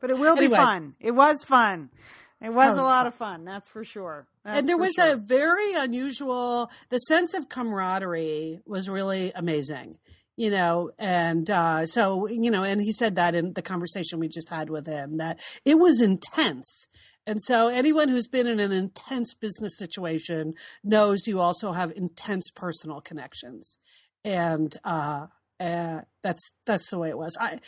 but 0.00 0.10
it 0.10 0.18
will 0.18 0.32
Anyway. 0.36 0.48
be 0.48 0.54
fun. 0.56 0.94
It 1.00 1.12
was 1.12 1.44
fun. 1.44 1.90
It 2.42 2.52
was 2.52 2.76
Oh, 2.76 2.82
a 2.82 2.84
lot 2.84 3.06
of 3.06 3.14
fun, 3.14 3.44
that's 3.44 3.68
for 3.68 3.84
sure. 3.84 4.26
That's 4.46 4.60
and 4.60 4.68
there 4.68 4.78
was 4.78 4.94
sure. 4.94 5.14
a 5.14 5.16
very 5.16 5.74
unusual 5.74 6.70
the 6.88 6.98
sense 6.98 7.34
of 7.34 7.48
camaraderie 7.48 8.60
was 8.64 8.88
really 8.88 9.32
amazing 9.34 9.98
you 10.36 10.50
know 10.50 10.92
and 10.98 11.50
uh 11.50 11.84
so 11.84 12.28
you 12.28 12.50
know 12.50 12.62
and 12.62 12.80
he 12.80 12.92
said 12.92 13.16
that 13.16 13.34
in 13.34 13.54
the 13.54 13.62
conversation 13.62 14.20
we 14.20 14.28
just 14.28 14.48
had 14.48 14.70
with 14.70 14.86
him 14.86 15.16
that 15.18 15.40
it 15.64 15.78
was 15.78 16.00
intense. 16.00 16.86
And 17.28 17.42
so 17.42 17.68
anyone 17.68 18.08
who's 18.08 18.28
been 18.28 18.46
in 18.46 18.60
an 18.60 18.70
intense 18.70 19.34
business 19.34 19.76
situation 19.76 20.54
knows 20.84 21.26
you 21.26 21.40
also 21.40 21.72
have 21.72 21.92
intense 21.96 22.50
personal 22.54 23.00
connections. 23.00 23.78
And 24.24 24.74
uh, 24.84 25.26
uh 25.58 26.02
that's 26.22 26.52
that's 26.66 26.90
the 26.90 26.98
way 26.98 27.08
it 27.08 27.18
was. 27.18 27.36
I 27.40 27.60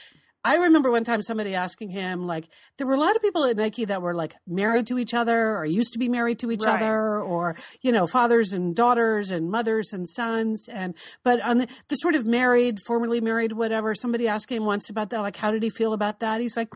I 0.44 0.56
remember 0.56 0.90
one 0.90 1.04
time 1.04 1.20
somebody 1.20 1.54
asking 1.54 1.90
him, 1.90 2.26
like, 2.26 2.48
there 2.76 2.86
were 2.86 2.94
a 2.94 2.98
lot 3.00 3.16
of 3.16 3.22
people 3.22 3.44
at 3.44 3.56
Nike 3.56 3.84
that 3.84 4.00
were 4.00 4.14
like 4.14 4.36
married 4.46 4.86
to 4.86 4.98
each 4.98 5.12
other 5.12 5.56
or 5.56 5.64
used 5.64 5.92
to 5.94 5.98
be 5.98 6.08
married 6.08 6.38
to 6.38 6.50
each 6.52 6.62
Right. 6.64 6.80
other 6.80 7.20
or, 7.20 7.56
you 7.82 7.90
know, 7.92 8.06
fathers 8.06 8.52
and 8.52 8.74
daughters 8.74 9.30
and 9.30 9.50
mothers 9.50 9.92
and 9.92 10.08
sons. 10.08 10.68
And, 10.70 10.94
but 11.24 11.40
on 11.42 11.58
the, 11.58 11.68
the 11.88 11.96
sort 11.96 12.14
of 12.14 12.26
married, 12.26 12.78
formerly 12.86 13.20
married, 13.20 13.52
whatever, 13.52 13.94
somebody 13.94 14.28
asked 14.28 14.50
him 14.50 14.64
once 14.64 14.88
about 14.88 15.10
that, 15.10 15.20
like, 15.22 15.36
how 15.36 15.50
did 15.50 15.62
he 15.62 15.70
feel 15.70 15.92
about 15.92 16.20
that? 16.20 16.40
He's 16.40 16.56
like, 16.56 16.68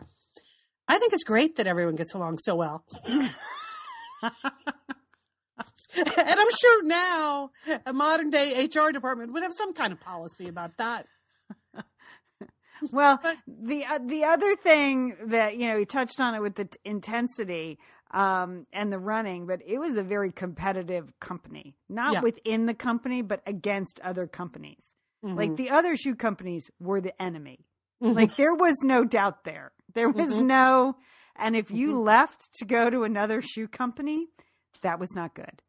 I 0.87 0.99
think 0.99 1.13
it's 1.13 1.23
great 1.23 1.55
that 1.55 1.65
everyone 1.65 1.95
gets 1.95 2.13
along 2.13 2.39
so 2.39 2.55
well. 2.55 2.83
and 3.05 3.29
I'm 5.95 6.51
sure 6.59 6.83
now 6.83 7.51
a 7.85 7.93
modern 7.93 8.29
day 8.29 8.65
HR 8.65 8.91
department 8.91 9.31
would 9.33 9.43
have 9.43 9.53
some 9.53 9.73
kind 9.73 9.93
of 9.93 9.99
policy 9.99 10.47
about 10.47 10.77
that. 10.77 11.07
Well, 12.91 13.19
But- 13.21 13.37
the 13.47 13.85
uh, 13.85 13.99
the 14.03 14.25
other 14.25 14.55
thing 14.55 15.15
that 15.27 15.57
you 15.57 15.67
know 15.67 15.77
he 15.77 15.85
touched 15.85 16.19
on 16.19 16.35
it 16.35 16.41
with 16.41 16.55
the 16.55 16.65
t- 16.65 16.77
intensity 16.85 17.79
um, 18.11 18.67
and 18.73 18.91
the 18.91 18.99
running, 18.99 19.45
but 19.47 19.61
it 19.65 19.79
was 19.79 19.97
a 19.97 20.03
very 20.03 20.31
competitive 20.31 21.11
company, 21.19 21.75
not 21.89 22.13
Yeah. 22.13 22.21
within 22.21 22.65
the 22.67 22.73
company, 22.75 23.21
but 23.21 23.41
against 23.47 23.99
other 24.01 24.27
companies. 24.27 24.93
Like 25.25 25.55
the 25.55 25.69
other 25.69 25.95
shoe 25.95 26.15
companies 26.15 26.69
were 26.81 26.99
the 26.99 27.19
enemy. 27.21 27.65
Mhm. 28.03 28.13
Like 28.13 28.35
there 28.35 28.53
was 28.53 28.75
no 28.83 29.05
doubt 29.05 29.45
there. 29.45 29.71
There 29.93 30.09
was 30.09 30.31
Mhm. 30.31 30.45
no, 30.47 30.97
and 31.37 31.55
if 31.55 31.71
you 31.71 31.97
left 32.01 32.53
to 32.55 32.65
go 32.65 32.89
to 32.89 33.03
another 33.03 33.41
shoe 33.41 33.69
company, 33.69 34.27
that 34.81 34.99
was 34.99 35.15
not 35.15 35.33
good. 35.33 35.61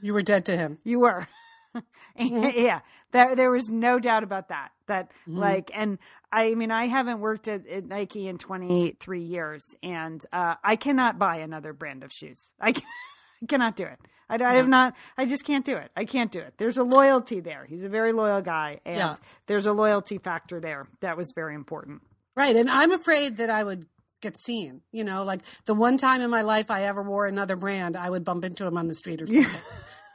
you 0.00 0.14
were 0.14 0.22
dead 0.22 0.46
to 0.46 0.56
him. 0.56 0.78
You 0.84 1.00
were. 1.00 1.28
yeah. 2.18 2.80
There 3.12 3.34
there 3.36 3.50
was 3.50 3.68
no 3.70 3.98
doubt 3.98 4.22
about 4.22 4.48
that. 4.48 4.70
That 4.86 5.10
Mm-hmm. 5.28 5.38
like 5.38 5.70
and 5.74 5.98
I 6.30 6.54
mean 6.54 6.70
I 6.70 6.86
haven't 6.86 7.20
worked 7.20 7.48
at, 7.48 7.66
at 7.66 7.84
Nike 7.86 8.26
in 8.28 8.38
23 8.38 9.20
years 9.22 9.74
and 9.82 10.24
uh, 10.32 10.56
I 10.64 10.76
cannot 10.76 11.18
buy 11.18 11.36
another 11.38 11.72
brand 11.72 12.02
of 12.04 12.12
shoes. 12.12 12.52
I, 12.60 12.72
can, 12.72 12.82
I 13.42 13.46
cannot 13.46 13.76
do 13.76 13.84
it. 13.84 13.98
I, 14.28 14.36
I 14.42 14.54
have 14.54 14.68
not 14.68 14.94
I 15.16 15.24
just 15.26 15.44
can't 15.44 15.64
do 15.64 15.76
it. 15.76 15.90
I 15.96 16.04
can't 16.04 16.30
do 16.32 16.40
it. 16.40 16.54
There's 16.58 16.78
a 16.78 16.82
loyalty 16.84 17.40
there. 17.40 17.64
He's 17.68 17.84
a 17.84 17.88
very 17.88 18.12
loyal 18.12 18.40
guy 18.42 18.80
and 18.84 18.96
Yeah. 18.96 19.16
there's 19.46 19.66
a 19.66 19.72
loyalty 19.72 20.18
factor 20.18 20.60
there. 20.60 20.86
That 21.00 21.16
was 21.16 21.32
very 21.32 21.54
important. 21.54 22.02
Right. 22.36 22.56
And 22.56 22.68
I'm 22.70 22.92
afraid 22.92 23.36
that 23.38 23.50
I 23.50 23.62
would 23.62 23.86
get 24.20 24.36
seen. 24.38 24.80
You 24.90 25.04
know, 25.04 25.22
like 25.24 25.40
the 25.66 25.74
one 25.74 25.96
time 25.98 26.20
in 26.20 26.30
my 26.30 26.42
life 26.42 26.70
I 26.70 26.84
ever 26.84 27.02
wore 27.02 27.26
another 27.26 27.56
brand, 27.56 27.96
I 27.96 28.08
would 28.10 28.24
bump 28.24 28.44
into 28.44 28.66
him 28.66 28.76
on 28.78 28.88
the 28.88 28.94
street 28.94 29.20
or 29.22 29.26
something. 29.32 29.46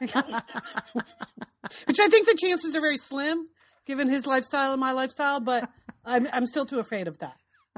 Which 0.00 2.00
I 2.00 2.08
think 2.08 2.26
the 2.26 2.38
chances 2.40 2.76
are 2.76 2.80
very 2.80 2.96
slim 2.96 3.48
given 3.86 4.08
his 4.08 4.26
lifestyle 4.26 4.72
and 4.72 4.80
my 4.80 4.92
lifestyle, 4.92 5.40
but 5.40 5.68
I'm 6.04 6.28
I'm 6.32 6.46
still 6.46 6.66
too 6.66 6.78
afraid 6.78 7.08
of 7.08 7.18
that. 7.18 7.36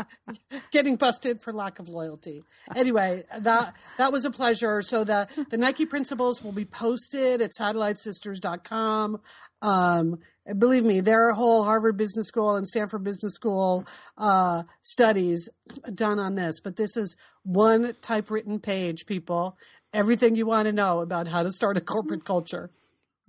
getting 0.70 0.96
busted 0.96 1.42
for 1.42 1.52
lack 1.52 1.78
of 1.78 1.88
loyalty. 1.88 2.42
Anyway, 2.74 3.24
that 3.38 3.74
that 3.98 4.12
was 4.12 4.24
a 4.24 4.30
pleasure. 4.30 4.82
So 4.82 5.04
the 5.04 5.28
the 5.50 5.56
Nike 5.56 5.86
principles 5.86 6.42
will 6.42 6.52
be 6.52 6.64
posted 6.64 7.42
at 7.42 7.52
satellitesisters.com. 7.58 9.20
Um, 9.62 10.18
believe 10.58 10.84
me, 10.84 11.00
there 11.00 11.28
are 11.28 11.32
whole 11.32 11.64
Harvard 11.64 11.96
Business 11.96 12.26
School 12.26 12.56
and 12.56 12.66
Stanford 12.66 13.04
Business 13.04 13.34
School 13.34 13.86
uh, 14.16 14.62
studies 14.80 15.48
done 15.94 16.18
on 16.18 16.34
this, 16.34 16.60
but 16.60 16.76
this 16.76 16.96
is 16.96 17.16
one 17.42 17.94
typewritten 18.00 18.58
page, 18.58 19.06
people. 19.06 19.56
Everything 19.92 20.36
you 20.36 20.46
want 20.46 20.66
to 20.66 20.72
know 20.72 21.00
about 21.00 21.26
how 21.26 21.42
to 21.42 21.50
start 21.50 21.76
a 21.76 21.80
corporate 21.80 22.24
culture 22.24 22.70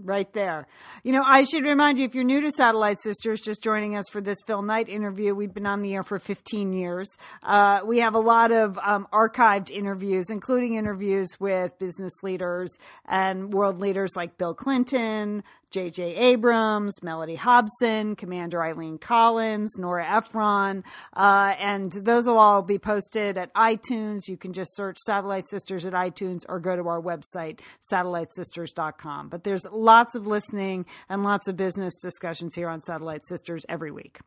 right 0.03 0.32
there. 0.34 0.68
You 1.03 1.12
know, 1.12 1.24
I 1.26 1.43
should 1.43 1.64
remind 1.64 1.99
you 1.99 2.05
if 2.05 2.16
you're 2.16 2.24
new 2.24 2.41
to 2.41 2.51
Satellite 2.51 2.99
Sisters, 3.01 3.41
just 3.41 3.64
joining 3.64 3.95
us 3.95 4.05
for 4.12 4.22
this 4.22 4.38
Phil 4.45 4.62
Knight 4.62 4.89
interview, 4.89 5.34
we've 5.34 5.53
been 5.53 5.66
on 5.66 5.82
the 5.82 5.93
air 5.93 6.03
for 6.03 6.20
15 6.20 6.74
years. 6.74 7.09
Uh, 7.43 7.80
we 7.86 7.99
have 7.99 8.16
a 8.16 8.20
lot 8.20 8.51
of 8.51 8.78
um, 8.80 9.07
archived 9.14 9.72
interviews, 9.72 10.30
including 10.30 10.76
interviews 10.76 11.30
with 11.39 11.78
business 11.80 12.14
leaders 12.24 12.78
and 13.07 13.53
world 13.53 13.80
leaders 13.80 14.12
like 14.16 14.38
Bill 14.38 14.53
Clinton, 14.53 15.43
J.J. 15.72 16.15
Abrams, 16.15 16.99
Mellody 16.99 17.38
Hobson, 17.38 18.15
Commander 18.15 18.61
Eileen 18.63 18.97
Collins, 18.97 19.78
Nora 19.78 20.05
Ephron, 20.05 20.84
uh, 21.15 21.53
and 21.57 21.91
those 21.91 22.28
will 22.28 22.38
all 22.38 22.61
be 22.61 22.78
posted 22.78 23.38
at 23.38 23.53
iTunes. 23.53 24.28
You 24.28 24.38
can 24.38 24.53
just 24.53 24.76
search 24.76 24.97
Satellite 24.99 25.47
Sisters 25.47 25.86
at 25.86 25.93
iTunes 25.93 26.41
or 26.49 26.59
go 26.59 26.76
to 26.76 26.88
our 26.88 27.01
website, 27.01 27.61
satellitesisters.com. 27.91 29.30
But 29.30 29.43
there's 29.43 29.65
lots 29.72 30.15
of 30.15 30.28
listening 30.28 30.86
and 31.09 31.24
lots 31.24 31.47
of 31.47 31.55
business 31.55 31.97
discussions 31.97 32.53
here 32.53 32.69
on 32.69 32.82
Satellite 32.82 33.26
Sisters 33.26 33.65
every 33.69 33.91
week. 33.91 34.19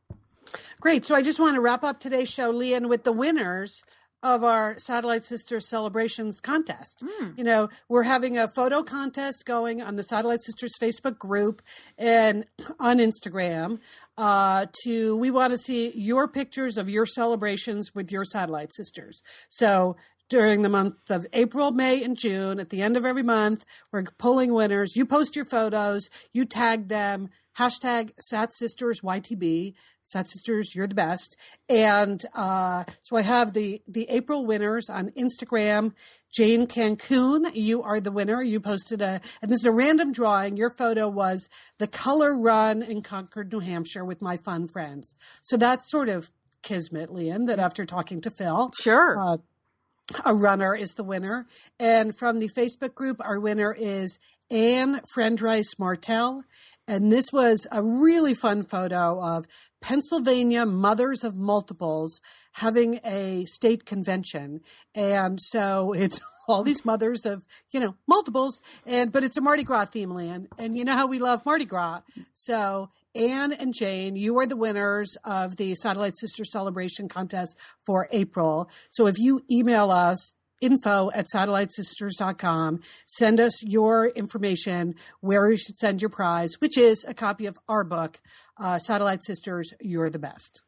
Great. 0.80 1.05
So 1.05 1.14
I 1.14 1.22
just 1.22 1.40
want 1.40 1.55
to 1.55 1.61
wrap 1.61 1.84
up 1.84 2.01
today's 2.01 2.30
show, 2.30 2.51
Lian, 2.51 2.88
with 2.88 3.05
the 3.05 3.12
winners 3.12 3.82
of 4.25 4.43
our 4.43 4.77
Satellite 4.79 5.25
Sisters 5.25 5.68
celebrations 5.68 6.41
contest. 6.41 7.05
Mm. 7.20 7.37
You 7.39 7.45
know, 7.45 7.68
we're 7.91 8.05
having 8.05 8.39
a 8.39 8.49
photo 8.49 8.83
contest 8.83 9.45
going 9.45 9.83
on 9.83 9.97
the 9.97 10.03
Satellite 10.03 10.43
Sisters 10.43 10.72
Facebook 10.81 11.18
group 11.18 11.61
and 11.99 12.47
on 12.81 12.99
Instagram. 12.99 13.79
Uh, 14.16 14.66
to 14.85 15.16
we 15.16 15.31
want 15.31 15.51
to 15.51 15.59
see 15.59 15.93
your 15.95 16.27
pictures 16.27 16.79
of 16.79 16.89
your 16.89 17.05
celebrations 17.05 17.95
with 17.95 18.11
your 18.11 18.25
Satellite 18.25 18.72
Sisters. 18.72 19.22
So 19.49 19.97
during 20.31 20.62
the 20.62 20.68
month 20.68 21.11
of 21.11 21.27
April, 21.33 21.70
May, 21.70 22.03
and 22.03 22.16
June, 22.16 22.59
at 22.59 22.70
the 22.70 22.81
end 22.81 22.97
of 22.97 23.05
every 23.05 23.22
month, 23.22 23.64
we're 23.93 24.05
pulling 24.18 24.55
winners. 24.55 24.97
You 24.97 25.05
post 25.05 25.37
your 25.37 25.45
photos, 25.45 26.09
you 26.33 26.45
tag 26.45 26.89
them, 26.89 27.29
hashtag 27.59 28.12
Sat 28.20 28.55
Sisters 28.55 29.00
YTB. 29.00 29.74
Sat 30.05 30.28
Sisters, 30.28 30.74
you're 30.74 30.86
the 30.86 30.94
best. 30.94 31.36
And 31.68 32.24
uh, 32.34 32.84
so 33.02 33.16
I 33.16 33.22
have 33.22 33.52
the 33.52 33.82
the 33.88 34.07
April 34.11 34.44
winners 34.44 34.90
on 34.90 35.11
Instagram. 35.11 35.92
Jane 36.34 36.66
Cancun, 36.66 37.55
you 37.55 37.82
are 37.82 38.00
the 38.00 38.11
winner. 38.11 38.42
You 38.42 38.61
posted 38.61 39.00
a, 39.00 39.20
and 39.40 39.50
this 39.50 39.61
is 39.61 39.66
a 39.66 39.72
random 39.72 40.12
drawing. 40.12 40.57
Your 40.57 40.70
photo 40.70 41.09
was 41.09 41.48
the 41.78 41.86
color 41.86 42.36
run 42.38 42.82
in 42.82 43.02
Concord, 43.02 43.52
New 43.52 43.61
Hampshire 43.61 44.05
with 44.05 44.20
my 44.20 44.36
fun 44.36 44.66
friends. 44.66 45.14
So 45.42 45.57
that's 45.57 45.90
sort 45.90 46.09
of 46.09 46.30
kismet, 46.62 47.11
Lian, 47.11 47.46
that 47.46 47.59
after 47.59 47.84
talking 47.84 48.20
to 48.22 48.30
Phil. 48.30 48.72
Sure. 48.80 49.16
Uh, 49.20 49.36
a 50.24 50.34
runner 50.34 50.74
is 50.74 50.94
the 50.94 51.05
winner. 51.05 51.46
And 51.78 52.16
from 52.16 52.38
the 52.38 52.48
Facebook 52.48 52.94
group, 52.94 53.20
our 53.20 53.40
winner 53.40 53.72
is 53.72 54.18
Anne 54.50 55.00
Friendrice 55.14 55.78
Martell. 55.78 56.44
And 56.87 57.11
this 57.11 57.32
was 57.32 57.66
a 57.72 57.82
really 57.82 58.35
fun 58.35 58.62
photo 58.62 59.20
of 59.20 59.47
Pennsylvania 59.80 60.66
Mothers 60.66 61.24
of 61.24 61.37
Multiples 61.37 62.20
having 62.53 63.01
a 63.05 63.45
state 63.47 63.85
convention. 63.85 64.61
And 64.95 65.41
so 65.41 65.93
it's 65.93 66.20
all 66.49 66.62
these 66.62 66.85
mothers 66.85 67.24
of, 67.24 67.47
you 67.70 67.80
know, 67.80 67.95
multiples 68.07 68.61
and 68.85 69.11
but 69.12 69.24
it's 69.24 69.37
a 69.39 69.41
Mardi 69.41 69.62
Gras 69.62 69.87
theme 69.87 70.11
land. 70.11 70.49
And 70.59 70.76
you 70.76 70.85
know 70.85 70.95
how 70.95 71.07
we 71.07 71.18
love 71.18 71.45
Mardi 71.47 71.64
Gras. 71.64 72.01
So 72.35 72.91
Anne 73.14 73.53
and 73.53 73.72
Jane, 73.72 74.16
you 74.16 74.39
are 74.39 74.47
the 74.47 74.57
winners 74.57 75.16
of 75.24 75.57
the 75.57 75.74
Satellite 75.74 76.16
Sister 76.16 76.45
Celebration 76.45 77.09
contest 77.09 77.59
for 77.87 78.09
April. 78.11 78.68
So 78.91 79.07
if 79.07 79.18
you 79.18 79.43
email 79.51 79.91
us 79.91 80.35
info 80.64 81.10
at 81.14 81.26
satellitesisters.com. 81.32 82.80
Send 83.06 83.40
us 83.40 83.62
your 83.62 84.08
information 84.08 84.94
where 85.20 85.50
you 85.50 85.58
should 85.58 85.76
send 85.76 86.00
your 86.00 86.08
prize, 86.08 86.54
which 86.58 86.78
is 86.78 87.04
a 87.06 87.14
copy 87.14 87.46
of 87.46 87.58
our 87.68 87.84
book, 87.84 88.20
uh, 88.58 88.78
Satellite 88.78 89.22
Sisters, 89.22 89.74
You're 89.80 90.10
the 90.10 90.18
Best. 90.18 90.62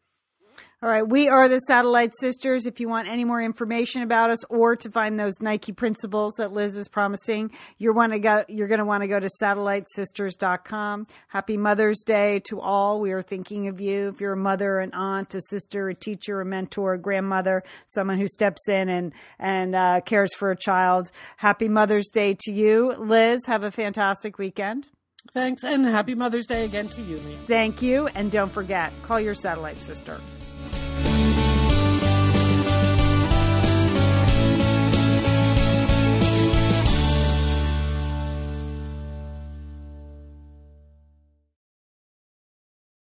All 0.82 0.90
right, 0.90 1.08
we 1.08 1.26
are 1.30 1.48
the 1.48 1.58
Satellite 1.60 2.12
Sisters. 2.20 2.66
If 2.66 2.80
you 2.80 2.88
want 2.88 3.08
any 3.08 3.24
more 3.24 3.40
information 3.40 4.02
about 4.02 4.28
us 4.28 4.44
or 4.44 4.76
to 4.76 4.90
find 4.90 5.18
those 5.18 5.40
Nike 5.40 5.72
principles 5.72 6.34
that 6.34 6.52
Liz 6.52 6.76
is 6.76 6.86
promising, 6.86 7.50
you're 7.78 7.94
want 7.94 8.12
to 8.12 8.18
go 8.18 8.44
you're 8.46 8.68
going 8.68 8.80
to 8.80 8.84
want 8.84 9.02
to 9.02 9.08
go 9.08 9.18
to 9.18 9.28
satellitesisters.com. 9.40 11.06
Happy 11.28 11.56
Mother's 11.56 12.02
Day 12.04 12.40
to 12.50 12.60
all. 12.60 13.00
We 13.00 13.12
are 13.12 13.22
thinking 13.22 13.68
of 13.68 13.80
you. 13.80 14.08
If 14.08 14.20
you're 14.20 14.34
a 14.34 14.36
mother, 14.36 14.80
an 14.80 14.92
aunt, 14.92 15.34
a 15.34 15.40
sister, 15.40 15.88
a 15.88 15.94
teacher, 15.94 16.42
a 16.42 16.44
mentor, 16.44 16.92
a 16.92 16.98
grandmother, 16.98 17.62
someone 17.86 18.18
who 18.18 18.28
steps 18.28 18.68
in 18.68 18.90
and 18.90 19.14
and 19.38 19.74
uh, 19.74 20.02
cares 20.02 20.34
for 20.34 20.50
a 20.50 20.56
child, 20.56 21.10
happy 21.38 21.70
Mother's 21.70 22.10
Day 22.10 22.36
to 22.40 22.52
you. 22.52 22.92
Liz, 22.98 23.46
have 23.46 23.64
a 23.64 23.70
fantastic 23.70 24.36
weekend. 24.36 24.88
Thanks, 25.32 25.64
and 25.64 25.86
happy 25.86 26.14
Mother's 26.14 26.46
Day 26.46 26.66
again 26.66 26.88
to 26.88 27.00
you. 27.00 27.16
Thank 27.46 27.80
you, 27.80 28.08
and 28.08 28.30
don't 28.30 28.50
forget, 28.50 28.92
call 29.02 29.18
your 29.18 29.34
satellite 29.34 29.78
sister. 29.78 30.20